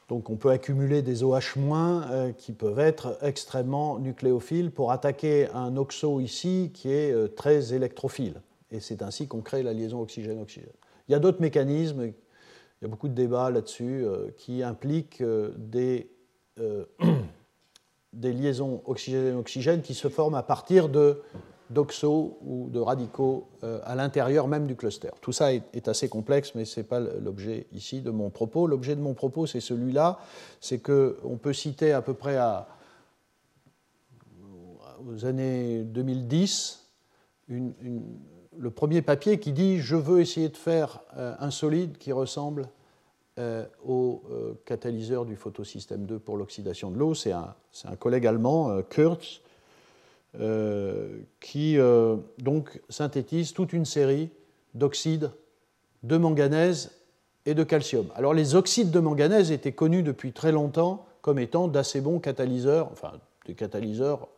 Donc 0.08 0.28
on 0.30 0.36
peut 0.36 0.50
accumuler 0.50 1.02
des 1.02 1.22
OH- 1.22 2.32
qui 2.36 2.52
peuvent 2.52 2.78
être 2.78 3.18
extrêmement 3.22 3.98
nucléophiles 3.98 4.70
pour 4.70 4.92
attaquer 4.92 5.48
un 5.54 5.76
oxo 5.76 6.20
ici 6.20 6.70
qui 6.74 6.90
est 6.90 7.12
euh, 7.12 7.28
très 7.28 7.72
électrophile. 7.74 8.42
Et 8.70 8.80
c'est 8.80 9.02
ainsi 9.02 9.28
qu'on 9.28 9.40
crée 9.40 9.62
la 9.62 9.72
liaison 9.72 10.00
oxygène-oxygène. 10.00 10.72
Il 11.08 11.12
y 11.12 11.14
a 11.14 11.18
d'autres 11.18 11.40
mécanismes, 11.40 12.02
il 12.04 12.14
y 12.82 12.84
a 12.84 12.88
beaucoup 12.88 13.08
de 13.08 13.14
débats 13.14 13.50
là-dessus, 13.50 14.04
euh, 14.04 14.30
qui 14.36 14.62
impliquent 14.62 15.22
des 18.12 18.32
liaisons 18.32 18.82
oxygène-oxygène 18.84 19.82
qui 19.82 19.94
se 19.94 20.08
forment 20.08 20.34
à 20.34 20.42
partir 20.42 20.88
de 20.88 21.22
d'oxo 21.70 22.38
ou 22.44 22.68
de 22.70 22.78
radicaux 22.78 23.46
euh, 23.62 23.80
à 23.84 23.94
l'intérieur 23.94 24.48
même 24.48 24.66
du 24.66 24.76
cluster. 24.76 25.10
Tout 25.20 25.32
ça 25.32 25.52
est, 25.52 25.88
assez 25.88 26.08
complexe, 26.08 26.54
mais 26.54 26.64
ce 26.64 26.80
n'est 26.80 26.84
pas 26.84 27.00
l'objet 27.00 27.66
ici 27.72 28.00
de 28.00 28.10
mon 28.10 28.30
propos. 28.30 28.66
L'objet 28.66 28.96
de 28.96 29.00
mon 29.00 29.14
propos, 29.14 29.46
c'est 29.46 29.60
celui-là, 29.60 30.18
c'est 30.60 30.78
qu'on 30.78 31.38
peut 31.40 31.52
citer 31.52 31.92
à 31.92 32.02
peu 32.02 32.14
près 32.14 32.36
à, 32.36 32.68
aux 35.06 35.24
années 35.24 35.84
2010 35.84 36.80
le 37.48 38.70
premier 38.70 39.02
papier 39.02 39.38
qui 39.38 39.52
dit 39.52 39.78
je 39.78 39.96
veux 39.96 40.20
essayer 40.20 40.48
de 40.48 40.56
faire 40.56 41.00
euh, 41.16 41.34
un 41.38 41.50
solide 41.50 41.98
qui 41.98 42.12
ressemble 42.12 42.68
euh, 43.38 43.66
au 43.84 44.22
catalyseur 44.64 45.24
du 45.26 45.36
photosystème 45.36 46.06
2 46.06 46.18
pour 46.18 46.36
l'oxydation 46.36 46.90
de 46.90 46.98
l'eau. 46.98 47.14
C'est 47.14 47.32
un, 47.32 47.96
collègue 47.98 48.26
allemand, 48.26 48.80
Kurtz, 48.82 49.40
qui 51.40 51.78
euh, 51.78 52.16
donc 52.38 52.80
synthétise 52.88 53.52
toute 53.52 53.72
une 53.72 53.84
série 53.84 54.30
d'oxydes 54.74 55.30
de 56.02 56.16
manganèse 56.16 56.90
et 57.46 57.54
de 57.54 57.62
calcium. 57.62 58.06
Alors 58.16 58.34
les 58.34 58.56
oxydes 58.56 58.90
de 58.90 59.00
manganèse 59.00 59.52
étaient 59.52 59.72
connus 59.72 60.02
depuis 60.02 60.32
très 60.32 60.50
longtemps 60.50 61.06
comme 61.22 61.38
étant 61.38 61.68
d'assez 61.68 62.00
bons 62.00 62.18
catalyseurs, 62.18 62.88
enfin 62.90 63.12
des 63.46 63.54
catalyseurs 63.54 64.28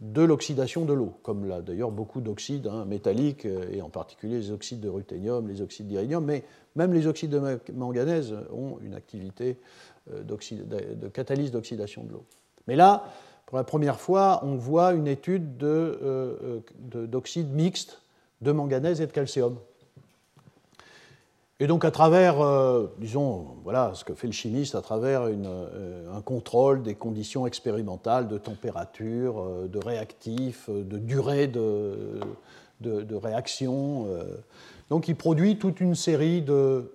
de 0.00 0.22
l'oxydation 0.22 0.84
de 0.84 0.92
l'eau, 0.92 1.14
comme 1.22 1.46
là 1.46 1.62
d'ailleurs 1.62 1.90
beaucoup 1.90 2.20
d'oxydes 2.20 2.66
hein, 2.66 2.84
métalliques, 2.84 3.46
euh, 3.46 3.70
et 3.72 3.80
en 3.82 3.88
particulier 3.88 4.38
les 4.38 4.50
oxydes 4.50 4.80
de 4.80 4.88
ruthénium, 4.88 5.48
les 5.48 5.62
oxydes 5.62 5.86
d'iridium, 5.86 6.24
mais 6.24 6.44
même 6.74 6.92
les 6.92 7.06
oxydes 7.06 7.30
de 7.30 7.60
manganèse 7.72 8.34
ont 8.52 8.78
une 8.82 8.94
activité 8.94 9.58
de 10.10 11.08
catalyse 11.08 11.50
d'oxydation 11.50 12.04
de 12.04 12.12
l'eau. 12.12 12.24
Mais 12.66 12.76
là, 12.76 13.04
pour 13.46 13.58
la 13.58 13.64
première 13.64 14.00
fois, 14.00 14.40
on 14.42 14.56
voit 14.56 14.92
une 14.92 15.06
étude 15.06 15.62
euh, 15.62 16.60
d'oxyde 16.80 17.52
mixte 17.52 18.02
de 18.42 18.50
manganèse 18.50 19.00
et 19.00 19.06
de 19.06 19.12
calcium. 19.12 19.56
Et 21.58 21.68
donc 21.68 21.84
à 21.84 21.90
travers, 21.90 22.40
euh, 22.42 22.88
disons, 22.98 23.46
voilà 23.62 23.92
ce 23.94 24.04
que 24.04 24.14
fait 24.14 24.26
le 24.26 24.32
chimiste, 24.32 24.74
à 24.74 24.82
travers 24.82 25.22
euh, 25.22 26.12
un 26.12 26.20
contrôle 26.20 26.82
des 26.82 26.96
conditions 26.96 27.46
expérimentales 27.46 28.28
de 28.28 28.36
température, 28.36 29.68
de 29.68 29.78
réactifs, 29.78 30.68
de 30.68 30.98
durée 30.98 31.46
de, 31.46 32.20
de 32.80 33.14
réaction. 33.14 34.06
donc 34.90 35.08
il 35.08 35.16
produit 35.16 35.56
toute 35.56 35.80
une 35.80 35.94
série 35.94 36.42
de, 36.42 36.92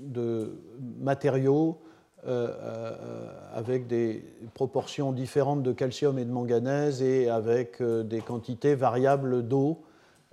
de 0.00 0.52
matériaux 1.00 1.78
euh, 1.78 1.84
euh, 1.84 1.87
avec 2.24 3.86
des 3.86 4.24
proportions 4.54 5.12
différentes 5.12 5.62
de 5.62 5.72
calcium 5.72 6.18
et 6.18 6.24
de 6.24 6.30
manganèse 6.30 7.02
et 7.02 7.28
avec 7.28 7.80
euh, 7.80 8.02
des 8.02 8.20
quantités 8.20 8.74
variables 8.74 9.46
d'eau 9.46 9.82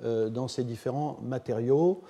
dans 0.03 0.49
ces 0.49 0.65
différents 0.65 1.19
matériaux. 1.23 2.03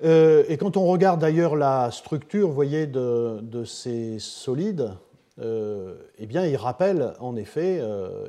et 0.00 0.56
quand 0.60 0.76
on 0.76 0.86
regarde 0.86 1.20
d'ailleurs 1.20 1.56
la 1.56 1.90
structure, 1.90 2.50
voyez, 2.50 2.86
de, 2.86 3.64
ces 3.64 4.20
solides, 4.20 4.92
eh 5.42 6.26
bien, 6.28 6.46
il 6.46 6.54
rappelle 6.54 7.14
en 7.18 7.34
effet, 7.34 7.82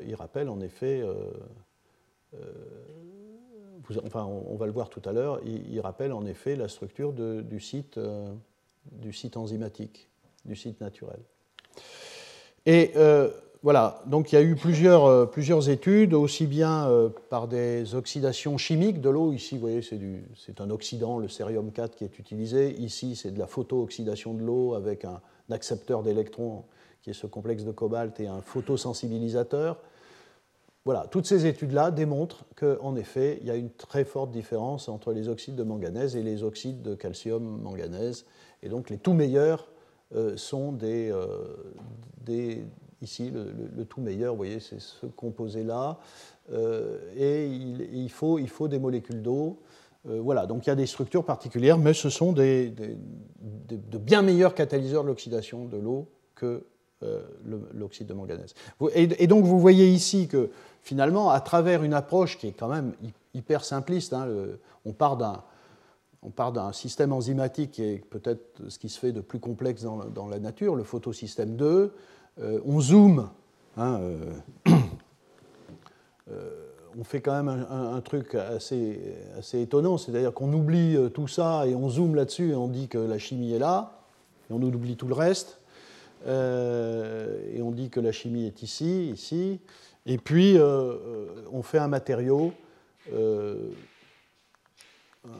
il 0.07 0.15
rappelle 0.15 0.49
en 0.49 0.59
effet 0.61 1.03
enfin, 4.03 4.25
on, 4.25 4.55
va 4.55 4.65
le 4.65 4.71
voir 4.71 4.89
tout 4.89 5.01
à 5.05 5.11
l'heure, 5.11 5.39
il, 5.45 5.79
rappelle 5.79 6.11
en 6.11 6.25
effet 6.25 6.55
la 6.55 6.67
structure 6.67 7.13
du 7.13 7.59
site 7.59 7.99
du 8.91 9.13
site 9.13 9.37
enzymatique, 9.37 10.09
du 10.45 10.55
site 10.55 10.81
naturel. 10.81 11.19
Et 12.65 12.91
euh, 12.95 13.29
voilà, 13.63 14.01
donc 14.05 14.31
il 14.31 14.35
y 14.35 14.37
a 14.37 14.41
eu 14.41 14.55
plusieurs, 14.55 15.05
euh, 15.05 15.25
plusieurs 15.25 15.69
études, 15.69 16.13
aussi 16.13 16.45
bien 16.45 16.87
euh, 16.87 17.09
par 17.29 17.47
des 17.47 17.95
oxydations 17.95 18.57
chimiques 18.57 19.01
de 19.01 19.09
l'eau. 19.09 19.33
Ici, 19.33 19.55
vous 19.55 19.61
voyez, 19.61 19.81
c'est 19.81 20.61
un 20.61 20.69
oxydant, 20.69 21.17
le 21.17 21.27
cérium 21.27 21.71
4, 21.71 21.95
qui 21.95 22.03
est 22.03 22.19
utilisé. 22.19 22.73
Ici, 22.79 23.15
c'est 23.15 23.31
de 23.31 23.39
la 23.39 23.47
photo-oxydation 23.47 24.33
de 24.33 24.43
l'eau 24.43 24.73
avec 24.73 25.05
un, 25.05 25.21
accepteur 25.49 26.03
d'électrons, 26.03 26.65
qui 27.01 27.11
est 27.11 27.13
ce 27.13 27.25
complexe 27.25 27.63
de 27.63 27.71
cobalt, 27.71 28.19
et 28.19 28.27
un 28.27 28.41
photosensibilisateur. 28.41 29.79
Voilà, 30.83 31.07
toutes 31.09 31.25
ces 31.25 31.45
études-là 31.45 31.91
démontrent 31.91 32.45
qu'en 32.55 32.95
effet, 32.95 33.39
il 33.41 33.47
y 33.47 33.51
a 33.51 33.55
une 33.55 33.71
très 33.71 34.03
forte 34.05 34.31
différence 34.31 34.87
entre 34.87 35.13
les 35.13 35.29
oxydes 35.29 35.55
de 35.55 35.63
manganèse 35.63 36.15
et 36.15 36.23
les 36.23 36.43
oxydes 36.43 36.81
de 36.81 36.95
calcium-manganèse. 36.95 38.25
Et 38.63 38.69
donc 38.69 38.89
les 38.89 38.97
tout 38.97 39.13
meilleurs 39.13 39.67
euh, 40.15 40.37
sont 40.37 40.71
des, 40.71 41.11
euh, 41.11 42.63
ici 43.01 43.29
le, 43.29 43.83
tout 43.83 43.99
meilleur, 43.99 44.33
vous 44.33 44.37
voyez, 44.37 44.61
c'est 44.61 44.79
ce 44.79 45.05
composé-là, 45.05 45.99
euh, 46.53 46.97
et 47.17 47.45
il, 47.45 48.09
faut, 48.09 48.39
il 48.39 48.47
faut 48.47 48.69
des 48.69 48.79
molécules 48.79 49.21
d'eau. 49.21 49.59
voilà, 50.05 50.45
donc 50.45 50.65
il 50.65 50.69
y 50.69 50.71
a 50.71 50.75
des 50.75 50.85
structures 50.85 51.25
particulières, 51.25 51.77
mais 51.77 51.93
ce 51.93 52.09
sont 52.09 52.31
des, 52.31 52.69
de 52.69 53.97
bien 53.97 54.21
meilleurs 54.21 54.55
catalyseurs 54.55 55.03
de 55.03 55.09
l'oxydation 55.09 55.65
de 55.65 55.77
l'eau 55.77 56.07
que 56.35 56.63
l'oxyde 57.73 58.07
de 58.07 58.13
manganèse. 58.13 58.53
Et, 58.95 59.27
donc 59.27 59.43
vous 59.43 59.59
voyez 59.59 59.89
ici 59.89 60.29
que 60.29 60.49
finalement, 60.81 61.31
à 61.31 61.41
travers 61.41 61.83
une 61.83 61.93
approche 61.93 62.37
qui 62.37 62.47
est 62.47 62.53
quand 62.53 62.69
même 62.69 62.93
hyper 63.33 63.65
simpliste, 63.65 64.13
hein, 64.13 64.27
on 64.85 64.93
part 64.93 65.17
d'un 65.17 65.43
on 66.27 66.29
part 66.29 66.51
d'un 66.51 66.73
système 66.73 67.13
enzymatique 67.13 67.71
qui 67.71 67.83
est 67.83 68.05
peut-être 68.09 68.67
ce 68.67 68.77
qui 68.77 68.89
se 68.89 68.99
fait 68.99 69.13
de 69.13 69.21
plus 69.21 69.39
complexe 69.39 69.83
dans, 69.83 70.27
la 70.27 70.39
nature, 70.39 70.75
le 70.75 70.83
photosystème 70.83 71.55
2. 71.55 71.93
Euh, 72.41 72.59
on 72.65 72.81
zoome, 72.81 73.29
hein, 73.77 73.99
euh, 74.01 74.33
euh, 76.29 76.49
on 76.99 77.05
fait 77.05 77.21
quand 77.21 77.41
même 77.41 77.65
un, 77.69 78.01
truc 78.01 78.35
assez, 78.35 78.99
assez 79.37 79.61
étonnant, 79.61 79.97
c'est-à-dire 79.97 80.33
qu'on 80.33 80.51
oublie 80.51 80.97
tout 81.13 81.29
ça 81.29 81.65
et 81.65 81.75
on 81.75 81.89
zoome 81.89 82.15
là-dessus 82.15 82.51
et 82.51 82.55
on 82.55 82.67
dit 82.67 82.89
que 82.89 82.97
la 82.97 83.19
chimie 83.19 83.53
est 83.53 83.59
là, 83.59 84.01
et 84.49 84.53
on 84.53 84.61
oublie 84.61 84.97
tout 84.97 85.07
le 85.07 85.13
reste, 85.13 85.61
et 86.25 87.61
on 87.61 87.71
dit 87.71 87.89
que 87.89 87.99
la 87.99 88.11
chimie 88.11 88.47
est 88.47 88.63
ici, 88.63 89.11
ici, 89.11 89.59
et 90.07 90.17
puis 90.17 90.57
on 91.51 91.61
fait 91.61 91.77
un 91.77 91.87
matériau 91.87 92.51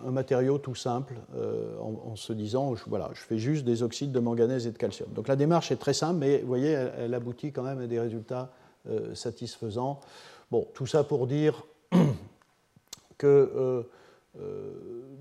un 0.05 0.11
matériau 0.11 0.57
tout 0.57 0.75
simple 0.75 1.15
euh, 1.35 1.77
en, 1.79 2.15
se 2.15 2.33
disant, 2.33 2.75
je, 2.75 2.83
voilà, 2.88 3.09
je 3.13 3.21
fais 3.21 3.38
juste 3.38 3.65
des 3.65 3.83
oxydes 3.83 4.11
de 4.11 4.19
manganèse 4.19 4.67
et 4.67 4.71
de 4.71 4.77
calcium. 4.77 5.09
Donc 5.13 5.27
la 5.27 5.35
démarche 5.35 5.71
est 5.71 5.77
très 5.77 5.93
simple, 5.93 6.19
mais 6.19 6.39
vous 6.39 6.47
voyez, 6.47 6.69
elle, 6.69 7.13
aboutit 7.13 7.51
quand 7.51 7.63
même 7.63 7.79
à 7.79 7.88
des 7.88 7.99
résultats 7.99 8.51
euh, 8.89 9.13
satisfaisants. 9.15 9.99
Bon, 10.51 10.67
tout 10.73 10.85
ça 10.85 11.03
pour 11.03 11.27
dire 11.27 11.63
que 13.17 13.85
euh, 14.38 14.71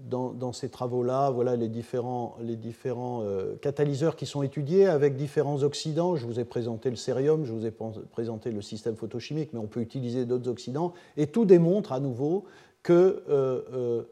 dans, 0.08 0.52
ces 0.52 0.68
travaux-là, 0.68 1.30
voilà 1.30 1.56
les 1.56 1.68
différents, 1.68 2.36
les 2.40 2.54
différents 2.54 3.24
catalyseurs 3.62 4.14
qui 4.14 4.26
sont 4.26 4.42
étudiés 4.42 4.86
avec 4.86 5.16
différents 5.16 5.62
oxydants. 5.62 6.16
Je 6.16 6.26
vous 6.26 6.38
ai 6.38 6.44
présenté 6.44 6.90
le 6.90 6.96
cérium, 6.96 7.44
je 7.46 7.52
vous 7.52 7.64
ai 7.64 7.72
présenté 8.12 8.52
le 8.52 8.60
système 8.60 8.94
photochimique, 8.94 9.54
mais 9.54 9.58
on 9.58 9.66
peut 9.66 9.80
utiliser 9.80 10.26
d'autres 10.26 10.50
oxydants. 10.50 10.92
Et 11.16 11.26
tout 11.26 11.46
démontre 11.46 11.92
à 11.92 11.98
nouveau 11.98 12.44
que 12.82 14.04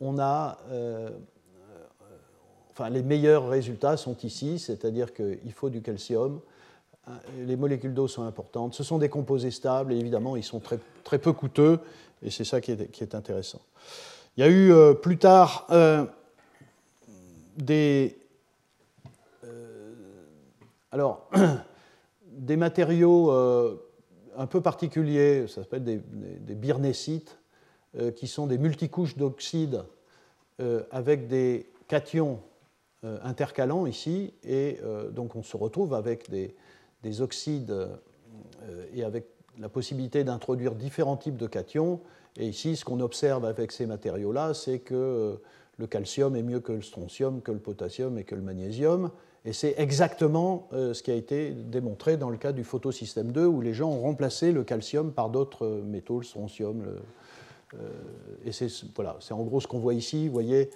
on 0.00 0.18
a, 0.18 0.58
euh, 0.70 1.10
enfin, 2.70 2.90
les 2.90 3.02
meilleurs 3.02 3.48
résultats 3.48 3.96
sont 3.96 4.16
ici, 4.18 4.58
c'est-à-dire 4.58 5.14
qu'il 5.14 5.52
faut 5.52 5.70
du 5.70 5.82
calcium, 5.82 6.40
les 7.38 7.56
molécules 7.56 7.94
d'eau 7.94 8.08
sont 8.08 8.24
importantes, 8.24 8.74
ce 8.74 8.82
sont 8.82 8.98
des 8.98 9.08
composés 9.08 9.52
stables 9.52 9.92
et 9.92 9.96
évidemment 9.96 10.36
ils 10.36 10.42
sont 10.42 10.58
très, 10.58 10.80
très 11.04 11.20
peu 11.20 11.32
coûteux 11.32 11.78
et 12.22 12.30
c'est 12.30 12.44
ça 12.44 12.60
qui 12.60 12.72
est, 12.72 13.14
intéressant. 13.14 13.60
Il 14.36 14.40
y 14.40 14.42
a 14.42 14.50
eu 14.50 14.72
euh, 14.72 14.92
plus 14.92 15.16
tard 15.16 15.66
des, 17.56 18.18
alors, 20.90 21.30
des 22.32 22.56
matériaux 22.56 23.30
un 23.30 24.46
peu 24.46 24.60
particuliers, 24.60 25.46
ça 25.46 25.62
s'appelle 25.62 25.84
des, 25.84 26.00
des, 26.40 26.54
euh, 27.98 28.10
qui 28.10 28.26
sont 28.26 28.46
des 28.46 28.58
multicouches 28.58 29.16
d'oxyde 29.16 29.82
euh, 30.60 30.82
avec 30.90 31.28
des 31.28 31.66
cations 31.88 32.40
euh, 33.04 33.18
intercalants 33.22 33.86
ici, 33.86 34.34
et 34.44 34.78
donc 35.12 35.34
on 35.34 35.42
se 35.42 35.56
retrouve 35.56 35.94
avec 35.94 36.28
des, 36.30 36.54
oxydes 37.20 37.88
et 38.92 39.04
avec 39.04 39.26
la 39.60 39.68
possibilité 39.68 40.24
d'introduire 40.24 40.74
différents 40.74 41.16
types 41.16 41.36
de 41.36 41.46
cations. 41.46 42.00
Et 42.36 42.48
ici, 42.48 42.74
ce 42.74 42.84
qu'on 42.84 42.98
observe 42.98 43.44
avec 43.44 43.70
ces 43.70 43.86
matériaux-là, 43.86 44.54
c'est 44.54 44.80
que 44.80 45.38
le 45.78 45.86
calcium 45.86 46.34
est 46.34 46.42
mieux 46.42 46.58
que 46.58 46.72
le 46.72 46.82
strontium, 46.82 47.40
que 47.42 47.52
le 47.52 47.60
potassium 47.60 48.18
et 48.18 48.24
que 48.24 48.34
le 48.34 48.42
magnésium. 48.42 49.12
Et 49.44 49.52
c'est 49.52 49.76
exactement 49.78 50.68
ce 50.72 51.00
qui 51.00 51.12
a 51.12 51.14
été 51.14 51.52
démontré 51.52 52.16
dans 52.16 52.30
le 52.30 52.38
cas 52.38 52.50
du 52.50 52.64
photosystème 52.64 53.30
2, 53.30 53.46
où 53.46 53.60
les 53.60 53.72
gens 53.72 53.90
ont 53.90 54.00
remplacé 54.00 54.50
le 54.50 54.64
calcium 54.64 55.12
par 55.12 55.30
d'autres 55.30 55.82
métaux, 55.86 56.18
le 56.18 56.24
strontium. 56.24 56.82
Et 58.44 58.52
c'est 58.52 58.68
voilà, 58.94 59.18
en 59.30 59.42
gros 59.42 59.60
ce 59.60 59.66
qu'on 59.66 59.78
voit 59.78 59.94
ici. 59.94 60.26
Vous 60.28 60.32
voyez, 60.32 60.70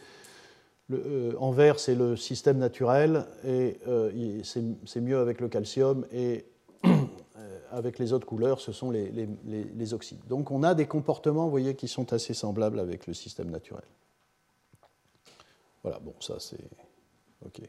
euh, 0.92 1.34
en 1.38 1.50
vert, 1.50 1.78
c'est 1.78 1.94
le 1.94 2.16
système 2.16 2.58
naturel, 2.58 3.26
et 3.44 3.78
euh, 3.86 4.40
c'est 4.42 5.00
mieux 5.00 5.18
avec 5.18 5.40
le 5.40 5.48
calcium, 5.48 6.06
et 6.12 6.44
euh, 6.84 6.98
avec 7.70 7.98
les 7.98 8.12
autres 8.12 8.26
couleurs, 8.26 8.60
ce 8.60 8.72
sont 8.72 8.90
les, 8.90 9.94
oxydes. 9.94 10.26
Donc 10.28 10.50
on 10.50 10.62
a 10.62 10.74
des 10.74 10.86
comportements, 10.86 11.44
vous 11.44 11.50
voyez, 11.50 11.76
qui 11.76 11.88
sont 11.88 12.12
assez 12.12 12.34
semblables 12.34 12.80
avec 12.80 13.06
le 13.06 13.14
système 13.14 13.50
naturel. 13.50 13.84
Voilà, 15.82 15.98
bon, 16.00 16.14
ça 16.20 16.36
c'est... 16.38 16.58
OK. 17.46 17.62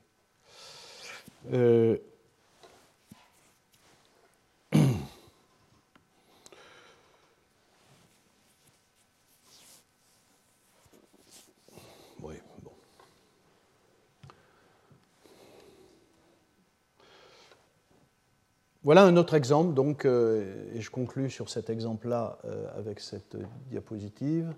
Voilà 18.91 19.05
un 19.05 19.15
autre 19.15 19.35
exemple, 19.35 19.73
donc, 19.73 20.03
euh, 20.03 20.53
et 20.75 20.81
je 20.81 20.91
conclus 20.91 21.29
sur 21.29 21.49
cet 21.49 21.69
exemple-là 21.69 22.39
euh, 22.43 22.67
avec 22.77 22.99
cette 22.99 23.37
diapositive. 23.69 24.53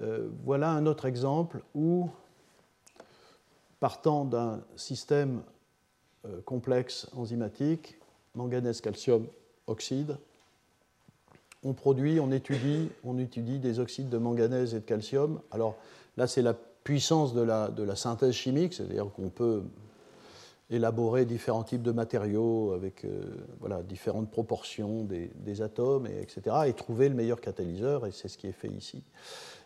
Euh, 0.00 0.30
voilà 0.46 0.70
un 0.70 0.86
autre 0.86 1.04
exemple 1.04 1.60
où, 1.74 2.08
partant 3.78 4.24
d'un 4.24 4.62
système 4.76 5.42
complexe 6.46 7.06
enzymatique, 7.14 7.98
manganèse, 8.34 8.80
calcium, 8.80 9.26
oxyde, 9.66 10.16
on 11.62 11.74
produit, 11.74 12.18
on 12.18 12.32
étudie, 12.32 12.88
on 13.04 13.18
étudie 13.18 13.58
des 13.58 13.78
oxydes 13.78 14.08
de 14.08 14.16
manganèse 14.16 14.72
et 14.72 14.80
de 14.80 14.86
calcium. 14.86 15.38
Alors 15.50 15.76
là, 16.16 16.26
c'est 16.26 16.40
la 16.40 16.54
puissance 16.54 17.34
de 17.34 17.42
la, 17.42 17.68
de 17.68 17.82
la 17.82 17.94
synthèse 17.94 18.32
chimique, 18.32 18.72
c'est-à-dire 18.72 19.10
qu'on 19.14 19.28
peut 19.28 19.62
élaborer 20.70 21.24
différents 21.24 21.64
types 21.64 21.82
de 21.82 21.90
matériaux 21.90 22.72
avec 22.72 23.04
euh, 23.04 23.22
voilà, 23.58 23.82
différentes 23.82 24.30
proportions 24.30 25.04
des, 25.04 25.62
atomes, 25.62 26.06
et, 26.06 26.22
etc., 26.22 26.56
et 26.66 26.72
trouver 26.72 27.08
le 27.08 27.14
meilleur 27.14 27.40
catalyseur, 27.40 28.06
et 28.06 28.12
c'est 28.12 28.28
ce 28.28 28.38
qui 28.38 28.46
est 28.46 28.52
fait 28.52 28.68
ici. 28.68 29.02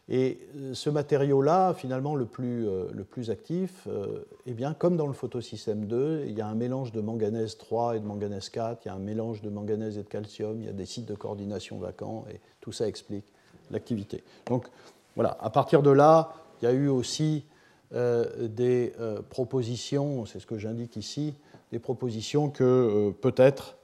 Et 0.08 0.38
euh, 0.56 0.74
ce 0.74 0.90
matériau-là, 0.90 1.74
finalement, 1.74 2.14
le 2.14 2.24
plus, 2.24 2.66
euh, 2.66 2.86
le 2.92 3.04
plus 3.04 3.30
actif, 3.30 3.86
eh 4.46 4.52
bien, 4.52 4.72
comme 4.72 4.96
dans 4.96 5.06
le 5.06 5.12
photosystème 5.12 5.84
2, 5.84 6.24
il 6.26 6.36
y 6.36 6.40
a 6.40 6.46
un 6.46 6.54
mélange 6.54 6.92
de 6.92 7.00
manganèse 7.00 7.58
3 7.58 7.96
et 7.96 8.00
de 8.00 8.06
manganèse 8.06 8.48
4, 8.48 8.84
il 8.84 8.88
y 8.88 8.90
a 8.90 8.94
un 8.94 8.98
mélange 8.98 9.42
de 9.42 9.50
manganèse 9.50 9.98
et 9.98 10.02
de 10.02 10.08
calcium, 10.08 10.60
il 10.60 10.66
y 10.66 10.70
a 10.70 10.72
des 10.72 10.86
sites 10.86 11.06
de 11.06 11.14
coordination 11.14 11.78
vacants, 11.78 12.24
et 12.32 12.40
tout 12.60 12.72
ça 12.72 12.88
explique 12.88 13.26
l'activité. 13.70 14.24
Donc, 14.46 14.66
voilà, 15.16 15.36
à 15.40 15.50
partir 15.50 15.82
de 15.82 15.90
là, 15.90 16.32
il 16.60 16.64
y 16.64 16.68
a 16.68 16.72
eu 16.72 16.88
aussi 16.88 17.44
euh, 17.94 18.48
des 18.48 18.92
euh, 18.98 19.22
propositions, 19.22 20.26
c'est 20.26 20.40
ce 20.40 20.46
que 20.46 20.58
j'indique 20.58 20.96
ici, 20.96 21.34
des 21.70 21.78
propositions 21.78 22.50
que 22.50 22.64
euh, 22.64 23.10
peut-être, 23.12 23.76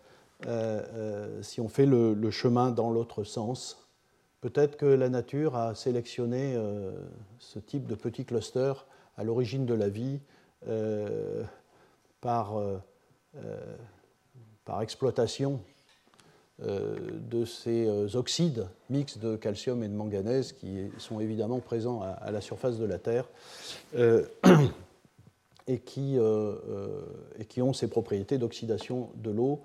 si 1.43 1.61
on 1.61 1.69
fait 1.69 1.85
le, 1.85 2.31
chemin 2.31 2.71
dans 2.71 2.91
l'autre 2.91 3.25
sens, 3.25 3.87
peut-être 4.41 4.77
que 4.79 4.87
la 4.87 5.11
nature 5.11 5.55
a 5.55 5.75
sélectionné 5.75 6.57
ce 7.39 7.59
type 7.59 7.87
de 7.87 7.95
petit 7.95 8.25
cluster 8.25 8.73
à 9.19 9.23
l'origine 9.23 9.67
de 9.67 9.75
la 9.75 9.91
vie 9.91 10.19
par, 12.23 12.55
par 14.65 14.81
exploitation 14.81 15.61
de 16.63 17.45
ces 17.45 17.87
euh, 17.87 18.07
oxydes 18.15 18.67
mixtes 18.91 19.19
de 19.19 19.37
calcium 19.37 19.83
et 19.83 19.89
de 19.89 19.95
manganèse 19.95 20.53
qui 20.53 20.91
sont 20.99 21.21
évidemment 21.21 21.61
présents 21.61 22.03
à, 22.03 22.31
la 22.31 22.41
surface 22.41 22.79
de 22.79 22.85
la 22.85 22.99
Terre 22.99 23.29
euh, 23.97 24.27
et, 25.67 25.79
qui, 25.79 26.19
et 27.39 27.45
qui 27.45 27.63
ont 27.63 27.73
ces 27.73 27.89
propriétés 27.89 28.39
d'oxydation 28.39 29.11
de 29.15 29.31
l'eau. 29.31 29.61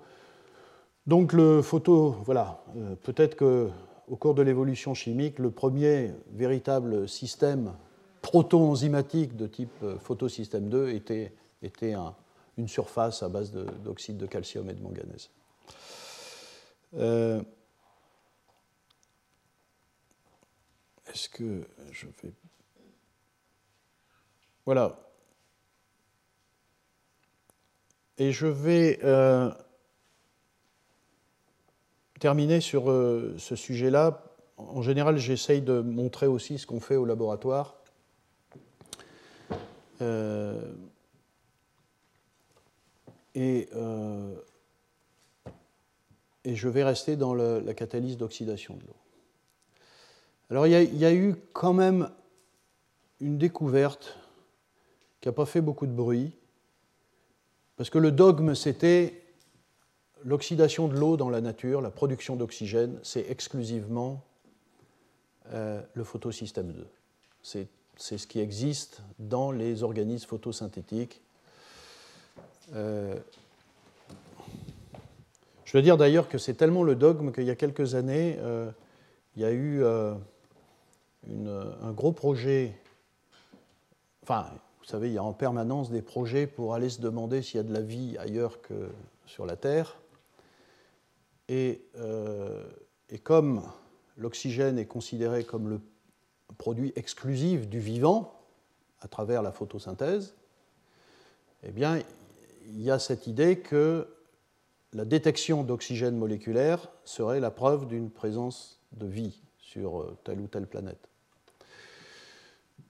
Donc 1.06 1.32
le 1.32 1.62
photo, 1.62 2.16
voilà, 2.24 2.62
peut-être 3.02 3.36
qu'au 3.36 4.16
cours 4.16 4.34
de 4.34 4.42
l'évolution 4.42 4.94
chimique, 4.94 5.38
le 5.38 5.50
premier 5.50 6.12
véritable 6.32 7.08
système 7.08 7.72
proto-enzymatique 8.22 9.36
de 9.36 9.46
type 9.46 9.84
photosystème 10.00 10.68
2 10.68 10.90
était, 10.90 11.32
était 11.62 11.94
une 12.56 12.68
surface 12.68 13.22
à 13.22 13.28
base 13.28 13.52
d'oxyde 13.84 14.16
de 14.16 14.26
calcium 14.26 14.70
et 14.70 14.74
de 14.74 14.82
manganèse. 14.82 15.30
Euh, 16.94 17.42
est-ce 21.12 21.28
que 21.28 21.66
je 21.92 22.06
vais... 22.06 22.32
Voilà. 24.64 24.98
Et 28.18 28.32
je 28.32 28.46
vais 28.46 28.98
euh, 29.04 29.50
terminer 32.18 32.60
sur 32.60 32.90
euh, 32.90 33.34
ce 33.38 33.54
sujet-là. 33.56 34.24
En 34.56 34.82
général, 34.82 35.18
j'essaye 35.18 35.60
de 35.60 35.80
montrer 35.80 36.26
aussi 36.26 36.58
ce 36.58 36.66
qu'on 36.66 36.80
fait 36.80 36.96
au 36.96 37.04
laboratoire. 37.04 37.76
et 43.34 43.68
et 46.46 46.54
je 46.54 46.68
vais 46.68 46.84
rester 46.84 47.16
dans 47.16 47.34
la 47.34 47.74
catalyse 47.74 48.16
d'oxydation 48.16 48.74
de 48.76 48.82
l'eau. 48.82 48.96
Alors 50.48 50.68
il 50.68 50.96
y, 50.96 51.04
a, 51.04 51.12
eu 51.12 51.34
quand 51.52 51.72
même 51.72 52.08
une 53.20 53.36
découverte 53.36 54.16
qui 55.20 55.28
n'a 55.28 55.32
pas 55.32 55.44
fait 55.44 55.60
beaucoup 55.60 55.86
de 55.86 55.92
bruit, 55.92 56.32
parce 57.76 57.90
que 57.90 57.98
le 57.98 58.12
dogme 58.12 58.54
c'était 58.54 59.24
l'oxydation 60.24 60.86
de 60.86 60.96
l'eau 60.96 61.16
dans 61.16 61.30
la 61.30 61.40
nature, 61.40 61.80
la 61.80 61.90
production 61.90 62.36
d'oxygène, 62.36 63.00
c'est 63.02 63.28
exclusivement 63.28 64.22
euh, 65.52 65.82
le 65.94 66.04
photosystème 66.04 66.72
2. 66.72 66.86
C'est, 67.42 67.68
ce 67.98 68.26
qui 68.26 68.38
existe 68.38 69.02
dans 69.18 69.50
les 69.50 69.82
organismes 69.82 70.28
photosynthétiques. 70.28 71.22
Euh, 72.74 73.16
je 75.66 75.76
veux 75.76 75.82
dire 75.82 75.96
d'ailleurs 75.96 76.28
que 76.28 76.38
c'est 76.38 76.54
tellement 76.54 76.84
le 76.84 76.94
dogme 76.94 77.32
qu'il 77.32 77.44
y 77.44 77.50
a 77.50 77.56
quelques 77.56 77.96
années, 77.96 78.36
euh, 78.38 78.70
il 79.34 79.42
y 79.42 79.44
a 79.44 79.50
eu 79.50 79.82
euh, 79.82 80.14
un 81.28 81.90
gros 81.90 82.12
projet. 82.12 82.72
Enfin, 84.22 84.46
vous 84.78 84.84
savez, 84.84 85.08
il 85.08 85.14
y 85.14 85.18
a 85.18 85.24
en 85.24 85.32
permanence 85.32 85.90
des 85.90 86.02
projets 86.02 86.46
pour 86.46 86.72
aller 86.74 86.88
se 86.88 87.00
demander 87.00 87.42
s'il 87.42 87.56
y 87.56 87.60
a 87.60 87.64
de 87.64 87.72
la 87.72 87.80
vie 87.80 88.16
ailleurs 88.18 88.62
que 88.62 88.88
sur 89.26 89.44
la 89.44 89.56
Terre. 89.56 89.96
Et, 91.48 91.82
euh, 91.98 92.64
et 93.10 93.18
comme 93.18 93.62
l'oxygène 94.16 94.78
est 94.78 94.86
considéré 94.86 95.42
comme 95.42 95.68
le 95.68 95.80
produit 96.58 96.92
exclusif 96.94 97.68
du 97.68 97.80
vivant 97.80 98.40
à 99.00 99.08
travers 99.08 99.42
la 99.42 99.50
photosynthèse, 99.50 100.34
eh 101.64 101.72
bien, 101.72 101.98
il 102.68 102.82
y 102.82 102.90
a 102.92 103.00
cette 103.00 103.26
idée 103.26 103.58
que 103.58 104.06
la 104.96 105.04
détection 105.04 105.62
d'oxygène 105.62 106.16
moléculaire 106.16 106.88
serait 107.04 107.38
la 107.38 107.50
preuve 107.50 107.86
d'une 107.86 108.08
présence 108.08 108.80
de 108.92 109.06
vie 109.06 109.42
sur 109.58 110.00
euh, 110.00 110.16
telle 110.24 110.40
ou 110.40 110.46
telle 110.46 110.66
planète. 110.66 111.08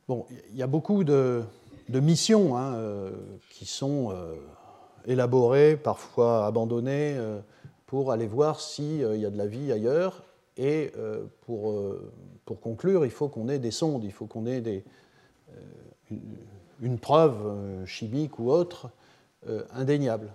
Il 0.08 0.56
y 0.56 0.62
a 0.62 0.68
beaucoup 0.68 1.02
de, 1.02 1.42
missions 1.88 2.56
hein, 2.56 2.74
euh, 2.74 3.10
qui 3.50 3.66
sont 3.66 4.12
euh, 4.12 4.36
élaborées, 5.04 5.76
parfois 5.76 6.46
abandonnées, 6.46 7.18
pour 7.86 8.12
aller 8.12 8.28
voir 8.28 8.60
s'il 8.60 9.00
y 9.00 9.26
a 9.26 9.30
de 9.30 9.36
la 9.36 9.48
vie 9.48 9.72
ailleurs. 9.72 10.22
Et 10.56 10.92
pour, 11.42 11.74
conclure, 12.60 13.04
il 13.04 13.10
faut 13.10 13.28
qu'on 13.28 13.48
ait 13.48 13.58
des 13.58 13.72
sondes, 13.72 14.04
il 14.04 14.12
faut 14.12 14.26
qu'on 14.26 14.46
ait 14.46 14.84
une, 16.80 16.98
preuve 16.98 17.84
chimique 17.84 18.38
ou 18.38 18.50
autre 18.50 18.90
indéniable. 19.72 20.32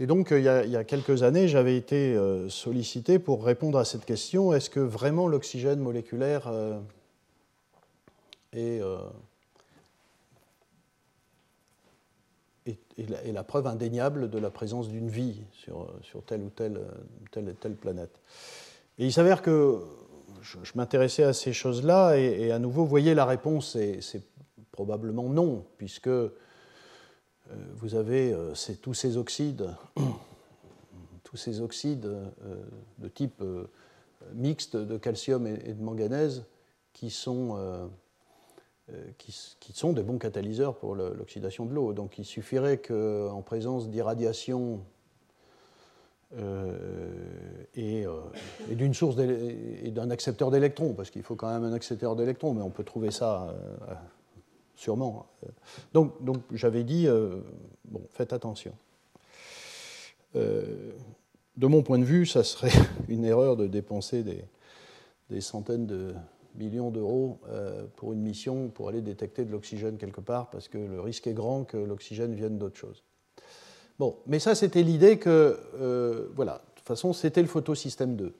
Et 0.00 0.06
donc, 0.06 0.28
il 0.30 0.42
y, 0.42 0.48
a, 0.48 0.84
quelques 0.84 1.24
années, 1.24 1.46
j'avais 1.46 1.76
été 1.76 2.16
euh, 2.16 2.48
sollicité 2.48 3.18
pour 3.18 3.44
répondre 3.44 3.78
à 3.78 3.84
cette 3.84 4.06
question 4.06 4.54
est-ce 4.54 4.70
que 4.70 4.80
vraiment 4.80 5.28
l'oxygène 5.28 5.78
moléculaire 5.78 6.48
euh, 6.48 6.80
est, 8.54 8.80
la, 13.30 13.44
preuve 13.44 13.66
indéniable 13.66 14.30
de 14.30 14.38
la 14.38 14.48
présence 14.48 14.88
d'une 14.88 15.10
vie 15.10 15.42
sur, 15.52 15.92
telle 16.26 16.44
ou 16.44 16.48
telle, 16.48 16.80
telle, 17.30 17.74
planète? 17.74 18.18
Et 18.98 19.04
il 19.04 19.12
s'avère 19.12 19.42
que 19.42 19.82
je, 20.40 20.56
m'intéressais 20.76 21.24
à 21.24 21.34
ces 21.34 21.52
choses-là, 21.52 22.16
et, 22.16 22.50
à 22.52 22.58
nouveau, 22.58 22.84
vous 22.84 22.88
voyez, 22.88 23.14
la 23.14 23.26
réponse, 23.26 23.76
c'est 24.00 24.22
probablement 24.72 25.28
non, 25.28 25.66
puisque 25.76 26.08
euh, 26.08 26.34
vous 27.76 27.94
avez 27.94 28.32
euh, 28.32 28.52
tous 28.80 28.94
ces 28.94 29.16
oxydes, 29.16 29.68
tous 31.24 31.36
ces 31.36 31.60
oxydes 31.60 32.06
euh, 32.06 32.56
de 32.98 33.08
type 33.08 33.42
mixte 34.34 34.76
de 34.76 34.98
calcium 34.98 35.46
et, 35.46 35.56
de 35.56 35.82
manganèse 35.82 36.44
qui 36.92 37.10
sont, 37.10 37.90
qui, 39.16 39.32
sont 39.72 39.92
des 39.92 40.02
bons 40.02 40.18
catalyseurs 40.18 40.76
pour 40.76 40.94
l'oxydation 40.94 41.64
de 41.64 41.72
l'eau. 41.72 41.94
Donc 41.94 42.18
il 42.18 42.24
suffirait 42.24 42.78
qu'en 42.78 43.40
présence 43.42 43.88
d'irradiation 43.88 44.80
euh, 46.38 46.76
euh, 47.76 48.20
et, 48.70 48.74
d'une 48.76 48.94
source 48.94 49.16
et 49.18 49.90
d'un 49.90 50.10
accepteur 50.10 50.50
d'électrons, 50.50 50.92
parce 50.92 51.10
qu'il 51.10 51.22
faut 51.22 51.34
quand 51.34 51.52
même 51.52 51.64
un 51.64 51.72
accepteur 51.72 52.14
d'électrons, 52.14 52.54
mais 52.54 52.62
on 52.62 52.70
peut 52.70 52.84
trouver 52.84 53.10
ça 53.10 53.48
euh, 53.48 53.94
sûrement. 54.80 55.26
Donc, 55.92 56.22
donc 56.24 56.42
j'avais 56.52 56.84
dit, 56.84 57.06
bon, 57.84 58.02
faites 58.10 58.32
attention. 58.32 58.72
de 60.34 61.66
mon 61.66 61.82
point 61.82 61.98
de 61.98 62.04
vue, 62.04 62.26
ça 62.26 62.42
serait 62.44 62.72
une 63.08 63.24
erreur 63.24 63.56
de 63.56 63.66
dépenser 63.66 64.22
des, 64.22 64.44
des 65.28 65.40
centaines 65.40 65.86
de 65.86 66.14
millions 66.54 66.90
d'euros 66.90 67.38
pour 67.96 68.12
une 68.12 68.22
mission 68.22 68.68
pour 68.68 68.88
aller 68.88 69.02
détecter 69.02 69.44
de 69.44 69.52
l'oxygène 69.52 69.98
quelque 69.98 70.20
part, 70.20 70.50
parce 70.50 70.68
que 70.68 70.78
le 70.78 71.00
risque 71.00 71.26
est 71.26 71.34
grand 71.34 71.64
que 71.64 71.76
l'oxygène 71.76 72.34
vienne 72.34 72.58
d'autre 72.58 72.76
chose. 72.76 73.04
Bon, 74.00 74.16
mais 74.26 74.38
ça, 74.38 74.54
c'était 74.54 74.82
l'idée 74.82 75.18
que, 75.18 75.60
euh, 75.78 76.28
voilà, 76.34 76.54
de 76.54 76.76
toute 76.76 76.88
façon, 76.88 77.12
c'était 77.12 77.42
le 77.42 77.48
photosystème 77.48 78.16
2. 78.16 78.32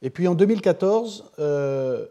Et 0.00 0.10
puis 0.10 0.28
en 0.28 0.36
2014, 0.36 1.32
euh, 1.40 2.06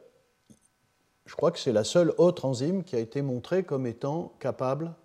je 1.30 1.36
crois 1.36 1.52
que 1.52 1.60
c'est 1.60 1.72
la 1.72 1.84
seule 1.84 2.12
autre 2.18 2.46
enzyme 2.46 2.84
qui 2.84 2.96
a 2.96 3.00
été 3.00 3.22
montrée 3.22 3.62
comme 3.62 3.86
étant 3.86 4.34
capable 4.40 4.96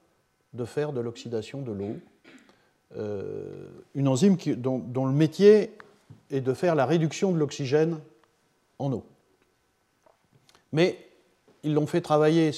de 0.55 0.65
faire 0.65 0.95
de 0.95 1.01
l'oxydation 1.03 1.61
de 1.61 1.71
l'eau. 1.71 1.97
Euh, 2.97 3.69
une 3.95 4.09
enzyme 4.09 4.39
dont, 4.57 5.05
le 5.05 5.13
métier 5.13 5.77
est 6.31 6.41
de 6.41 6.55
faire 6.55 6.77
la 6.77 6.87
réduction 6.87 7.31
de 7.31 7.37
l'oxygène 7.37 7.99
en 8.79 8.91
eau. 8.91 9.05
Mais 10.73 10.99
ils 11.63 11.75
l'ont 11.75 11.87
fait 11.87 12.01
travailler, 12.01 12.53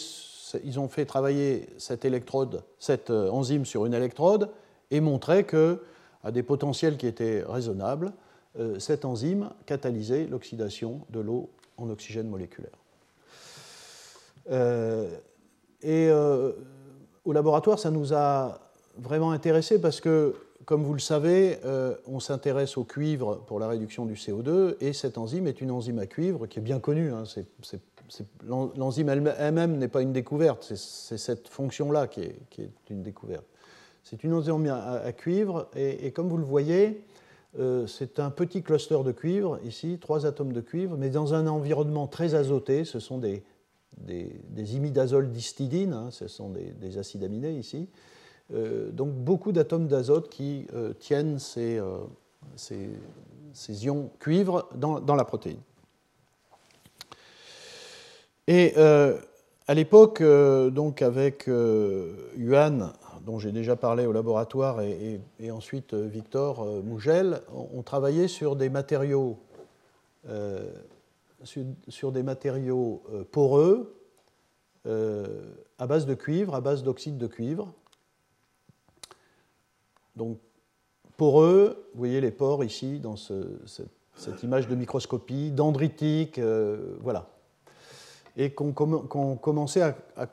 ils 0.62 0.78
ont 0.78 0.88
fait 0.88 1.04
travailler 1.04 1.68
cette 1.76 2.04
électrode, 2.04 2.62
cette 2.78 3.10
enzyme 3.10 3.64
sur 3.64 3.84
une 3.84 3.94
électrode, 3.94 4.48
et 4.92 5.00
montrait 5.00 5.42
que, 5.42 5.82
à 6.22 6.30
des 6.30 6.44
potentiels 6.44 6.96
qui 6.96 7.08
étaient 7.08 7.42
raisonnables, 7.42 8.12
euh, 8.60 8.78
cette 8.78 9.04
enzyme 9.04 9.50
catalysait 9.66 10.28
l'oxydation 10.28 11.00
de 11.10 11.18
l'eau 11.18 11.50
en 11.78 11.90
oxygène 11.90 12.28
moléculaire. 12.28 12.85
Euh, 14.50 15.08
et 15.82 16.08
euh, 16.08 16.52
au 17.24 17.32
laboratoire, 17.32 17.78
ça 17.78 17.90
nous 17.90 18.12
a 18.14 18.60
vraiment 18.98 19.30
intéressés 19.30 19.80
parce 19.80 20.00
que, 20.00 20.34
comme 20.64 20.82
vous 20.82 20.94
le 20.94 21.00
savez, 21.00 21.58
on 22.08 22.18
s'intéresse 22.18 22.76
au 22.76 22.84
cuivre 22.84 23.36
pour 23.46 23.60
la 23.60 23.68
réduction 23.68 24.04
du 24.04 24.14
CO2 24.14 24.76
et 24.80 24.92
cette 24.92 25.16
enzyme 25.16 25.46
est 25.46 25.60
une 25.60 25.70
enzyme 25.70 25.98
à 26.00 26.06
cuivre 26.06 26.46
qui 26.46 26.58
est 26.58 26.62
bien 26.62 26.80
connue. 26.80 27.12
Hein. 27.12 27.22
L'enzyme 28.46 29.08
elle-même 29.08 29.78
n'est 29.78 29.88
pas 29.88 30.02
une 30.02 30.12
découverte, 30.12 30.62
c'est 30.74 31.18
cette 31.18 31.48
fonction-là 31.48 32.06
qui 32.06 32.22
est, 32.22 32.70
une 32.90 33.02
découverte. 33.02 33.44
C'est 34.02 34.24
une 34.24 34.32
enzyme 34.32 34.66
à, 34.68 35.12
cuivre 35.12 35.68
et, 35.76 36.10
comme 36.12 36.28
vous 36.28 36.38
le 36.38 36.44
voyez, 36.44 37.04
euh, 37.58 37.86
c'est 37.86 38.18
un 38.18 38.30
petit 38.30 38.62
cluster 38.62 38.98
de 39.04 39.12
cuivre, 39.12 39.58
ici, 39.64 39.98
trois 40.00 40.26
atomes 40.26 40.52
de 40.52 40.60
cuivre, 40.60 40.96
mais 40.96 41.08
dans 41.08 41.34
un 41.34 41.46
environnement 41.46 42.06
très 42.06 42.34
azoté. 42.34 42.84
Ce 42.84 43.00
sont 43.00 43.18
des, 43.18 43.42
des, 43.98 44.76
imidazoles 44.76 45.30
d'histidine, 45.30 45.92
hein, 45.92 46.08
ce 46.10 46.28
sont 46.28 46.50
des, 46.50 46.98
acides 46.98 47.24
aminés 47.24 47.52
ici. 47.52 47.88
Euh, 48.54 48.90
donc 48.92 49.12
beaucoup 49.12 49.52
d'atomes 49.52 49.88
d'azote 49.88 50.28
qui 50.28 50.66
euh, 50.74 50.92
tiennent 50.92 51.38
ces, 51.38 51.80
ces, 52.54 53.84
ions 53.84 54.10
cuivre 54.20 54.68
dans, 54.74 55.00
dans 55.00 55.14
la 55.14 55.24
protéine. 55.24 55.60
Et 58.46 58.76
à 58.76 59.74
l'époque, 59.74 60.22
donc 60.22 61.02
avec 61.02 61.48
Yuan, 62.36 62.92
dont 63.26 63.40
j'ai 63.40 63.50
déjà 63.50 63.74
parlé 63.74 64.06
au 64.06 64.12
laboratoire, 64.12 64.80
et, 64.80 65.20
ensuite 65.50 65.92
euh, 65.94 66.06
Victor 66.06 66.62
euh, 66.62 66.80
Mougel, 66.82 67.40
ont, 67.52 67.82
travaillé 67.82 68.28
sur 68.28 68.54
des 68.54 68.70
matériaux, 68.70 69.36
euh, 71.56 71.64
sur, 71.88 72.12
des 72.12 72.22
matériaux 72.22 73.02
poreux 73.32 73.92
à 74.84 75.86
base 75.86 76.06
de 76.06 76.14
cuivre, 76.14 76.54
à 76.54 76.60
base 76.60 76.84
d'oxyde 76.84 77.18
de 77.18 77.26
cuivre. 77.26 77.72
Donc 80.14 80.38
poreux, 81.16 81.88
vous 81.92 81.98
voyez 81.98 82.20
les 82.20 82.30
pores 82.30 82.62
ici 82.62 83.00
dans 83.00 83.16
cette, 83.16 84.42
image 84.44 84.68
de 84.68 84.76
microscopie, 84.76 85.50
dendritique, 85.50 86.40
voilà. 87.00 87.28
Et 88.36 88.52
qu'on 88.52 88.72
commençait 88.72 89.82
à, 89.82 89.96
à 90.16 90.26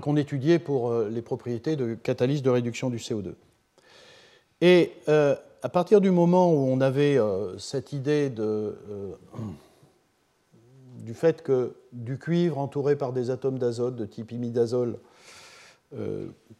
qu'on 0.00 0.16
étudiait 0.16 0.58
pour 0.58 0.90
euh, 0.90 1.08
les 1.08 1.22
propriétés 1.22 1.76
de 1.76 1.94
catalyse 1.94 2.42
de 2.42 2.50
réduction 2.50 2.90
du 2.90 2.96
CO2. 2.96 3.34
Et 4.60 4.92
euh, 5.08 5.36
à 5.66 5.68
partir 5.68 6.00
du 6.00 6.12
moment 6.12 6.52
où 6.52 6.58
on 6.58 6.80
avait 6.80 7.18
euh, 7.18 7.58
cette 7.58 7.92
idée 7.92 8.30
de, 8.30 8.78
du 11.00 11.12
fait 11.12 11.42
que 11.42 11.74
du 11.92 12.20
cuivre 12.20 12.58
entouré 12.58 12.94
par 12.94 13.12
des 13.12 13.30
atomes 13.30 13.58
d'azote 13.58 13.96
de 13.96 14.06
type 14.06 14.30
imidazole 14.30 15.00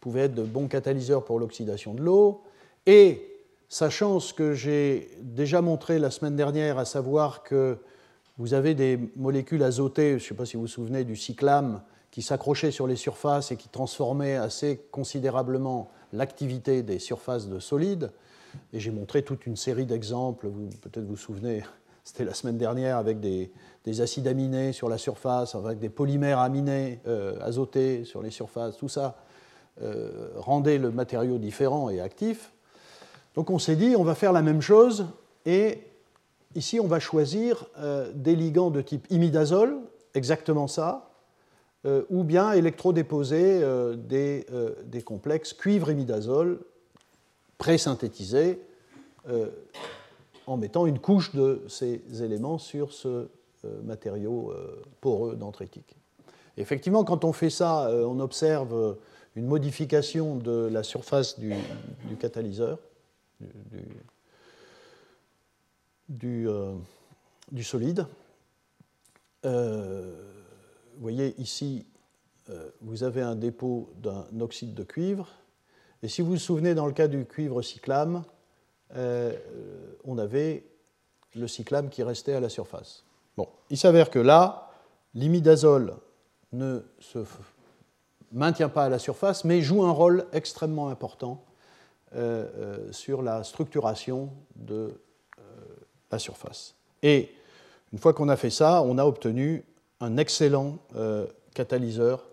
pouvait 0.01 0.23
être 0.23 0.35
de 0.35 0.43
bons 0.43 0.67
catalyseurs 0.67 1.23
pour 1.23 1.39
l'oxydation 1.39 1.93
de 1.93 2.01
l'eau, 2.01 2.43
et 2.85 3.25
sachant 3.69 4.19
ce 4.19 4.33
que 4.33 4.53
j'ai 4.53 5.09
déjà 5.21 5.61
montré 5.61 5.99
la 5.99 6.11
semaine 6.11 6.35
dernière, 6.35 6.77
à 6.77 6.83
savoir 6.83 7.43
que 7.43 7.77
vous 8.37 8.53
avez 8.53 8.75
des 8.75 8.99
molécules 9.15 9.63
azotées, 9.63 10.19
je 10.19 10.23
ne 10.25 10.27
sais 10.27 10.35
pas 10.35 10.45
si 10.45 10.57
vous 10.57 10.63
vous 10.63 10.67
souvenez 10.67 11.05
du 11.05 11.15
cyclame, 11.15 11.81
qui 12.11 12.21
s'accrochaient 12.21 12.71
sur 12.71 12.87
les 12.87 12.97
surfaces 12.97 13.53
et 13.53 13.55
qui 13.55 13.69
transformaient 13.69 14.35
assez 14.35 14.81
considérablement 14.91 15.91
l'activité 16.11 16.83
des 16.83 16.99
surfaces 16.99 17.47
de 17.47 17.59
solides. 17.59 18.11
Et 18.73 18.79
j'ai 18.79 18.91
montré 18.91 19.23
toute 19.23 19.45
une 19.45 19.55
série 19.55 19.85
d'exemples, 19.85 20.49
peut-être 20.81 21.03
vous 21.03 21.11
vous 21.11 21.17
souvenez, 21.17 21.63
c'était 22.03 22.25
la 22.25 22.33
semaine 22.33 22.57
dernière 22.57 22.97
avec 22.97 23.19
des, 23.19 23.51
acides 24.01 24.27
aminés 24.27 24.73
sur 24.73 24.89
la 24.89 24.97
surface, 24.97 25.55
avec 25.55 25.79
des 25.79 25.89
polymères 25.89 26.39
aminés 26.39 26.99
euh, 27.07 27.39
azotés 27.41 28.03
sur 28.03 28.21
les 28.21 28.31
surfaces, 28.31 28.77
tout 28.77 28.89
ça 28.89 29.15
euh, 29.81 30.29
rendait 30.35 30.77
le 30.77 30.91
matériau 30.91 31.37
différent 31.37 31.89
et 31.89 32.01
actif. 32.01 32.51
Donc 33.35 33.49
on 33.49 33.59
s'est 33.59 33.77
dit, 33.77 33.95
on 33.95 34.03
va 34.03 34.13
faire 34.13 34.33
la 34.33 34.41
même 34.41 34.61
chose, 34.61 35.05
et 35.45 35.79
ici 36.55 36.79
on 36.79 36.87
va 36.87 36.99
choisir 36.99 37.65
euh, 37.79 38.11
des 38.13 38.35
ligands 38.35 38.71
de 38.71 38.81
type 38.81 39.07
imidazole, 39.09 39.77
exactement 40.13 40.67
ça, 40.67 41.03
ou 42.09 42.25
bien 42.25 42.51
électrodéposer 42.51 43.61
des, 43.95 44.45
des, 44.83 45.01
complexes 45.01 45.53
cuivre-imidazole 45.53 46.59
pré-synthétisés 47.57 48.61
en 50.45 50.57
mettant 50.57 50.85
une 50.85 50.99
couche 50.99 51.35
de 51.35 51.63
ces 51.67 52.01
éléments 52.21 52.57
sur 52.57 52.93
ce 52.93 53.27
matériau 53.83 54.53
poreux 55.01 55.35
dendritique. 55.35 55.95
Effectivement, 56.55 57.03
quand 57.03 57.25
on 57.25 57.33
fait 57.33 57.49
ça, 57.49 57.91
on 57.91 58.19
observe 58.19 58.97
une 59.35 59.47
modification 59.47 60.37
de 60.37 60.69
la 60.71 60.83
surface 60.83 61.37
du, 61.39 61.53
catalyseur, 62.19 62.79
du, 66.09 66.47
solide 67.63 68.05
vous 70.97 71.03
voyez 71.03 71.39
ici, 71.39 71.85
euh, 72.49 72.71
vous 72.81 73.03
avez 73.03 73.21
un 73.21 73.35
dépôt 73.35 73.93
d'un 73.97 74.25
oxyde 74.39 74.73
de 74.73 74.83
cuivre. 74.83 75.29
Et 76.03 76.07
si 76.07 76.21
vous 76.21 76.31
vous 76.31 76.37
souvenez, 76.37 76.75
dans 76.75 76.85
le 76.85 76.93
cas 76.93 77.07
du 77.07 77.25
cuivre 77.25 77.61
cyclame, 77.61 78.23
euh, 78.95 79.33
on 80.05 80.17
avait 80.17 80.63
le 81.35 81.47
cyclame 81.47 81.89
qui 81.89 82.03
restait 82.03 82.33
à 82.33 82.39
la 82.39 82.49
surface. 82.49 83.03
Bon, 83.35 83.47
il 83.69 83.77
s'avère 83.77 84.09
que 84.09 84.19
là, 84.19 84.71
l'imidazole 85.13 85.95
ne 86.53 86.81
se 86.99 87.19
maintient 88.31 88.69
pas 88.69 88.85
à 88.85 88.89
la 88.89 88.99
surface, 88.99 89.43
mais 89.43 89.61
joue 89.61 89.83
un 89.83 89.91
rôle 89.91 90.25
extrêmement 90.33 90.89
important 90.89 91.43
euh, 92.15 92.91
sur 92.91 93.21
la 93.21 93.43
structuration 93.43 94.29
de 94.55 94.93
la 96.11 96.19
surface. 96.19 96.75
Et 97.03 97.31
une 97.93 97.99
fois 97.99 98.13
qu'on 98.13 98.29
a 98.29 98.35
fait 98.35 98.49
ça, 98.49 98.81
on 98.81 98.97
a 98.97 99.05
obtenu 99.05 99.63
un 99.99 100.17
excellent 100.17 100.77
euh, 100.95 101.25
catalyseur 101.53 102.23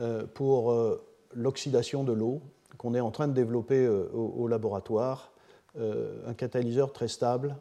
euh, 0.00 0.24
pour 0.34 0.72
euh, 0.72 1.02
l'oxydation 1.34 2.04
de 2.04 2.12
l'eau 2.12 2.40
qu'on 2.76 2.94
est 2.94 3.00
en 3.00 3.10
train 3.10 3.28
de 3.28 3.32
développer 3.32 3.86
au, 3.88 4.46
laboratoire, 4.48 5.32
un 5.78 6.34
catalyseur 6.34 6.92
très 6.92 7.08
stable 7.08 7.56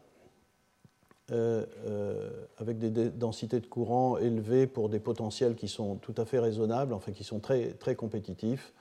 avec 1.29 2.79
des 2.79 3.09
densités 3.09 3.59
de 3.59 3.65
courant 3.65 4.17
élevées 4.17 4.65
pour 4.65 4.87
des 4.87 4.99
potentiels 4.99 5.55
qui 5.55 5.67
sont 5.67 5.95
tout 5.95 6.15
à 6.17 6.25
fait 6.25 6.39
raisonnables, 6.39 6.93
enfin 6.93 7.11
qui 7.11 7.23
sont 7.23 7.39
très, 7.39 7.71
très 7.73 7.95
compétitifs. 7.95 8.71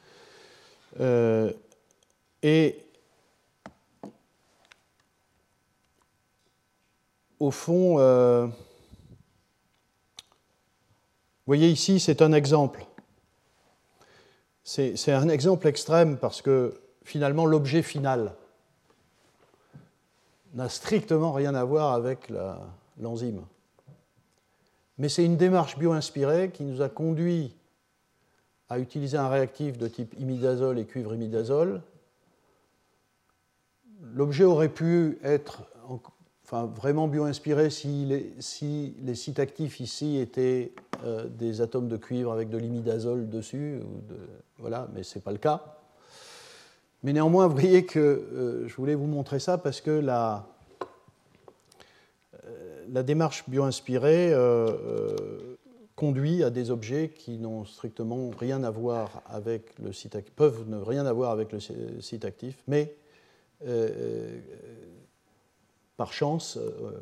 et 2.42 2.78
au 7.40 7.50
fond, 7.50 7.98
euh, 7.98 8.46
vous 8.46 8.52
voyez 11.46 11.68
ici, 11.68 12.00
c'est 12.00 12.22
un 12.22 12.32
exemple. 12.32 12.84
C'est 14.70 15.12
un 15.12 15.30
exemple 15.30 15.66
extrême 15.66 16.18
parce 16.18 16.42
que 16.42 16.74
finalement, 17.02 17.46
l'objet 17.46 17.80
final 17.80 18.34
n'a 20.52 20.68
strictement 20.68 21.32
rien 21.32 21.54
à 21.54 21.64
voir 21.64 21.94
avec 21.94 22.30
l'enzyme. 23.00 23.40
Mais 24.98 25.08
c'est 25.08 25.24
une 25.24 25.38
démarche 25.38 25.78
bio-inspirée 25.78 26.50
qui 26.50 26.64
nous 26.64 26.82
a 26.82 26.90
conduit 26.90 27.54
à 28.68 28.78
utiliser 28.78 29.16
un 29.16 29.30
réactif 29.30 29.78
de 29.78 29.88
type 29.88 30.14
imidazole 30.20 30.78
et 30.78 30.84
cuivre 30.84 31.14
imidazole. 31.14 31.80
L'objet 34.12 34.44
aurait 34.44 34.68
pu 34.68 35.18
être 35.24 35.62
vraiment 36.52 37.08
bio-inspiré 37.08 37.70
si 37.70 38.04
les, 38.04 38.34
si 38.38 38.94
les, 39.00 39.14
sites 39.14 39.38
actifs 39.38 39.80
ici 39.80 40.18
étaient 40.18 40.72
euh, 41.04 41.26
des 41.26 41.62
atomes 41.62 41.88
de 41.88 41.96
cuivre 41.96 42.32
avec 42.32 42.50
de 42.50 42.58
l'imidazole 42.58 43.30
dessus, 43.30 43.80
voilà, 44.58 44.88
mais 44.94 45.02
ce 45.02 45.18
n'est 45.18 45.22
pas 45.22 45.32
le 45.32 45.38
cas. 45.38 45.78
Mais 47.02 47.12
néanmoins, 47.12 47.46
vous 47.46 47.54
voyez 47.54 47.86
que 47.86 47.98
euh, 47.98 48.68
je 48.68 48.74
voulais 48.76 48.94
vous 48.94 49.06
montrer 49.06 49.38
ça 49.38 49.58
parce 49.58 49.80
que 49.80 49.90
la, 49.90 50.46
euh, 52.44 53.02
démarche 53.02 53.48
bio-inspirée 53.48 54.34
conduit 55.94 56.44
à 56.44 56.50
des 56.50 56.70
objets 56.70 57.08
qui 57.08 57.38
n'ont 57.38 57.64
strictement 57.64 58.30
rien 58.30 58.62
à 58.62 58.70
voir 58.70 59.22
avec 59.26 59.78
le 59.78 59.92
site 59.92 60.14
actif, 60.14 60.34
peuvent 60.34 60.68
ne 60.68 60.76
rien 60.76 61.06
avoir 61.06 61.32
avec 61.32 61.52
le 61.52 61.58
site 62.00 62.24
actif, 62.24 62.62
mais 62.68 62.94
par 65.98 66.12
chance, 66.12 66.56
euh, 66.56 66.92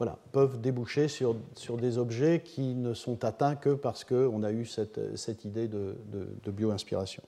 voilà, 0.00 0.16
peuvent 0.32 0.58
déboucher 0.58 1.08
sur, 1.08 1.36
sur, 1.54 1.76
des 1.76 1.98
objets 1.98 2.40
qui 2.42 2.74
ne 2.74 2.94
sont 2.94 3.22
atteints 3.22 3.54
que 3.54 3.68
parce 3.68 4.02
qu'on 4.02 4.42
a 4.42 4.50
eu 4.50 4.64
cette, 4.64 5.14
cette 5.14 5.44
idée 5.44 5.68
de, 5.68 5.94
de, 6.42 6.50
bio-inspiration. 6.50 7.22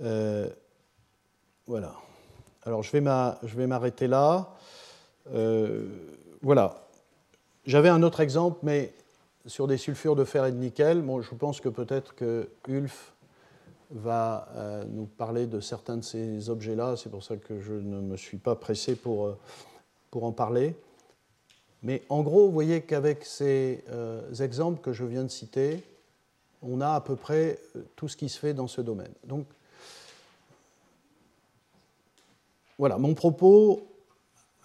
Euh, 0.00 0.48
voilà. 1.66 1.92
Alors 2.62 2.84
je 2.84 2.92
vais 2.92 3.66
m'arrêter 3.66 4.06
là. 4.06 4.54
Euh, 5.34 5.88
voilà. 6.40 6.86
J'avais 7.66 7.88
un 7.88 8.04
autre 8.04 8.20
exemple, 8.20 8.60
mais 8.62 8.94
sur 9.44 9.66
des 9.66 9.76
sulfures 9.76 10.14
de 10.14 10.22
fer 10.22 10.46
et 10.46 10.52
de 10.52 10.56
nickel. 10.56 11.02
Bon, 11.02 11.20
je 11.20 11.34
pense 11.34 11.60
que 11.60 11.68
peut-être 11.68 12.14
que 12.14 12.48
Ulf 12.68 13.12
va 13.90 14.46
euh, 14.54 14.84
nous 14.88 15.06
parler 15.06 15.48
de 15.48 15.58
certains 15.58 15.96
de 15.96 16.04
ces 16.04 16.48
objets-là. 16.48 16.94
C'est 16.96 17.10
pour 17.10 17.24
ça 17.24 17.36
que 17.36 17.58
je 17.58 17.72
ne 17.72 18.00
me 18.00 18.16
suis 18.16 18.38
pas 18.38 18.54
pressé 18.54 18.94
pour, 18.94 19.36
pour 20.12 20.22
en 20.22 20.30
parler. 20.30 20.76
Mais 21.84 22.02
en 22.08 22.22
gros, 22.22 22.46
vous 22.46 22.52
voyez 22.52 22.80
qu'avec 22.80 23.24
ces 23.24 23.84
euh, 23.90 24.32
exemples 24.40 24.80
que 24.80 24.92
je 24.92 25.04
viens 25.04 25.22
de 25.22 25.28
citer, 25.28 25.84
on 26.62 26.80
a 26.80 26.94
à 26.94 27.00
peu 27.00 27.14
près 27.14 27.60
tout 27.94 28.08
ce 28.08 28.16
qui 28.16 28.28
se 28.28 28.38
fait 28.38 28.54
dans 28.54 28.66
ce 28.66 28.80
domaine. 28.80 29.12
Donc, 29.24 29.46
voilà, 32.78 32.96
mon 32.96 33.14
propos 33.14 33.86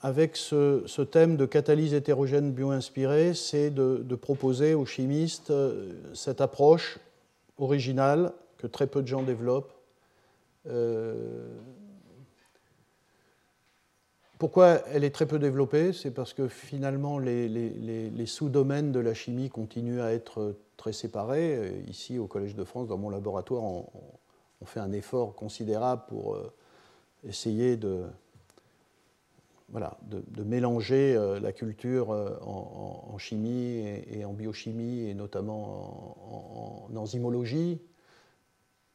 avec 0.01 0.37
ce, 0.37 1.01
thème 1.01 1.35
de 1.35 1.45
catalyse 1.45 1.93
hétérogène 1.93 2.53
bio-inspirée, 2.53 3.33
c'est 3.33 3.69
de, 3.69 4.15
proposer 4.15 4.73
aux 4.73 4.85
chimistes 4.85 5.51
cette 6.13 6.39
approche 6.39 6.99
originale 7.57 8.31
que 8.57 8.67
très 8.67 8.87
peu 8.87 9.01
de 9.01 9.07
gens 9.07 9.23
développent. 9.23 9.73
Euh, 10.67 11.49
pourquoi 14.39 14.81
elle 14.87 15.03
est 15.03 15.11
très 15.11 15.27
peu 15.27 15.37
développée? 15.37 15.93
C'est 15.93 16.11
parce 16.11 16.33
que 16.33 16.47
finalement 16.47 17.19
les, 17.19 18.25
sous-domaines 18.25 18.91
de 18.91 18.99
la 18.99 19.13
chimie 19.13 19.49
continuent 19.49 20.01
à 20.01 20.13
être 20.13 20.55
très 20.77 20.93
séparés. 20.93 21.83
Ici, 21.87 22.17
au 22.17 22.25
Collège 22.25 22.55
de 22.55 22.63
France, 22.63 22.87
dans 22.87 22.97
mon 22.97 23.09
laboratoire, 23.09 23.61
on, 23.61 23.85
fait 24.65 24.79
un 24.79 24.91
effort 24.91 25.35
considérable 25.35 26.03
pour 26.07 26.35
euh, 26.35 26.51
essayer 27.27 27.77
de, 27.77 28.03
mélanger 30.45 31.15
euh, 31.15 31.39
la 31.39 31.53
culture 31.53 32.09
en, 32.09 33.17
chimie 33.17 33.83
et, 34.11 34.25
en 34.25 34.33
biochimie, 34.33 35.09
et 35.09 35.13
notamment 35.13 36.87
en 36.89 36.95
enzymologie. 36.95 37.81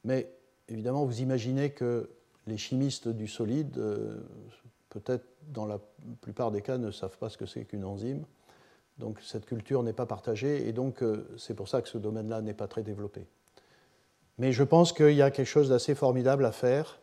Mais 0.04 0.30
évidemment, 0.68 1.04
vous 1.04 1.20
imaginez 1.20 1.70
que 1.70 2.10
les 2.46 2.58
chimistes 2.58 3.08
du 3.08 3.26
solide, 3.26 3.76
euh, 3.78 4.20
peut-être 4.94 5.24
dans 5.48 5.66
la 5.66 5.80
plupart 6.20 6.50
des 6.50 6.62
cas, 6.62 6.78
ne 6.78 6.90
savent 6.90 7.18
pas 7.18 7.28
ce 7.28 7.36
que 7.36 7.46
c'est 7.46 7.64
qu'une 7.64 7.84
enzyme. 7.84 8.24
Donc 8.98 9.18
cette 9.20 9.44
culture 9.44 9.82
n'est 9.82 9.92
pas 9.92 10.06
partagée 10.06 10.68
et 10.68 10.72
donc 10.72 11.02
euh, 11.02 11.26
c'est 11.36 11.54
pour 11.54 11.68
ça 11.68 11.82
que 11.82 11.88
ce 11.88 11.98
domaine-là 11.98 12.40
n'est 12.42 12.54
pas 12.54 12.68
très 12.68 12.84
développé. 12.84 13.26
Mais 14.38 14.52
je 14.52 14.62
pense 14.62 14.92
qu'il 14.92 15.14
y 15.14 15.22
a 15.22 15.30
quelque 15.30 15.46
chose 15.46 15.68
d'assez 15.68 15.94
formidable 15.94 16.44
à 16.44 16.52
faire 16.52 17.00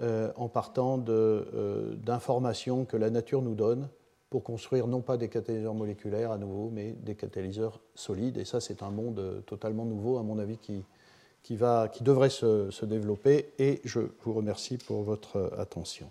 euh, 0.00 0.32
en 0.36 0.48
partant 0.48 0.98
d'informations 0.98 2.84
que 2.84 2.96
la 2.96 3.10
nature 3.10 3.42
nous 3.42 3.54
donne 3.54 3.88
pour 4.30 4.42
construire 4.42 4.88
non 4.88 5.00
pas 5.00 5.16
des 5.16 5.28
catalyseurs 5.28 5.74
moléculaires 5.74 6.32
à 6.32 6.38
nouveau, 6.38 6.70
mais 6.70 6.92
des 6.92 7.14
catalyseurs 7.14 7.80
solides. 7.94 8.36
Et 8.36 8.44
ça, 8.44 8.60
c'est 8.60 8.82
un 8.82 8.90
monde 8.90 9.42
totalement 9.46 9.86
nouveau, 9.86 10.18
à 10.18 10.22
mon 10.22 10.38
avis, 10.38 10.58
qui, 10.58 10.84
devrait 12.02 12.28
se 12.28 12.84
développer 12.84 13.54
et 13.58 13.80
je 13.84 14.00
vous 14.22 14.34
remercie 14.34 14.76
pour 14.76 15.02
votre 15.02 15.50
attention. 15.56 16.10